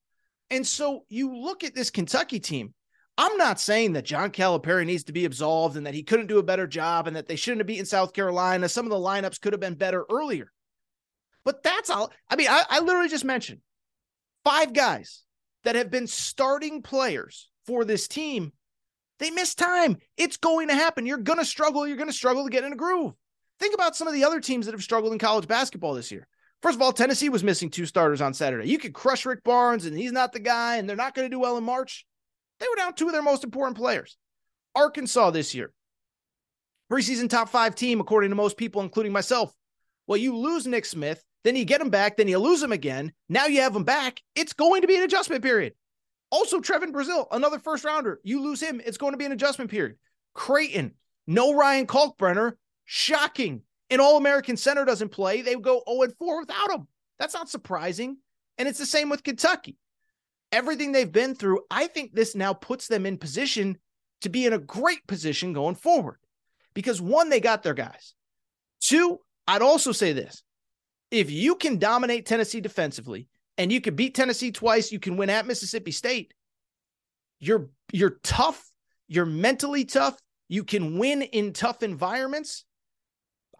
And 0.50 0.66
so 0.66 1.06
you 1.10 1.36
look 1.36 1.64
at 1.64 1.76
this 1.76 1.92
Kentucky 1.92 2.40
team, 2.40 2.74
I'm 3.18 3.38
not 3.38 3.60
saying 3.60 3.94
that 3.94 4.06
John 4.06 4.32
Calipari 4.32 4.86
needs 4.86 5.04
to 5.04 5.14
be 5.14 5.26
absolved 5.26 5.76
and 5.76 5.86
that 5.86 5.94
he 5.94 6.02
couldn't 6.02 6.28
do 6.28 6.40
a 6.40 6.44
better 6.44 6.66
job 6.66 7.08
and 7.08 7.16
that 7.16 7.28
they 7.28 7.36
shouldn't 7.36 7.60
have 7.60 7.68
beaten 7.68 7.86
South 7.86 8.14
Carolina. 8.14 8.70
Some 8.70 8.86
of 8.86 8.90
the 8.90 8.96
lineups 8.96 9.40
could 9.42 9.54
have 9.54 9.60
been 9.60 9.76
better 9.76 10.06
earlier. 10.10 10.52
But 11.44 11.62
that's 11.62 11.90
all. 11.90 12.12
I 12.30 12.38
mean, 12.38 12.48
I, 12.50 12.64
I 12.70 12.80
literally 12.80 13.10
just 13.10 13.26
mentioned 13.26 13.60
five 14.46 14.74
guys 14.74 15.24
that 15.66 15.76
have 15.76 15.92
been 15.92 16.08
starting 16.08 16.82
players 16.82 17.50
for 17.66 17.84
this 17.84 18.08
team. 18.08 18.54
They 19.20 19.30
miss 19.30 19.56
time. 19.56 19.98
It's 20.18 20.38
going 20.38 20.70
to 20.70 20.74
happen. 20.74 21.06
You're 21.06 21.18
going 21.18 21.40
to 21.40 21.46
struggle. 21.46 21.86
You're 21.86 21.98
going 21.98 22.10
to 22.10 22.14
struggle 22.14 22.46
to 22.46 22.50
get 22.50 22.64
in 22.64 22.74
a 22.74 22.78
groove. 22.78 23.14
Think 23.62 23.76
about 23.76 23.96
some 23.96 24.08
of 24.08 24.16
the 24.16 24.24
other 24.24 24.40
teams 24.40 24.66
that 24.66 24.72
have 24.72 24.82
struggled 24.82 25.14
in 25.14 25.20
college 25.20 25.48
basketball 25.48 25.94
this 25.94 26.12
year. 26.12 26.28
First 26.64 26.78
of 26.78 26.82
all, 26.82 26.92
Tennessee 26.92 27.30
was 27.30 27.44
missing 27.44 27.70
two 27.70 27.86
starters 27.86 28.20
on 28.20 28.34
Saturday. 28.34 28.68
You 28.68 28.80
could 28.80 28.94
crush 28.94 29.24
Rick 29.24 29.44
Barnes, 29.44 29.86
and 29.86 29.96
he's 29.96 30.12
not 30.12 30.34
the 30.34 30.40
guy, 30.40 30.78
and 30.78 30.90
they're 30.90 30.96
not 30.96 31.14
going 31.14 31.30
to 31.30 31.34
do 31.34 31.40
well 31.40 31.58
in 31.58 31.64
March. 31.64 32.04
They 32.60 32.66
were 32.68 32.76
down 32.76 32.96
two 32.96 33.06
of 33.06 33.14
their 33.14 33.22
most 33.22 33.44
important 33.44 33.78
players. 33.78 34.18
Arkansas 34.74 35.30
this 35.30 35.54
year, 35.54 35.72
preseason 36.92 37.30
top 37.30 37.50
five 37.50 37.76
team, 37.76 38.00
according 38.00 38.32
to 38.32 38.36
most 38.36 38.58
people, 38.58 38.82
including 38.82 39.12
myself. 39.12 39.54
Well, 40.08 40.18
you 40.18 40.36
lose 40.36 40.66
Nick 40.66 40.86
Smith, 40.86 41.24
then 41.44 41.56
you 41.56 41.64
get 41.64 41.82
him 41.82 41.92
back, 41.92 42.18
then 42.18 42.28
you 42.28 42.40
lose 42.40 42.64
him 42.64 42.72
again. 42.72 43.14
Now 43.30 43.46
you 43.46 43.62
have 43.62 43.76
him 43.76 43.84
back. 43.84 44.22
It's 44.36 44.54
going 44.54 44.82
to 44.82 44.88
be 44.88 44.96
an 44.96 45.04
adjustment 45.04 45.44
period. 45.44 45.74
Also, 46.32 46.62
Trevon 46.62 46.94
Brazile, 46.94 47.28
another 47.32 47.60
first 47.60 47.84
rounder. 47.84 48.20
You 48.24 48.42
lose 48.42 48.62
him, 48.62 48.82
it's 48.84 48.98
going 48.98 49.14
to 49.14 49.18
be 49.18 49.26
an 49.26 49.34
adjustment 49.34 49.70
period. 49.70 49.98
Creighton, 50.34 50.94
no 51.28 51.54
Ryan 51.54 51.86
Kalkbrenner. 51.86 52.54
Shocking. 52.94 53.62
An 53.90 54.00
All 54.00 54.18
American 54.18 54.58
center 54.58 54.86
doesn't 54.86 55.10
play. 55.10 55.42
They 55.42 55.56
go 55.56 55.84
0 55.88 56.12
4 56.18 56.40
without 56.42 56.72
him. 56.72 56.88
That's 57.20 57.34
not 57.34 57.50
surprising. 57.50 58.18
And 58.58 58.68
it's 58.68 58.80
the 58.80 58.86
same 58.86 59.10
with 59.10 59.24
Kentucky 59.24 59.78
everything 60.52 60.92
they've 60.92 61.12
been 61.12 61.36
through, 61.36 61.62
I 61.70 61.88
think 61.88 62.14
this 62.14 62.36
now 62.36 62.54
puts 62.54 62.88
them 62.88 63.06
in 63.06 63.18
position 63.18 63.78
to 64.22 64.30
be 64.30 64.46
in 64.46 64.54
a 64.54 64.60
great 64.60 65.06
position 65.08 65.54
going 65.54 65.76
forward. 65.76 66.18
Because 66.74 67.02
one, 67.02 67.30
they 67.30 67.40
got 67.40 67.64
their 67.64 67.74
guys. 67.74 68.14
Two, 68.80 69.20
I'd 69.48 69.62
also 69.62 69.92
say 69.92 70.14
this 70.14 70.44
if 71.10 71.30
you 71.30 71.56
can 71.56 71.78
dominate 71.78 72.26
Tennessee 72.26 72.62
defensively 72.62 73.28
and 73.58 73.72
you 73.72 73.82
can 73.82 73.96
beat 73.96 74.16
Tennessee 74.16 74.52
twice, 74.52 74.92
you 74.92 75.00
can 75.00 75.18
win 75.18 75.30
at 75.30 75.46
Mississippi 75.48 75.92
State. 75.92 76.34
You're 77.40 77.70
you're 77.92 78.20
tough, 78.24 78.64
you're 79.08 79.26
mentally 79.26 79.86
tough, 79.86 80.18
you 80.48 80.64
can 80.64 80.98
win 80.98 81.22
in 81.22 81.54
tough 81.54 81.84
environments. 81.84 82.66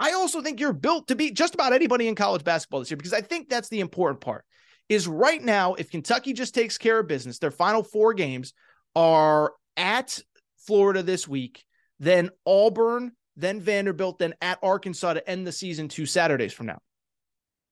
I 0.02 0.14
also 0.14 0.42
think 0.42 0.60
you're 0.60 0.74
built 0.74 1.08
to 1.10 1.16
beat 1.16 1.36
just 1.36 1.54
about 1.54 1.74
anybody 1.74 2.08
in 2.08 2.16
college 2.16 2.44
basketball 2.44 2.80
this 2.80 2.90
year 2.90 2.98
because 2.98 3.14
I 3.14 3.22
think 3.22 3.50
that's 3.50 3.70
the 3.70 3.82
important 3.82 4.20
part 4.20 4.44
is 4.90 5.08
right 5.08 5.42
now, 5.42 5.76
if 5.76 5.92
Kentucky 5.92 6.34
just 6.34 6.56
takes 6.56 6.80
care 6.80 7.00
of 7.00 7.08
business, 7.08 7.38
their 7.38 7.52
final 7.52 7.84
four 7.84 8.16
games 8.16 8.54
are 8.96 9.54
at 9.78 10.20
Florida 10.66 11.04
this 11.04 11.28
week, 11.28 11.64
then 12.00 12.32
Auburn, 12.48 13.12
then 13.38 13.62
Vanderbilt, 13.62 14.18
then 14.18 14.34
at 14.42 14.58
Arkansas 14.64 15.14
to 15.14 15.30
end 15.30 15.46
the 15.46 15.52
season 15.52 15.88
two 15.88 16.08
Saturdays 16.08 16.52
from 16.52 16.66
now. 16.66 16.80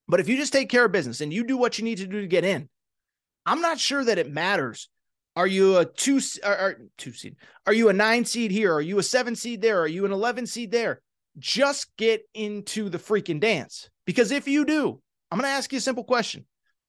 But 0.08 0.20
if 0.20 0.30
you 0.30 0.38
just 0.38 0.54
take 0.54 0.70
care 0.70 0.86
of 0.86 0.92
business 0.92 1.22
and 1.22 1.34
you 1.34 1.44
do 1.44 1.58
what 1.58 1.80
you 1.80 1.84
need 1.84 1.98
to 1.98 2.08
do 2.08 2.22
to 2.22 2.28
get 2.28 2.46
in, 2.46 2.70
I'm 3.44 3.62
not 3.62 3.80
sure 3.80 4.06
that 4.06 4.20
it 4.20 4.32
matters. 4.32 4.88
Are 5.36 5.48
you 5.48 5.80
a 5.80 5.86
two 5.86 6.22
or, 6.46 6.52
or 6.52 6.82
two 6.98 7.12
seed? 7.12 7.38
Are 7.66 7.74
you 7.74 7.90
a 7.90 7.94
nine 7.94 8.24
seed 8.24 8.52
here? 8.52 8.72
Are 8.72 8.82
you 8.82 9.00
a 9.00 9.04
seven 9.04 9.36
seed 9.36 9.64
there? 9.64 9.82
Are 9.82 9.88
you 9.88 10.06
an 10.06 10.12
11 10.12 10.46
seed 10.46 10.72
there? 10.72 11.02
Just 11.40 11.96
get 11.98 12.24
into 12.34 12.90
the 12.90 12.98
freaking 12.98 13.40
dance. 13.40 13.90
Because 14.06 14.32
if 14.32 14.48
you 14.48 14.66
do, 14.66 15.02
I'm 15.32 15.40
going 15.40 15.50
to 15.50 15.56
ask 15.56 15.72
you 15.72 15.78
a 15.78 15.82
simple 15.82 16.04
question. 16.04 16.46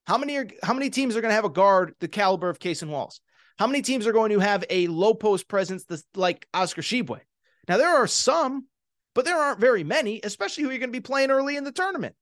How 0.07 0.19
many 0.19 0.37
are 0.37 0.49
how 0.63 0.75
many 0.75 0.91
teams 0.91 1.17
are 1.17 1.21
going 1.21 1.31
to 1.31 1.37
have 1.37 1.45
a 1.45 1.51
guard 1.51 1.95
the 2.01 2.09
caliber 2.09 2.49
of 2.49 2.59
Cason 2.59 2.89
Walls? 2.89 3.21
How 3.59 3.67
many 3.67 3.83
teams 3.83 4.07
are 4.07 4.13
going 4.13 4.33
to 4.33 4.41
have 4.41 4.65
a 4.71 4.87
low 4.89 5.15
post 5.15 5.47
presence 5.47 5.85
that's 5.85 6.05
like 6.15 6.49
Oscar 6.55 6.83
Tshiebwe? 6.83 7.21
Now 7.69 7.77
there 7.77 7.95
are 7.95 8.07
some, 8.07 8.67
but 9.15 9.25
there 9.25 9.39
aren't 9.39 9.61
very 9.61 9.85
many, 9.85 10.21
especially 10.25 10.65
who 10.65 10.71
you're 10.71 10.79
going 10.79 10.91
to 10.91 10.99
be 10.99 11.01
playing 11.01 11.31
early 11.31 11.57
in 11.57 11.65
the 11.65 11.73
tournament. 11.73 12.17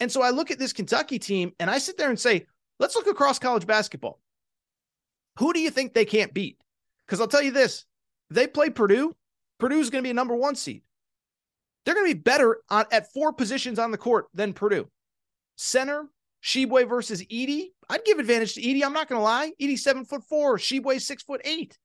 And 0.00 0.10
so 0.10 0.22
I 0.22 0.30
look 0.30 0.50
at 0.50 0.58
this 0.58 0.72
Kentucky 0.72 1.18
team 1.18 1.52
and 1.60 1.70
I 1.70 1.78
sit 1.78 1.98
there 1.98 2.08
and 2.08 2.18
say, 2.18 2.46
let's 2.78 2.96
look 2.96 3.06
across 3.06 3.38
college 3.38 3.66
basketball. 3.66 4.20
Who 5.38 5.52
do 5.52 5.60
you 5.60 5.70
think 5.70 5.92
they 5.92 6.04
can't 6.04 6.34
beat? 6.34 6.58
Because 7.06 7.20
I'll 7.20 7.28
tell 7.28 7.42
you 7.42 7.52
this: 7.52 7.84
they 8.30 8.46
play 8.46 8.70
Purdue, 8.70 9.14
Purdue's 9.58 9.90
going 9.90 10.02
to 10.02 10.06
be 10.06 10.10
a 10.10 10.14
number 10.14 10.34
one 10.34 10.56
seed. 10.56 10.82
They're 11.84 11.94
going 11.94 12.08
to 12.08 12.14
be 12.14 12.20
better 12.20 12.58
on, 12.68 12.84
at 12.92 13.12
four 13.12 13.32
positions 13.32 13.78
on 13.78 13.90
the 13.90 13.98
court 13.98 14.26
than 14.34 14.52
Purdue. 14.52 14.88
Center, 15.56 16.08
Tshiebwe 16.42 16.88
versus 16.88 17.22
Edey. 17.24 17.68
I'd 17.88 18.04
give 18.04 18.18
advantage 18.18 18.54
to 18.54 18.62
Edey. 18.62 18.84
I'm 18.84 18.92
not 18.92 19.08
going 19.08 19.18
to 19.18 19.24
lie. 19.24 19.52
Edey's 19.60 19.82
seven 19.82 20.04
foot 20.04 20.22
four. 20.28 20.58
Tshiebwe's 20.58 21.06
six 21.06 21.22
foot 21.22 21.40
eight. 21.44 21.78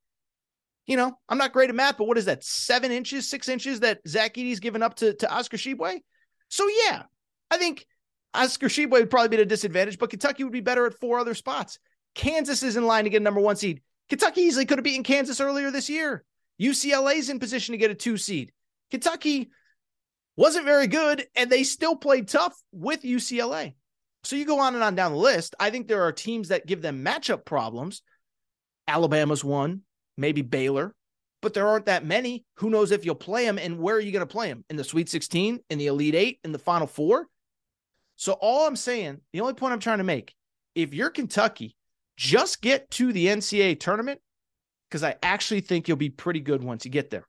You 0.85 0.97
know, 0.97 1.17
I'm 1.29 1.37
not 1.37 1.53
great 1.53 1.69
at 1.69 1.75
math, 1.75 1.97
but 1.97 2.07
what 2.07 2.17
is 2.17 2.25
that? 2.25 2.43
Seven 2.43 2.91
inches, 2.91 3.29
six 3.29 3.47
inches 3.47 3.79
that 3.79 3.99
Zach 4.07 4.33
Edey's 4.35 4.59
given 4.59 4.83
up 4.83 4.95
to, 4.95 5.13
to 5.13 5.31
Oscar 5.31 5.57
Tshiebwe? 5.57 6.01
So 6.49 6.67
yeah, 6.85 7.03
I 7.49 7.57
think 7.57 7.85
Oscar 8.33 8.67
Tshiebwe 8.67 8.91
would 8.91 9.09
probably 9.09 9.29
be 9.29 9.37
at 9.37 9.43
a 9.43 9.45
disadvantage, 9.45 9.97
but 9.97 10.09
Kentucky 10.09 10.43
would 10.43 10.53
be 10.53 10.59
better 10.59 10.85
at 10.85 10.99
four 10.99 11.19
other 11.19 11.35
spots. 11.35 11.79
Kansas 12.15 12.63
is 12.63 12.75
in 12.75 12.85
line 12.85 13.05
to 13.05 13.09
get 13.09 13.21
a 13.21 13.23
number 13.23 13.39
one 13.39 13.55
seed. 13.55 13.81
Kentucky 14.09 14.41
easily 14.41 14.65
could 14.65 14.77
have 14.77 14.83
beaten 14.83 15.03
Kansas 15.03 15.39
earlier 15.39 15.71
this 15.71 15.89
year. 15.89 16.25
UCLA's 16.61 17.29
in 17.29 17.39
position 17.39 17.71
to 17.71 17.77
get 17.77 17.91
a 17.91 17.95
two 17.95 18.17
seed. 18.17 18.51
Kentucky 18.91 19.49
wasn't 20.35 20.65
very 20.65 20.87
good, 20.87 21.25
and 21.35 21.49
they 21.49 21.63
still 21.63 21.95
played 21.95 22.27
tough 22.27 22.59
with 22.71 23.03
UCLA. 23.03 23.73
So 24.23 24.35
you 24.35 24.45
go 24.45 24.59
on 24.59 24.73
and 24.73 24.83
on 24.83 24.95
down 24.95 25.11
the 25.11 25.17
list. 25.17 25.55
I 25.59 25.69
think 25.69 25.87
there 25.87 26.03
are 26.03 26.11
teams 26.11 26.47
that 26.47 26.65
give 26.65 26.81
them 26.81 27.03
matchup 27.03 27.45
problems. 27.45 28.01
Alabama's 28.87 29.43
one, 29.43 29.81
maybe 30.17 30.41
Baylor, 30.41 30.95
but 31.41 31.53
there 31.53 31.67
aren't 31.67 31.85
that 31.85 32.05
many. 32.05 32.45
Who 32.57 32.69
knows 32.69 32.91
if 32.91 33.05
you'll 33.05 33.15
play 33.15 33.45
them 33.45 33.59
and 33.59 33.79
where 33.79 33.95
are 33.95 34.01
you 34.01 34.11
going 34.11 34.25
to 34.25 34.31
play 34.31 34.47
them? 34.47 34.63
In 34.69 34.77
the 34.77 34.83
Sweet 34.83 35.09
16, 35.09 35.59
in 35.69 35.77
the 35.77 35.87
Elite 35.87 36.15
Eight, 36.15 36.39
in 36.43 36.51
the 36.51 36.59
Final 36.59 36.87
Four? 36.87 37.27
So 38.15 38.33
all 38.33 38.67
I'm 38.67 38.75
saying, 38.75 39.19
the 39.33 39.41
only 39.41 39.53
point 39.53 39.73
I'm 39.73 39.79
trying 39.79 39.97
to 39.97 40.03
make, 40.03 40.33
if 40.75 40.93
you're 40.93 41.09
Kentucky, 41.09 41.75
just 42.15 42.61
get 42.61 42.89
to 42.91 43.11
the 43.11 43.27
NCAA 43.27 43.79
tournament 43.79 44.21
because 44.89 45.03
I 45.03 45.15
actually 45.23 45.61
think 45.61 45.87
you'll 45.87 45.97
be 45.97 46.09
pretty 46.09 46.39
good 46.39 46.63
once 46.63 46.85
you 46.85 46.91
get 46.91 47.09
there. 47.09 47.27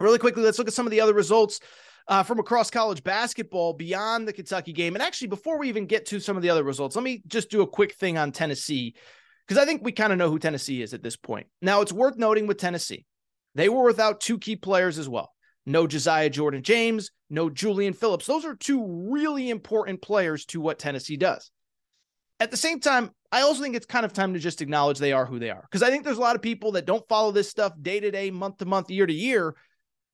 Really 0.00 0.18
quickly, 0.18 0.42
let's 0.42 0.58
look 0.58 0.68
at 0.68 0.74
some 0.74 0.86
of 0.86 0.90
the 0.90 1.00
other 1.00 1.14
results 1.14 1.60
uh, 2.08 2.22
from 2.22 2.38
across 2.38 2.70
college 2.70 3.02
basketball 3.02 3.72
beyond 3.72 4.28
the 4.28 4.32
Kentucky 4.32 4.72
game. 4.72 4.94
And 4.94 5.02
actually, 5.02 5.28
before 5.28 5.58
we 5.58 5.68
even 5.68 5.86
get 5.86 6.06
to 6.06 6.20
some 6.20 6.36
of 6.36 6.42
the 6.42 6.50
other 6.50 6.64
results, 6.64 6.96
let 6.96 7.04
me 7.04 7.22
just 7.26 7.50
do 7.50 7.62
a 7.62 7.66
quick 7.66 7.94
thing 7.94 8.18
on 8.18 8.32
Tennessee 8.32 8.94
because 9.46 9.62
I 9.62 9.66
think 9.66 9.82
we 9.82 9.92
kind 9.92 10.12
of 10.12 10.18
know 10.18 10.30
who 10.30 10.38
Tennessee 10.38 10.82
is 10.82 10.94
at 10.94 11.02
this 11.02 11.16
point. 11.16 11.46
Now, 11.60 11.80
it's 11.80 11.92
worth 11.92 12.16
noting 12.16 12.46
with 12.46 12.58
Tennessee, 12.58 13.04
they 13.54 13.68
were 13.68 13.84
without 13.84 14.20
two 14.20 14.38
key 14.38 14.56
players 14.56 14.98
as 14.98 15.08
well. 15.08 15.32
No 15.66 15.86
Josiah 15.86 16.28
Jordan 16.28 16.62
James, 16.62 17.10
no 17.30 17.48
Julian 17.48 17.94
Phillips. 17.94 18.26
Those 18.26 18.44
are 18.44 18.54
two 18.54 19.08
really 19.10 19.48
important 19.48 20.02
players 20.02 20.44
to 20.46 20.60
what 20.60 20.78
Tennessee 20.78 21.16
does. 21.16 21.50
At 22.40 22.50
the 22.50 22.56
same 22.56 22.80
time, 22.80 23.10
I 23.32 23.42
also 23.42 23.62
think 23.62 23.74
it's 23.74 23.86
kind 23.86 24.04
of 24.04 24.12
time 24.12 24.34
to 24.34 24.40
just 24.40 24.60
acknowledge 24.60 24.98
they 24.98 25.12
are 25.12 25.24
who 25.24 25.38
they 25.38 25.50
are. 25.50 25.62
Because 25.62 25.82
I 25.82 25.90
think 25.90 26.04
there's 26.04 26.18
a 26.18 26.22
lot 26.22 26.36
of 26.36 26.42
people 26.42 26.72
that 26.72 26.84
don't 26.84 27.06
follow 27.08 27.30
this 27.30 27.48
stuff 27.48 27.72
day 27.80 28.00
to 28.00 28.10
day, 28.10 28.30
month 28.30 28.58
to 28.58 28.66
month, 28.66 28.90
year 28.90 29.06
to 29.06 29.12
year 29.12 29.54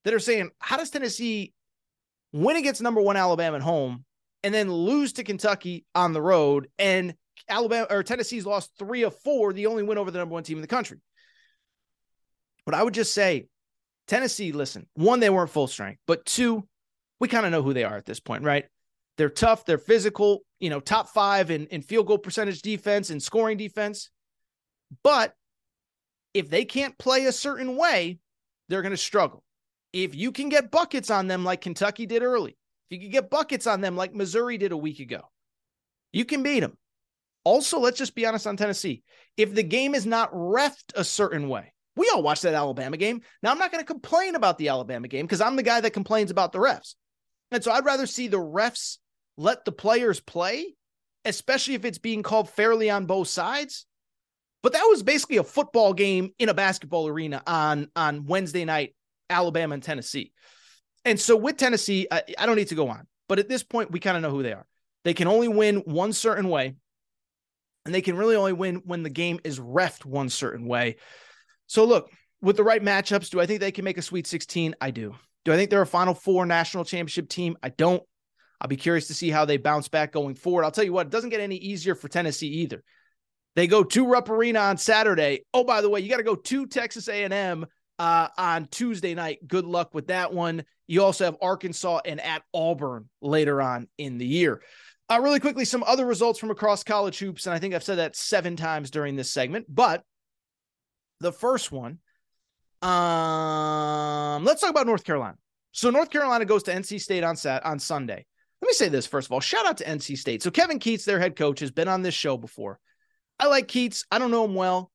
that 0.05 0.15
are 0.15 0.21
saying, 0.21 0.51
how 0.59 0.77
does 0.77 0.91
Tennessee 0.91 1.53
win 2.33 2.57
against 2.57 2.83
number 2.83 3.01
one 3.01 3.17
Alabama 3.17 3.57
at 3.57 3.63
home 3.63 4.05
and 4.43 4.55
then 4.55 4.73
lose 4.73 5.15
to 5.15 5.25
Kentucky 5.25 5.85
on 5.95 6.13
the 6.13 6.23
road? 6.23 6.69
And 6.79 7.15
Alabama 7.49 7.87
or 7.91 8.03
Tennessee's 8.03 8.47
lost 8.47 8.71
three 8.79 9.03
of 9.03 9.17
four, 9.21 9.53
the 9.53 9.67
only 9.67 9.83
win 9.83 9.99
over 9.99 10.11
the 10.11 10.19
number 10.19 10.33
one 10.33 10.43
team 10.43 10.59
in 10.59 10.63
the 10.63 10.69
country. 10.69 10.99
But 12.65 12.75
I 12.75 12.83
would 12.83 12.95
just 12.95 13.15
say, 13.15 13.49
Tennessee, 14.07 14.53
listen, 14.53 14.87
one, 14.95 15.21
they 15.21 15.31
weren't 15.31 15.51
full 15.51 15.67
strength, 15.67 16.01
but 16.07 16.25
two, 16.25 16.67
we 17.21 17.29
kind 17.29 17.47
of 17.47 17.53
know 17.53 17.63
who 17.63 17.73
they 17.73 17.85
are 17.85 17.97
at 17.97 18.07
this 18.07 18.21
point, 18.21 18.45
right? 18.45 18.65
They're 19.17 19.29
tough, 19.29 19.65
they're 19.65 19.79
physical, 19.79 20.41
you 20.59 20.71
know, 20.71 20.81
top 20.81 21.09
five 21.09 21.51
in, 21.51 21.67
in 21.67 21.83
field 21.83 22.07
goal 22.07 22.19
percentage 22.19 22.63
defense 22.63 23.11
and 23.11 23.23
scoring 23.23 23.57
defense. 23.57 24.11
But 25.03 25.35
if 26.35 26.49
they 26.49 26.65
can't 26.65 26.97
play 26.99 27.27
a 27.27 27.33
certain 27.33 27.77
way, 27.77 28.19
they're 28.69 28.83
going 28.83 28.93
to 28.93 28.97
struggle. 28.97 29.43
If 29.93 30.15
you 30.15 30.33
can 30.33 30.49
get 30.49 30.71
buckets 30.71 31.11
on 31.11 31.27
them 31.27 31.45
like 31.45 31.61
Kentucky 31.61 32.07
did 32.07 32.23
early, 32.23 32.57
if 32.91 32.97
you 32.97 33.01
can 33.01 33.11
get 33.11 33.31
buckets 33.31 33.67
on 33.67 33.81
them 33.81 33.97
like 33.97 34.15
Missouri 34.15 34.59
did 34.59 34.73
a 34.73 34.77
week 34.77 35.01
ago, 35.01 35.23
you 36.13 36.25
can 36.25 36.43
beat 36.43 36.61
them. 36.61 36.77
Also, 37.45 37.79
let's 37.79 37.99
just 37.99 38.15
be 38.15 38.27
honest 38.27 38.47
on 38.47 38.57
Tennessee. 38.57 39.03
If 39.37 39.55
the 39.55 39.63
game 39.63 39.95
is 39.95 40.07
not 40.07 40.33
refed 40.33 40.93
a 40.95 41.05
certain 41.05 41.49
way, 41.49 41.73
we 41.97 42.11
all 42.13 42.23
watched 42.23 42.43
that 42.43 42.55
Alabama 42.55 42.97
game. 42.97 43.23
Now, 43.43 43.51
I'm 43.51 43.59
not 43.59 43.73
going 43.73 43.83
to 43.83 43.87
complain 43.87 44.35
about 44.35 44.59
the 44.59 44.69
Alabama 44.69 45.09
game 45.09 45.27
because 45.27 45.41
I'm 45.41 45.57
the 45.57 45.63
guy 45.63 45.81
that 45.81 45.93
complains 45.93 46.31
about 46.31 46.53
the 46.53 46.59
refs. 46.59 46.95
And 47.51 47.65
so 47.65 47.73
I'd 47.73 47.85
rather 47.85 48.07
see 48.07 48.29
the 48.29 48.39
refs 48.39 48.99
let 49.37 49.65
the 49.65 49.73
players 49.73 50.21
play, 50.21 50.75
especially 51.25 51.75
if 51.75 51.85
it's 51.85 51.99
being 51.99 52.23
called 52.23 52.51
fairly 52.51 52.91
on 52.91 53.07
both 53.07 53.29
sides. 53.29 53.87
But 54.63 54.75
that 54.75 54.85
was 54.85 55.03
basically 55.03 55.39
a 55.39 55.45
football 55.45 55.95
game 55.95 56.33
in 56.39 56.49
a 56.51 56.55
basketball 56.55 57.09
arena 57.09 57.43
on, 57.47 57.89
on 57.97 58.27
Wednesday 58.27 58.65
night, 58.65 58.95
Alabama 59.31 59.75
and 59.75 59.83
Tennessee. 59.83 60.33
And 61.05 61.19
so 61.19 61.37
with 61.37 61.57
Tennessee, 61.57 62.07
I, 62.11 62.23
I 62.39 62.47
don't 62.47 62.57
need 62.57 62.69
to 62.69 62.75
go 62.75 62.89
on. 62.89 63.07
But 63.29 63.39
at 63.39 63.49
this 63.49 63.63
point, 63.63 63.91
we 63.91 64.01
kind 64.01 64.17
of 64.17 64.23
know 64.23 64.31
who 64.31 64.43
they 64.43 64.53
are. 64.53 64.67
They 65.05 65.15
can 65.15 65.29
only 65.29 65.49
win 65.49 65.77
one 65.77 66.13
certain 66.13 66.49
way, 66.49 66.75
and 67.85 67.95
they 67.95 68.03
can 68.03 68.17
really 68.17 68.37
only 68.37 68.53
win 68.53 68.83
when 68.85 69.03
the 69.03 69.11
game 69.11 69.41
is 69.45 69.59
refed 69.59 70.05
one 70.05 70.29
certain 70.29 70.67
way. 70.67 70.97
So 71.67 71.85
look, 71.85 72.11
with 72.43 72.57
the 72.57 72.65
right 72.65 72.83
matchups, 72.83 73.31
do 73.31 73.41
I 73.41 73.47
think 73.47 73.61
they 73.61 73.73
can 73.73 73.85
make 73.85 73.99
a 73.99 74.03
Sweet 74.03 74.27
16? 74.27 74.75
I 74.81 74.91
do. 74.91 75.15
Do 75.45 75.53
I 75.53 75.57
think 75.57 75.71
they're 75.71 75.81
a 75.81 75.87
Final 75.87 76.15
Four 76.15 76.45
national 76.45 76.85
championship 76.85 77.29
team? 77.29 77.57
I 77.63 77.71
don't. 77.71 78.03
I'll 78.61 78.69
be 78.69 78.77
curious 78.77 79.07
to 79.07 79.15
see 79.15 79.31
how 79.31 79.47
they 79.47 79.57
bounce 79.57 79.89
back 79.89 80.13
going 80.13 80.35
forward. 80.35 80.65
I'll 80.65 80.71
tell 80.71 80.85
you 80.85 80.93
what, 80.93 81.07
it 81.07 81.13
doesn't 81.13 81.31
get 81.31 81.41
any 81.41 81.57
easier 81.57 81.95
for 81.95 82.09
Tennessee 82.09 82.49
either. 82.49 82.83
They 83.57 83.67
go 83.67 83.83
to 83.83 84.07
Rupp 84.07 84.29
Arena 84.29 84.61
on 84.61 84.77
Saturday. 84.77 85.45
Oh, 85.55 85.65
by 85.65 85.81
the 85.81 85.89
way, 85.89 86.01
you 86.01 86.11
got 86.11 86.19
to 86.19 86.23
go 86.23 86.35
to 86.35 86.67
Texas 86.67 87.09
A&M 87.09 87.67
uh, 88.01 88.29
on 88.39 88.67
Tuesday 88.71 89.15
night. 89.15 89.47
Good 89.47 89.67
luck 89.67 89.93
with 89.93 90.07
that 90.07 90.33
one. 90.33 90.65
You 90.87 91.05
also 91.05 91.27
have 91.27 91.37
Arkansas 91.43 92.01
and 92.07 92.19
at 92.19 92.43
Auburn 92.55 93.11
later 93.21 93.61
on 93.61 93.89
in 93.99 94.17
the 94.17 94.27
year. 94.27 94.63
Uh, 95.11 95.21
really 95.23 95.39
quickly, 95.39 95.67
some 95.67 95.85
other 95.87 96.07
results 96.07 96.39
from 96.39 96.51
across 96.51 96.83
college 96.83 97.19
hoops, 97.19 97.47
and 97.47 97.55
I 97.55 97.59
think 97.59 97.75
I've 97.75 97.85
said 97.85 97.99
that 97.99 98.17
seven 98.17 98.57
times 98.57 98.91
during 98.91 99.17
this 99.17 99.31
segment. 99.31 99.67
But 99.69 100.03
the 101.21 101.31
first 101.31 101.71
one, 101.71 101.99
um, 102.81 104.45
let's 104.45 104.63
talk 104.63 104.71
about 104.71 104.87
North 104.87 105.05
Carolina. 105.05 105.37
So 105.73 105.91
North 105.91 106.09
Carolina 106.09 106.47
goes 106.47 106.63
to 106.65 106.73
NC 106.73 107.03
State 107.03 107.23
on 107.23 107.37
Sat 107.37 107.67
on 107.67 107.79
Sunday. 107.79 108.25
Let 108.63 108.67
me 108.67 108.73
say 108.73 108.89
this 108.89 109.07
first 109.07 109.29
of 109.29 109.33
all. 109.33 109.41
Shout 109.41 109.67
out 109.67 109.77
to 109.77 109.85
NC 109.85 110.17
State. 110.17 110.43
So 110.43 110.51
Kevin 110.51 110.79
Keatts, 110.79 111.05
their 111.05 111.21
head 111.21 111.37
coach, 111.37 111.61
has 111.61 111.71
been 111.71 111.89
on 111.89 112.01
this 112.01 112.15
show 112.15 112.39
before. 112.39 112.79
I 113.39 113.49
like 113.49 113.69
Keatts. 113.69 114.07
I 114.11 114.19
don't 114.19 114.31
know 114.31 114.45
him 114.47 114.55
well, 114.55 114.91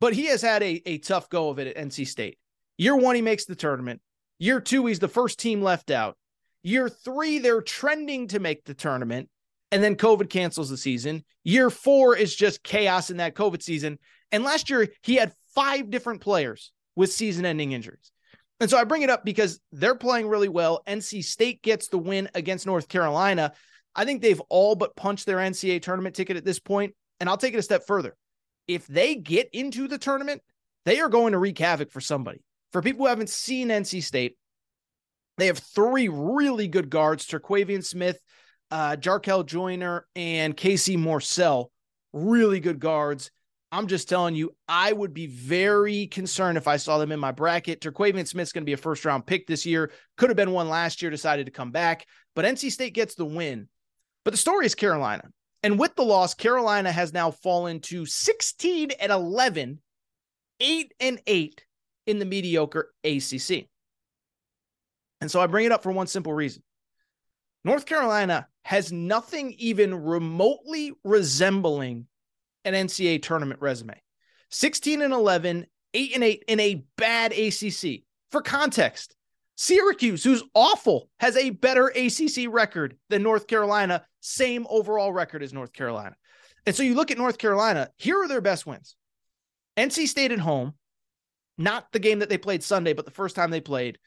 but 0.00 0.14
he 0.14 0.26
has 0.26 0.42
had 0.42 0.62
a, 0.62 0.82
a 0.86 0.98
tough 0.98 1.28
go 1.28 1.50
of 1.50 1.58
it 1.58 1.66
at 1.66 1.88
NC 1.88 2.06
State. 2.06 2.38
Year 2.78 2.96
one, 2.96 3.14
he 3.14 3.22
makes 3.22 3.44
the 3.44 3.54
tournament. 3.54 4.00
Year 4.38 4.60
two, 4.60 4.86
he's 4.86 4.98
the 4.98 5.08
first 5.08 5.38
team 5.38 5.62
left 5.62 5.90
out. 5.90 6.16
Year 6.62 6.88
three, 6.88 7.38
they're 7.38 7.62
trending 7.62 8.28
to 8.28 8.38
make 8.38 8.64
the 8.64 8.74
tournament, 8.74 9.28
and 9.70 9.82
then 9.82 9.96
COVID 9.96 10.30
cancels 10.30 10.70
the 10.70 10.76
season. 10.76 11.24
Year 11.44 11.70
four 11.70 12.16
is 12.16 12.34
just 12.34 12.62
chaos 12.62 13.10
in 13.10 13.18
that 13.18 13.34
COVID 13.34 13.62
season. 13.62 13.98
And 14.32 14.44
last 14.44 14.70
year, 14.70 14.88
he 15.02 15.16
had 15.16 15.32
five 15.54 15.90
different 15.90 16.20
players 16.20 16.72
with 16.96 17.12
season 17.12 17.44
ending 17.44 17.72
injuries. 17.72 18.12
And 18.60 18.68
so 18.68 18.76
I 18.76 18.84
bring 18.84 19.02
it 19.02 19.10
up 19.10 19.24
because 19.24 19.58
they're 19.72 19.94
playing 19.94 20.28
really 20.28 20.48
well. 20.48 20.82
NC 20.86 21.24
State 21.24 21.62
gets 21.62 21.88
the 21.88 21.98
win 21.98 22.28
against 22.34 22.66
North 22.66 22.88
Carolina. 22.88 23.52
I 23.94 24.04
think 24.04 24.20
they've 24.20 24.40
all 24.48 24.74
but 24.74 24.94
punched 24.94 25.26
their 25.26 25.38
NCAA 25.38 25.82
tournament 25.82 26.14
ticket 26.14 26.36
at 26.36 26.44
this 26.44 26.58
point. 26.58 26.94
And 27.18 27.28
I'll 27.28 27.38
take 27.38 27.54
it 27.54 27.58
a 27.58 27.62
step 27.62 27.86
further. 27.86 28.16
If 28.70 28.86
they 28.86 29.16
get 29.16 29.50
into 29.52 29.88
the 29.88 29.98
tournament, 29.98 30.42
they 30.84 31.00
are 31.00 31.08
going 31.08 31.32
to 31.32 31.38
wreak 31.38 31.58
havoc 31.58 31.90
for 31.90 32.00
somebody. 32.00 32.40
For 32.70 32.80
people 32.80 33.04
who 33.04 33.08
haven't 33.08 33.28
seen 33.28 33.66
NC 33.66 34.00
State, 34.00 34.36
they 35.38 35.48
have 35.48 35.58
three 35.58 36.06
really 36.06 36.68
good 36.68 36.88
guards 36.88 37.26
Terquavion 37.26 37.84
Smith, 37.84 38.20
uh, 38.70 38.94
Jarkel 38.94 39.44
Joiner, 39.44 40.06
and 40.14 40.56
Casey 40.56 40.96
Morsell. 40.96 41.66
Really 42.12 42.60
good 42.60 42.78
guards. 42.78 43.32
I'm 43.72 43.88
just 43.88 44.08
telling 44.08 44.36
you, 44.36 44.54
I 44.68 44.92
would 44.92 45.14
be 45.14 45.26
very 45.26 46.06
concerned 46.06 46.56
if 46.56 46.68
I 46.68 46.76
saw 46.76 46.98
them 46.98 47.10
in 47.10 47.18
my 47.18 47.32
bracket. 47.32 47.80
Terquavion 47.80 48.28
Smith's 48.28 48.52
going 48.52 48.62
to 48.62 48.70
be 48.70 48.74
a 48.74 48.76
first 48.76 49.04
round 49.04 49.26
pick 49.26 49.48
this 49.48 49.66
year. 49.66 49.90
Could 50.16 50.30
have 50.30 50.36
been 50.36 50.52
one 50.52 50.68
last 50.68 51.02
year, 51.02 51.10
decided 51.10 51.46
to 51.46 51.52
come 51.52 51.72
back. 51.72 52.06
But 52.36 52.44
NC 52.44 52.70
State 52.70 52.94
gets 52.94 53.16
the 53.16 53.24
win. 53.24 53.68
But 54.24 54.30
the 54.30 54.38
story 54.38 54.64
is 54.64 54.76
Carolina. 54.76 55.24
And 55.62 55.78
with 55.78 55.94
the 55.94 56.04
loss, 56.04 56.34
Carolina 56.34 56.90
has 56.90 57.12
now 57.12 57.30
fallen 57.30 57.80
to 57.80 58.06
16 58.06 58.92
and 58.92 59.12
11, 59.12 59.78
8 60.60 60.94
and 61.00 61.20
8 61.26 61.64
in 62.06 62.18
the 62.18 62.24
mediocre 62.24 62.90
ACC. 63.04 63.68
And 65.20 65.30
so 65.30 65.40
I 65.40 65.46
bring 65.46 65.66
it 65.66 65.72
up 65.72 65.82
for 65.82 65.92
one 65.92 66.06
simple 66.06 66.32
reason. 66.32 66.62
North 67.62 67.84
Carolina 67.84 68.48
has 68.64 68.90
nothing 68.90 69.54
even 69.58 69.94
remotely 69.94 70.92
resembling 71.04 72.06
an 72.64 72.74
NCAA 72.74 73.22
tournament 73.22 73.60
resume. 73.60 74.00
16 74.50 75.02
and 75.02 75.12
11, 75.12 75.66
8 75.92 76.14
and 76.14 76.24
8 76.24 76.44
in 76.48 76.60
a 76.60 76.84
bad 76.96 77.32
ACC. 77.32 78.02
For 78.30 78.40
context, 78.40 79.14
Syracuse, 79.60 80.24
who's 80.24 80.42
awful, 80.54 81.10
has 81.18 81.36
a 81.36 81.50
better 81.50 81.88
ACC 81.88 82.46
record 82.48 82.96
than 83.10 83.22
North 83.22 83.46
Carolina, 83.46 84.06
same 84.20 84.66
overall 84.70 85.12
record 85.12 85.42
as 85.42 85.52
North 85.52 85.74
Carolina. 85.74 86.16
And 86.64 86.74
so 86.74 86.82
you 86.82 86.94
look 86.94 87.10
at 87.10 87.18
North 87.18 87.36
Carolina, 87.36 87.90
here 87.98 88.22
are 88.22 88.26
their 88.26 88.40
best 88.40 88.64
wins. 88.64 88.96
NC 89.76 90.08
State 90.08 90.32
at 90.32 90.38
home, 90.38 90.72
not 91.58 91.92
the 91.92 91.98
game 91.98 92.20
that 92.20 92.30
they 92.30 92.38
played 92.38 92.62
Sunday, 92.62 92.94
but 92.94 93.04
the 93.04 93.10
first 93.10 93.36
time 93.36 93.50
they 93.50 93.60
played. 93.60 93.98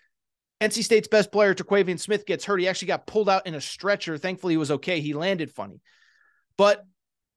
NC 0.60 0.84
State's 0.84 1.08
best 1.08 1.32
player, 1.32 1.54
Terquavion 1.54 2.00
Smith, 2.00 2.26
gets 2.26 2.46
hurt. 2.46 2.60
He 2.60 2.68
actually 2.68 2.88
got 2.88 3.06
pulled 3.06 3.30
out 3.30 3.46
in 3.46 3.54
a 3.54 3.62
stretcher. 3.62 4.18
Thankfully, 4.18 4.54
he 4.54 4.58
was 4.58 4.72
okay. 4.72 5.02
He 5.02 5.14
landed 5.14 5.52
funny. 5.52 5.82
But 6.58 6.84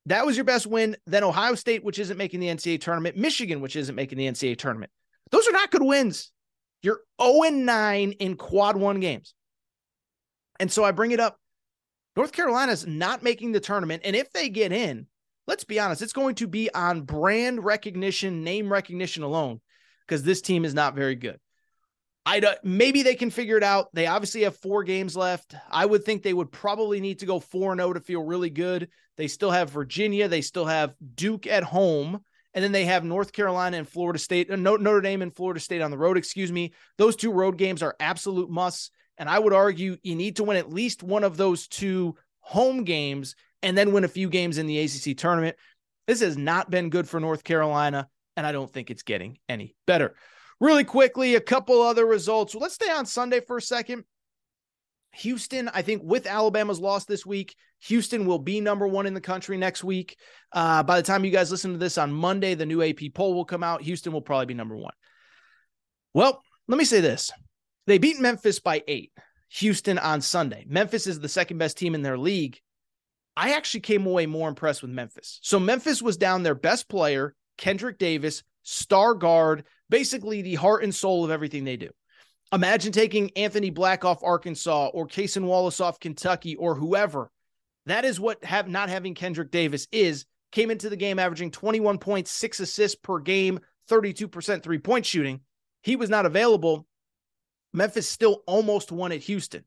that 0.07 0.25
was 0.25 0.39
your 0.39 0.45
best 0.45 0.67
win. 0.67 0.97
Then 1.07 1.23
Ohio 1.23 1.55
State, 1.55 1.85
which 1.85 1.99
isn't 1.99 2.17
making 2.17 2.41
the 2.41 2.49
NCAA 2.49 2.81
tournament, 2.81 3.19
Michigan, 3.19 3.61
which 3.61 3.77
isn't 3.77 3.95
making 3.95 4.17
the 4.17 4.27
NCAA 4.27 4.57
tournament. 4.57 4.91
Those 5.33 5.47
are 5.47 5.53
not 5.53 5.71
good 5.71 5.83
wins. 5.83 6.33
You're 6.83 7.01
0 7.21 7.51
9 7.51 8.13
in 8.13 8.37
quad 8.37 8.77
one 8.77 9.01
games. 9.01 9.35
And 10.59 10.71
so 10.71 10.85
I 10.85 10.93
bring 10.93 11.11
it 11.11 11.21
up. 11.21 11.39
North 12.17 12.33
Carolina's 12.33 12.87
not 12.87 13.23
making 13.23 13.53
the 13.53 13.61
tournament. 13.61 14.03
And 14.05 14.17
if 14.17 14.33
they 14.33 14.49
get 14.49 14.73
in, 14.73 15.07
let's 15.47 15.65
be 15.65 15.79
honest, 15.79 16.03
it's 16.03 16.15
going 16.15 16.37
to 16.37 16.47
be 16.47 16.73
on 16.73 17.03
brand 17.03 17.65
recognition, 17.65 18.43
name 18.43 18.73
recognition 18.73 19.23
alone, 19.23 19.61
because 20.07 20.23
this 20.23 20.41
team 20.41 20.65
is 20.65 20.75
not 20.75 20.95
very 20.95 21.15
good. 21.15 21.39
I 22.29 22.57
maybe 22.65 23.05
they 23.05 23.15
can 23.15 23.31
figure 23.31 23.57
it 23.57 23.63
out. 23.63 23.89
They 23.93 24.09
obviously 24.09 24.43
have 24.43 24.57
four 24.57 24.83
games 24.83 25.17
left. 25.17 25.55
I 25.71 25.87
would 25.87 26.05
think 26.05 26.23
they 26.23 26.35
would 26.35 26.51
probably 26.51 27.01
need 27.01 27.21
to 27.21 27.27
go 27.27 27.39
4 27.39 27.77
0 27.77 27.93
to 27.93 28.01
feel 28.01 28.23
really 28.23 28.51
good. 28.51 28.89
They 29.17 29.29
still 29.29 29.53
have 29.53 29.71
Virginia, 29.71 30.27
they 30.27 30.41
still 30.41 30.67
have 30.67 30.95
Duke 31.15 31.47
at 31.47 31.63
home, 31.63 32.21
and 32.57 32.65
then 32.65 32.73
they 32.73 32.87
have 32.87 33.05
North 33.05 33.33
Carolina 33.33 33.77
and 33.77 33.87
Florida 33.87 34.19
State, 34.19 34.51
uh, 34.51 34.57
Notre 34.57 35.03
Dame 35.03 35.21
and 35.21 35.37
Florida 35.37 35.61
State 35.61 35.83
on 35.83 35.91
the 35.91 35.99
road, 35.99 36.17
excuse 36.17 36.51
me. 36.51 36.73
Those 36.97 37.15
two 37.15 37.31
road 37.31 37.59
games 37.59 37.83
are 37.83 37.95
absolute 38.01 38.49
musts. 38.49 38.91
And 39.19 39.29
I 39.29 39.39
would 39.39 39.53
argue 39.53 39.99
you 40.03 40.15
need 40.15 40.37
to 40.37 40.45
win 40.45 40.57
at 40.57 40.73
least 40.73 41.03
one 41.03 41.23
of 41.23 41.37
those 41.37 41.69
two 41.69 42.17
home 42.41 42.85
games 42.85 43.37
and 43.63 43.77
then 43.77 43.93
win 43.93 44.05
a 44.05 44.09
few 44.09 44.31
games 44.31 44.57
in 44.57 44.67
the 44.67 44.79
ACC 44.79 45.19
tournament. 45.19 45.57
This 46.07 46.21
has 46.21 46.39
not 46.39 46.71
been 46.71 46.89
good 46.89 47.07
for 47.07 47.21
North 47.21 47.45
Carolina, 47.45 48.09
and 48.39 48.47
I 48.47 48.53
don't 48.53 48.73
think 48.73 48.91
it's 48.91 49.03
getting 49.03 49.39
any 49.51 49.75
better. 49.87 50.15
Really 50.59 50.85
quickly, 50.85 51.35
a 51.35 51.41
couple 51.41 51.83
other 51.83 52.07
results. 52.07 52.55
Let's 52.55 52.75
stay 52.75 52.91
on 52.91 53.05
Sunday 53.05 53.41
for 53.41 53.59
a 53.59 53.63
second. 53.63 54.05
Houston, 55.19 55.69
I 55.73 55.83
think 55.83 56.03
with 56.05 56.27
Alabama's 56.27 56.81
loss 56.81 57.05
this 57.05 57.25
week, 57.25 57.55
Houston 57.81 58.27
will 58.27 58.39
be 58.39 58.61
number 58.61 58.87
one 58.87 59.07
in 59.07 59.15
the 59.15 59.21
country 59.21 59.57
next 59.57 59.83
week. 59.83 60.19
Uh, 60.53 60.83
by 60.83 60.97
the 60.97 61.07
time 61.07 61.25
you 61.25 61.31
guys 61.31 61.51
listen 61.51 61.73
to 61.73 61.79
this 61.79 61.99
on 61.99 62.13
Monday, 62.13 62.55
the 62.55 62.67
new 62.67 62.83
AP 62.83 63.15
poll 63.15 63.35
will 63.35 63.45
come 63.45 63.63
out. 63.63 63.83
Houston 63.83 64.13
will 64.13 64.21
probably 64.21 64.47
be 64.47 64.55
number 64.55 64.77
one. 64.77 64.93
Well, 66.15 66.43
let 66.69 66.79
me 66.79 66.85
say 66.85 67.01
this 67.01 67.31
they 67.87 67.99
beat 67.99 68.21
Memphis 68.21 68.61
by 68.61 68.83
eight, 68.89 69.13
Houston 69.51 69.99
on 69.99 70.21
Sunday. 70.21 70.65
Memphis 70.69 71.07
is 71.07 71.21
the 71.21 71.29
second 71.29 71.59
best 71.59 71.79
team 71.79 71.95
in 71.95 72.03
their 72.03 72.19
league. 72.19 72.61
I 73.37 73.53
actually 73.53 73.81
came 73.81 74.07
away 74.07 74.27
more 74.27 74.49
impressed 74.49 74.83
with 74.83 74.91
Memphis. 74.91 75.39
So 75.43 75.61
Memphis 75.61 76.01
was 76.01 76.17
down 76.17 76.43
their 76.43 76.55
best 76.55 76.89
player, 76.89 77.35
Kendrick 77.59 77.99
Davis, 77.99 78.43
star 78.63 79.15
guard, 79.15 79.65
basically 79.91 80.43
the 80.43 80.55
heart 80.55 80.83
and 80.83 80.95
soul 80.95 81.25
of 81.25 81.31
everything 81.31 81.65
they 81.65 81.77
do. 81.77 81.91
Imagine 82.53 82.93
taking 82.93 83.31
Anthony 83.37 83.71
Black 83.71 84.05
off 84.05 84.23
Arkansas 84.23 84.89
or 84.89 85.07
Cason 85.07 85.45
Wallace 85.45 85.81
off 85.81 85.99
Kentucky 85.99 86.55
or 86.57 86.75
whoever. 86.75 87.31
That 87.87 88.05
is 88.05 88.21
what 88.21 88.45
have 88.45 88.69
not 88.69 88.89
having 88.89 89.15
Kendrick 89.15 89.51
Davis 89.51 89.89
is. 89.91 90.27
Came 90.53 90.71
into 90.71 90.89
the 90.89 90.97
game 90.97 91.19
averaging 91.19 91.51
21.6 91.51 92.61
assists 92.61 92.99
per 93.01 93.19
game, 93.19 93.61
32% 93.91 94.63
three 94.63 94.79
point 94.79 95.07
shooting. 95.07 95.41
He 95.83 95.97
was 95.97 96.09
not 96.09 96.27
available. 96.27 96.87
Memphis 97.73 98.09
still 98.09 98.43
almost 98.47 98.91
won 98.91 99.13
at 99.13 99.21
Houston. 99.21 99.65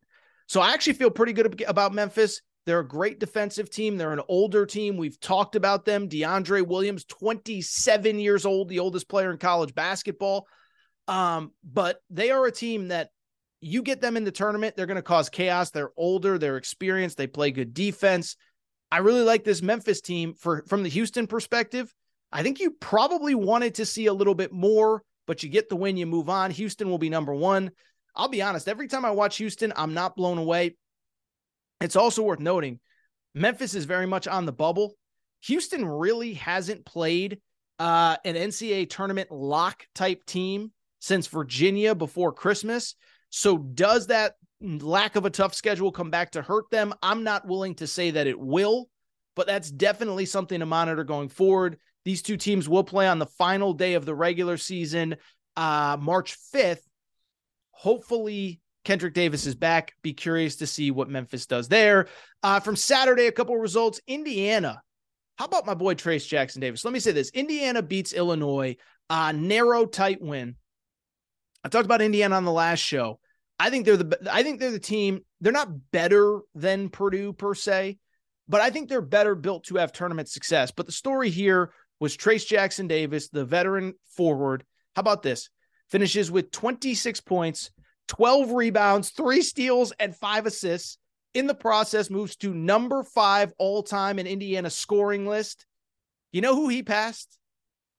So 0.47 0.61
I 0.61 0.73
actually 0.73 0.93
feel 0.93 1.11
pretty 1.11 1.33
good 1.33 1.63
about 1.67 1.93
Memphis. 1.93 2.41
They're 2.65 2.79
a 2.79 2.87
great 2.87 3.19
defensive 3.19 3.69
team. 3.69 3.97
They're 3.97 4.13
an 4.13 4.21
older 4.27 4.65
team. 4.65 4.97
We've 4.97 5.19
talked 5.19 5.55
about 5.55 5.85
them. 5.85 6.09
DeAndre 6.09 6.65
Williams, 6.65 7.03
27 7.05 8.19
years 8.19 8.45
old, 8.45 8.69
the 8.69 8.79
oldest 8.79 9.07
player 9.09 9.31
in 9.31 9.37
college 9.37 9.75
basketball. 9.75 10.47
Um, 11.09 11.53
but 11.63 12.01
they 12.11 12.29
are 12.29 12.45
a 12.45 12.51
team 12.51 12.89
that 12.89 13.09
you 13.61 13.81
get 13.81 13.99
them 13.99 14.15
in 14.15 14.23
the 14.23 14.31
tournament, 14.31 14.75
they're 14.75 14.85
going 14.85 14.95
to 14.95 15.01
cause 15.01 15.27
chaos. 15.27 15.71
They're 15.71 15.91
older, 15.97 16.37
they're 16.37 16.55
experienced, 16.55 17.17
they 17.17 17.27
play 17.27 17.51
good 17.51 17.73
defense. 17.73 18.37
I 18.91 18.99
really 18.99 19.23
like 19.23 19.43
this 19.43 19.61
Memphis 19.61 20.01
team 20.01 20.35
for 20.35 20.63
from 20.67 20.83
the 20.83 20.89
Houston 20.89 21.25
perspective. 21.25 21.91
I 22.31 22.43
think 22.43 22.59
you 22.59 22.71
probably 22.71 23.33
wanted 23.33 23.75
to 23.75 23.87
see 23.87 24.05
a 24.05 24.13
little 24.13 24.35
bit 24.35 24.53
more, 24.53 25.01
but 25.25 25.41
you 25.41 25.49
get 25.49 25.67
the 25.67 25.75
win, 25.75 25.97
you 25.97 26.05
move 26.05 26.29
on. 26.29 26.51
Houston 26.51 26.89
will 26.89 26.99
be 26.99 27.09
number 27.09 27.33
one. 27.33 27.71
I'll 28.15 28.29
be 28.29 28.43
honest, 28.43 28.67
every 28.67 28.87
time 28.87 29.03
I 29.03 29.11
watch 29.11 29.37
Houston, 29.37 29.73
I'm 29.75 29.95
not 29.95 30.15
blown 30.15 30.37
away. 30.37 30.75
It's 31.81 31.95
also 31.95 32.21
worth 32.21 32.39
noting 32.39 32.79
Memphis 33.33 33.73
is 33.73 33.85
very 33.85 34.05
much 34.05 34.27
on 34.27 34.45
the 34.45 34.51
bubble. 34.51 34.93
Houston 35.41 35.85
really 35.85 36.35
hasn't 36.35 36.85
played 36.85 37.39
uh, 37.79 38.17
an 38.25 38.35
NCAA 38.35 38.89
tournament 38.89 39.31
lock 39.31 39.87
type 39.95 40.23
team 40.25 40.71
since 40.99 41.27
Virginia 41.27 41.95
before 41.95 42.31
Christmas. 42.31 42.95
So, 43.29 43.57
does 43.57 44.07
that 44.07 44.35
lack 44.61 45.15
of 45.15 45.25
a 45.25 45.29
tough 45.29 45.53
schedule 45.53 45.91
come 45.91 46.09
back 46.09 46.31
to 46.31 46.41
hurt 46.41 46.69
them? 46.71 46.93
I'm 47.01 47.23
not 47.23 47.47
willing 47.47 47.75
to 47.75 47.87
say 47.87 48.11
that 48.11 48.27
it 48.27 48.39
will, 48.39 48.89
but 49.35 49.47
that's 49.47 49.71
definitely 49.71 50.25
something 50.25 50.59
to 50.59 50.65
monitor 50.65 51.03
going 51.03 51.29
forward. 51.29 51.77
These 52.05 52.21
two 52.21 52.37
teams 52.37 52.67
will 52.67 52.83
play 52.83 53.07
on 53.07 53.19
the 53.19 53.25
final 53.25 53.73
day 53.73 53.93
of 53.93 54.05
the 54.05 54.15
regular 54.15 54.57
season, 54.57 55.17
uh, 55.55 55.97
March 55.99 56.37
5th. 56.53 56.81
Hopefully, 57.71 58.61
Kendrick 58.83 59.13
Davis 59.13 59.45
is 59.45 59.55
back. 59.55 59.93
Be 60.01 60.13
curious 60.13 60.57
to 60.57 60.67
see 60.67 60.91
what 60.91 61.09
Memphis 61.09 61.45
does 61.45 61.67
there. 61.67 62.07
Uh, 62.41 62.59
from 62.59 62.75
Saturday, 62.75 63.27
a 63.27 63.31
couple 63.31 63.55
results. 63.57 64.01
Indiana. 64.07 64.81
How 65.37 65.45
about 65.45 65.65
my 65.65 65.73
boy 65.73 65.93
Trayce 65.93 66.27
Jackson 66.27 66.61
Davis? 66.61 66.83
Let 66.83 66.93
me 66.93 66.99
say 66.99 67.11
this 67.11 67.29
Indiana 67.29 67.81
beats 67.81 68.13
Illinois. 68.13 68.75
Uh, 69.09 69.31
narrow, 69.31 69.85
tight 69.85 70.21
win. 70.21 70.55
I 71.63 71.69
talked 71.69 71.85
about 71.85 72.01
Indiana 72.01 72.35
on 72.35 72.45
the 72.45 72.51
last 72.51 72.79
show. 72.79 73.19
I 73.59 73.69
think 73.69 73.85
they're 73.85 73.97
the 73.97 74.29
I 74.31 74.43
think 74.43 74.59
they're 74.59 74.71
the 74.71 74.79
team. 74.79 75.21
They're 75.41 75.51
not 75.51 75.91
better 75.91 76.41
than 76.55 76.89
Purdue 76.89 77.33
per 77.33 77.53
se, 77.53 77.97
but 78.47 78.61
I 78.61 78.69
think 78.69 78.87
they're 78.87 79.01
better 79.01 79.35
built 79.35 79.65
to 79.65 79.77
have 79.77 79.91
tournament 79.91 80.29
success. 80.29 80.71
But 80.71 80.85
the 80.85 80.91
story 80.91 81.29
here 81.29 81.71
was 81.99 82.15
Trayce 82.15 82.47
Jackson 82.47 82.87
Davis, 82.87 83.29
the 83.29 83.43
veteran 83.43 83.93
forward. 84.15 84.63
How 84.95 85.01
about 85.01 85.23
this? 85.23 85.49
Finishes 85.89 86.31
with 86.31 86.51
26 86.51 87.19
points, 87.21 87.71
12 88.07 88.51
rebounds, 88.51 89.09
three 89.09 89.41
steals, 89.41 89.91
and 89.99 90.15
five 90.15 90.45
assists. 90.45 90.97
In 91.35 91.45
the 91.45 91.53
process, 91.53 92.09
moves 92.09 92.35
to 92.37 92.53
number 92.53 93.03
five 93.03 93.53
all 93.59 93.83
time 93.83 94.17
in 94.17 94.25
Indiana 94.25 94.69
scoring 94.69 95.27
list. 95.27 95.65
You 96.31 96.41
know 96.41 96.55
who 96.55 96.69
he 96.69 96.81
passed? 96.81 97.37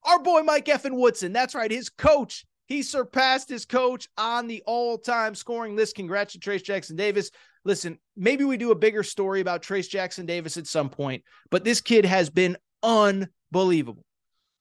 Our 0.02 0.18
boy 0.20 0.42
Mike 0.42 0.64
Effin 0.66 0.96
Woodson. 0.96 1.32
That's 1.32 1.54
right, 1.54 1.70
his 1.70 1.90
coach. 1.90 2.44
He 2.70 2.82
surpassed 2.84 3.48
his 3.48 3.66
coach 3.66 4.08
on 4.16 4.46
the 4.46 4.62
all 4.64 4.96
time 4.96 5.34
scoring 5.34 5.74
list. 5.74 5.96
Congrats 5.96 6.34
to 6.34 6.38
Trayce 6.38 6.62
Jackson 6.62 6.94
Davis. 6.94 7.32
Listen, 7.64 7.98
maybe 8.16 8.44
we 8.44 8.56
do 8.56 8.70
a 8.70 8.76
bigger 8.76 9.02
story 9.02 9.40
about 9.40 9.60
Trayce 9.60 9.90
Jackson 9.90 10.24
Davis 10.24 10.56
at 10.56 10.68
some 10.68 10.88
point, 10.88 11.24
but 11.50 11.64
this 11.64 11.80
kid 11.80 12.04
has 12.04 12.30
been 12.30 12.56
unbelievable. 12.84 14.04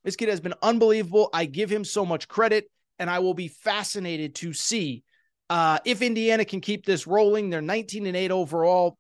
This 0.04 0.16
kid 0.16 0.30
has 0.30 0.40
been 0.40 0.56
unbelievable. 0.64 1.30
I 1.32 1.46
give 1.46 1.70
him 1.70 1.86
so 1.86 2.04
much 2.04 2.28
credit, 2.28 2.66
and 2.98 3.12
I 3.12 3.20
will 3.20 3.36
be 3.36 3.48
fascinated 3.48 4.34
to 4.36 4.54
see 4.54 5.04
uh, 5.52 5.78
if 5.86 6.02
Indiana 6.02 6.46
can 6.46 6.62
keep 6.62 6.88
this 6.88 7.06
rolling, 7.06 7.52
they're 7.52 7.62
19 7.62 8.08
and 8.08 8.18
8 8.18 8.32
overall. 8.32 8.98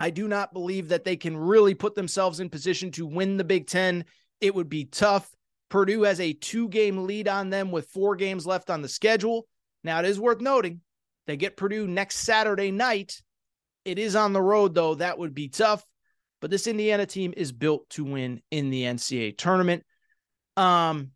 I 0.00 0.10
do 0.10 0.26
not 0.26 0.52
believe 0.52 0.88
that 0.88 1.04
they 1.04 1.16
can 1.16 1.36
really 1.36 1.74
put 1.74 1.94
themselves 1.94 2.40
in 2.40 2.50
position 2.50 2.90
to 2.92 3.06
win 3.06 3.36
the 3.36 3.44
Big 3.44 3.68
Ten. 3.68 4.04
It 4.40 4.52
would 4.52 4.68
be 4.68 4.84
tough. 4.84 5.30
Purdue 5.68 6.02
has 6.02 6.20
a 6.20 6.32
two 6.32 6.68
game 6.68 7.04
lead 7.04 7.28
on 7.28 7.50
them 7.50 7.70
with 7.70 7.88
four 7.88 8.16
games 8.16 8.46
left 8.46 8.70
on 8.70 8.82
the 8.82 8.88
schedule. 8.88 9.46
Now, 9.82 9.98
it 10.00 10.04
is 10.04 10.20
worth 10.20 10.40
noting 10.40 10.80
they 11.26 11.36
get 11.36 11.56
Purdue 11.56 11.86
next 11.86 12.16
Saturday 12.18 12.70
night. 12.70 13.20
It 13.84 13.98
is 13.98 14.16
on 14.16 14.32
the 14.32 14.42
road, 14.42 14.74
though. 14.74 14.94
That 14.94 15.18
would 15.18 15.34
be 15.34 15.48
tough. 15.48 15.84
But 16.40 16.50
this 16.50 16.66
Indiana 16.66 17.06
team 17.06 17.34
is 17.36 17.52
built 17.52 17.88
to 17.90 18.04
win 18.04 18.42
in 18.50 18.70
the 18.70 18.82
NCAA 18.82 19.36
tournament. 19.36 19.84
Um, 20.56 21.10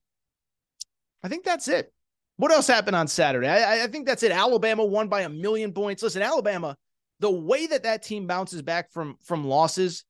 I 1.22 1.28
think 1.28 1.44
that's 1.44 1.68
it. 1.68 1.92
What 2.36 2.52
else 2.52 2.66
happened 2.66 2.96
on 2.96 3.06
Saturday? 3.06 3.48
I, 3.48 3.84
I, 3.84 3.86
think 3.86 4.06
that's 4.06 4.22
it. 4.22 4.32
Alabama 4.32 4.84
won 4.84 5.08
by 5.08 5.22
a 5.22 5.28
million 5.28 5.72
points. 5.72 6.02
Listen, 6.02 6.22
Alabama, 6.22 6.74
the 7.20 7.30
way 7.30 7.66
that 7.66 7.82
that 7.82 8.02
team 8.02 8.26
bounces 8.26 8.62
back 8.62 8.90
from 8.92 9.16
from 9.22 9.46
losses 9.46 10.04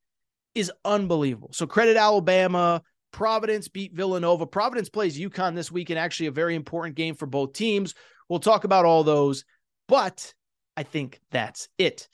is 0.55 0.71
unbelievable. 0.85 1.51
So 1.53 1.67
credit 1.67 1.97
Alabama. 1.97 2.83
Providence 3.13 3.69
beat 3.69 3.93
Villanova. 3.93 4.47
Providence 4.47 4.89
plays 4.89 5.19
UConn 5.19 5.55
this 5.55 5.73
week, 5.73 5.91
and 5.91 5.99
actually 5.99 6.27
a 6.27 6.33
very 6.33 6.55
important 6.55 6.97
game 6.97 7.15
for 7.15 7.27
both 7.27 7.53
teams. 7.53 7.95
We'll 8.29 8.41
talk 8.41 8.65
about 8.65 8.85
all 8.85 9.05
those, 9.05 9.45
but 9.89 10.33
I 10.77 10.83
think 10.83 11.21
that's 11.31 11.69
it. 11.79 12.09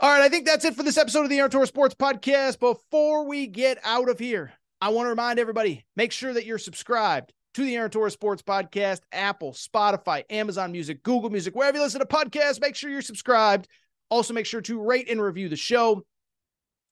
All 0.00 0.10
right, 0.10 0.22
I 0.22 0.28
think 0.28 0.46
that's 0.46 0.64
it 0.64 0.74
for 0.74 0.82
this 0.82 0.96
episode 0.96 1.24
of 1.24 1.30
the 1.30 1.38
Aaron 1.38 1.50
Torres 1.50 1.68
Sports 1.68 1.94
Podcast. 1.94 2.58
Before 2.58 3.26
we 3.26 3.46
get 3.46 3.78
out 3.84 4.08
of 4.08 4.18
here, 4.18 4.52
I 4.80 4.88
want 4.88 5.06
to 5.06 5.10
remind 5.10 5.38
everybody 5.38 5.84
make 5.94 6.10
sure 6.10 6.32
that 6.32 6.46
you're 6.46 6.58
subscribed 6.58 7.32
to 7.54 7.64
the 7.64 7.76
Aaron 7.76 7.90
Torres 7.90 8.14
Sports 8.14 8.42
Podcast, 8.42 9.00
Apple, 9.12 9.52
Spotify, 9.52 10.24
Amazon 10.30 10.72
Music, 10.72 11.02
Google 11.02 11.30
Music, 11.30 11.54
wherever 11.54 11.76
you 11.76 11.82
listen 11.82 12.00
to 12.00 12.06
podcasts. 12.06 12.60
Make 12.60 12.76
sure 12.76 12.90
you're 12.90 13.02
subscribed. 13.02 13.68
Also, 14.08 14.32
make 14.32 14.46
sure 14.46 14.60
to 14.62 14.82
rate 14.82 15.10
and 15.10 15.20
review 15.20 15.48
the 15.48 15.56
show. 15.56 16.02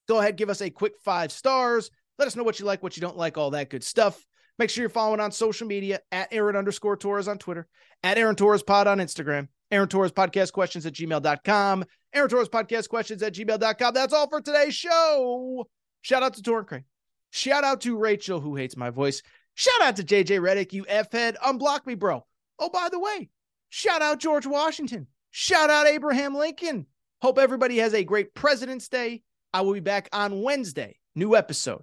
Go 0.06 0.18
ahead, 0.18 0.36
give 0.36 0.50
us 0.50 0.60
a 0.60 0.70
quick 0.70 0.94
five 1.04 1.32
stars. 1.32 1.90
Let 2.18 2.26
us 2.26 2.36
know 2.36 2.42
what 2.42 2.58
you 2.58 2.66
like, 2.66 2.82
what 2.82 2.96
you 2.96 3.00
don't 3.00 3.16
like, 3.16 3.38
all 3.38 3.50
that 3.50 3.70
good 3.70 3.84
stuff. 3.84 4.24
Make 4.58 4.70
sure 4.70 4.82
you're 4.82 4.88
following 4.88 5.20
on 5.20 5.30
social 5.30 5.68
media 5.68 6.00
at 6.10 6.32
Aaron 6.32 6.56
underscore 6.56 6.96
Torres 6.96 7.28
on 7.28 7.38
Twitter, 7.38 7.68
at 8.02 8.18
Aaron 8.18 8.34
Torres 8.34 8.64
Pod 8.64 8.88
on 8.88 8.98
Instagram, 8.98 9.46
Aaron 9.70 9.88
Torres 9.88 10.10
Podcast 10.10 10.52
Questions 10.52 10.84
at 10.84 10.94
gmail.com, 10.94 11.84
Aaron 12.12 12.28
Torres 12.28 12.48
Podcast 12.48 12.88
Questions 12.88 13.22
at 13.22 13.34
gmail.com. 13.34 13.94
That's 13.94 14.12
all 14.12 14.28
for 14.28 14.40
today's 14.40 14.74
show. 14.74 15.68
Shout 16.02 16.24
out 16.24 16.34
to 16.34 16.42
Torn 16.42 16.64
Crane. 16.64 16.84
Shout 17.30 17.62
out 17.62 17.82
to 17.82 17.96
Rachel, 17.96 18.40
who 18.40 18.56
hates 18.56 18.76
my 18.76 18.90
voice. 18.90 19.22
Shout 19.54 19.80
out 19.82 19.96
to 19.96 20.02
JJ 20.02 20.40
Redick, 20.40 20.72
you 20.72 20.84
F 20.88 21.12
head. 21.12 21.36
Unblock 21.44 21.86
me, 21.86 21.94
bro. 21.94 22.24
Oh, 22.58 22.70
by 22.70 22.88
the 22.90 22.98
way, 22.98 23.28
shout 23.68 24.02
out 24.02 24.18
George 24.18 24.46
Washington. 24.46 25.06
Shout 25.30 25.70
out 25.70 25.86
Abraham 25.86 26.34
Lincoln. 26.34 26.86
Hope 27.22 27.38
everybody 27.38 27.78
has 27.78 27.94
a 27.94 28.02
great 28.02 28.34
President's 28.34 28.88
Day. 28.88 29.22
I 29.52 29.60
will 29.60 29.74
be 29.74 29.80
back 29.80 30.08
on 30.12 30.42
Wednesday. 30.42 30.98
New 31.14 31.36
episode. 31.36 31.82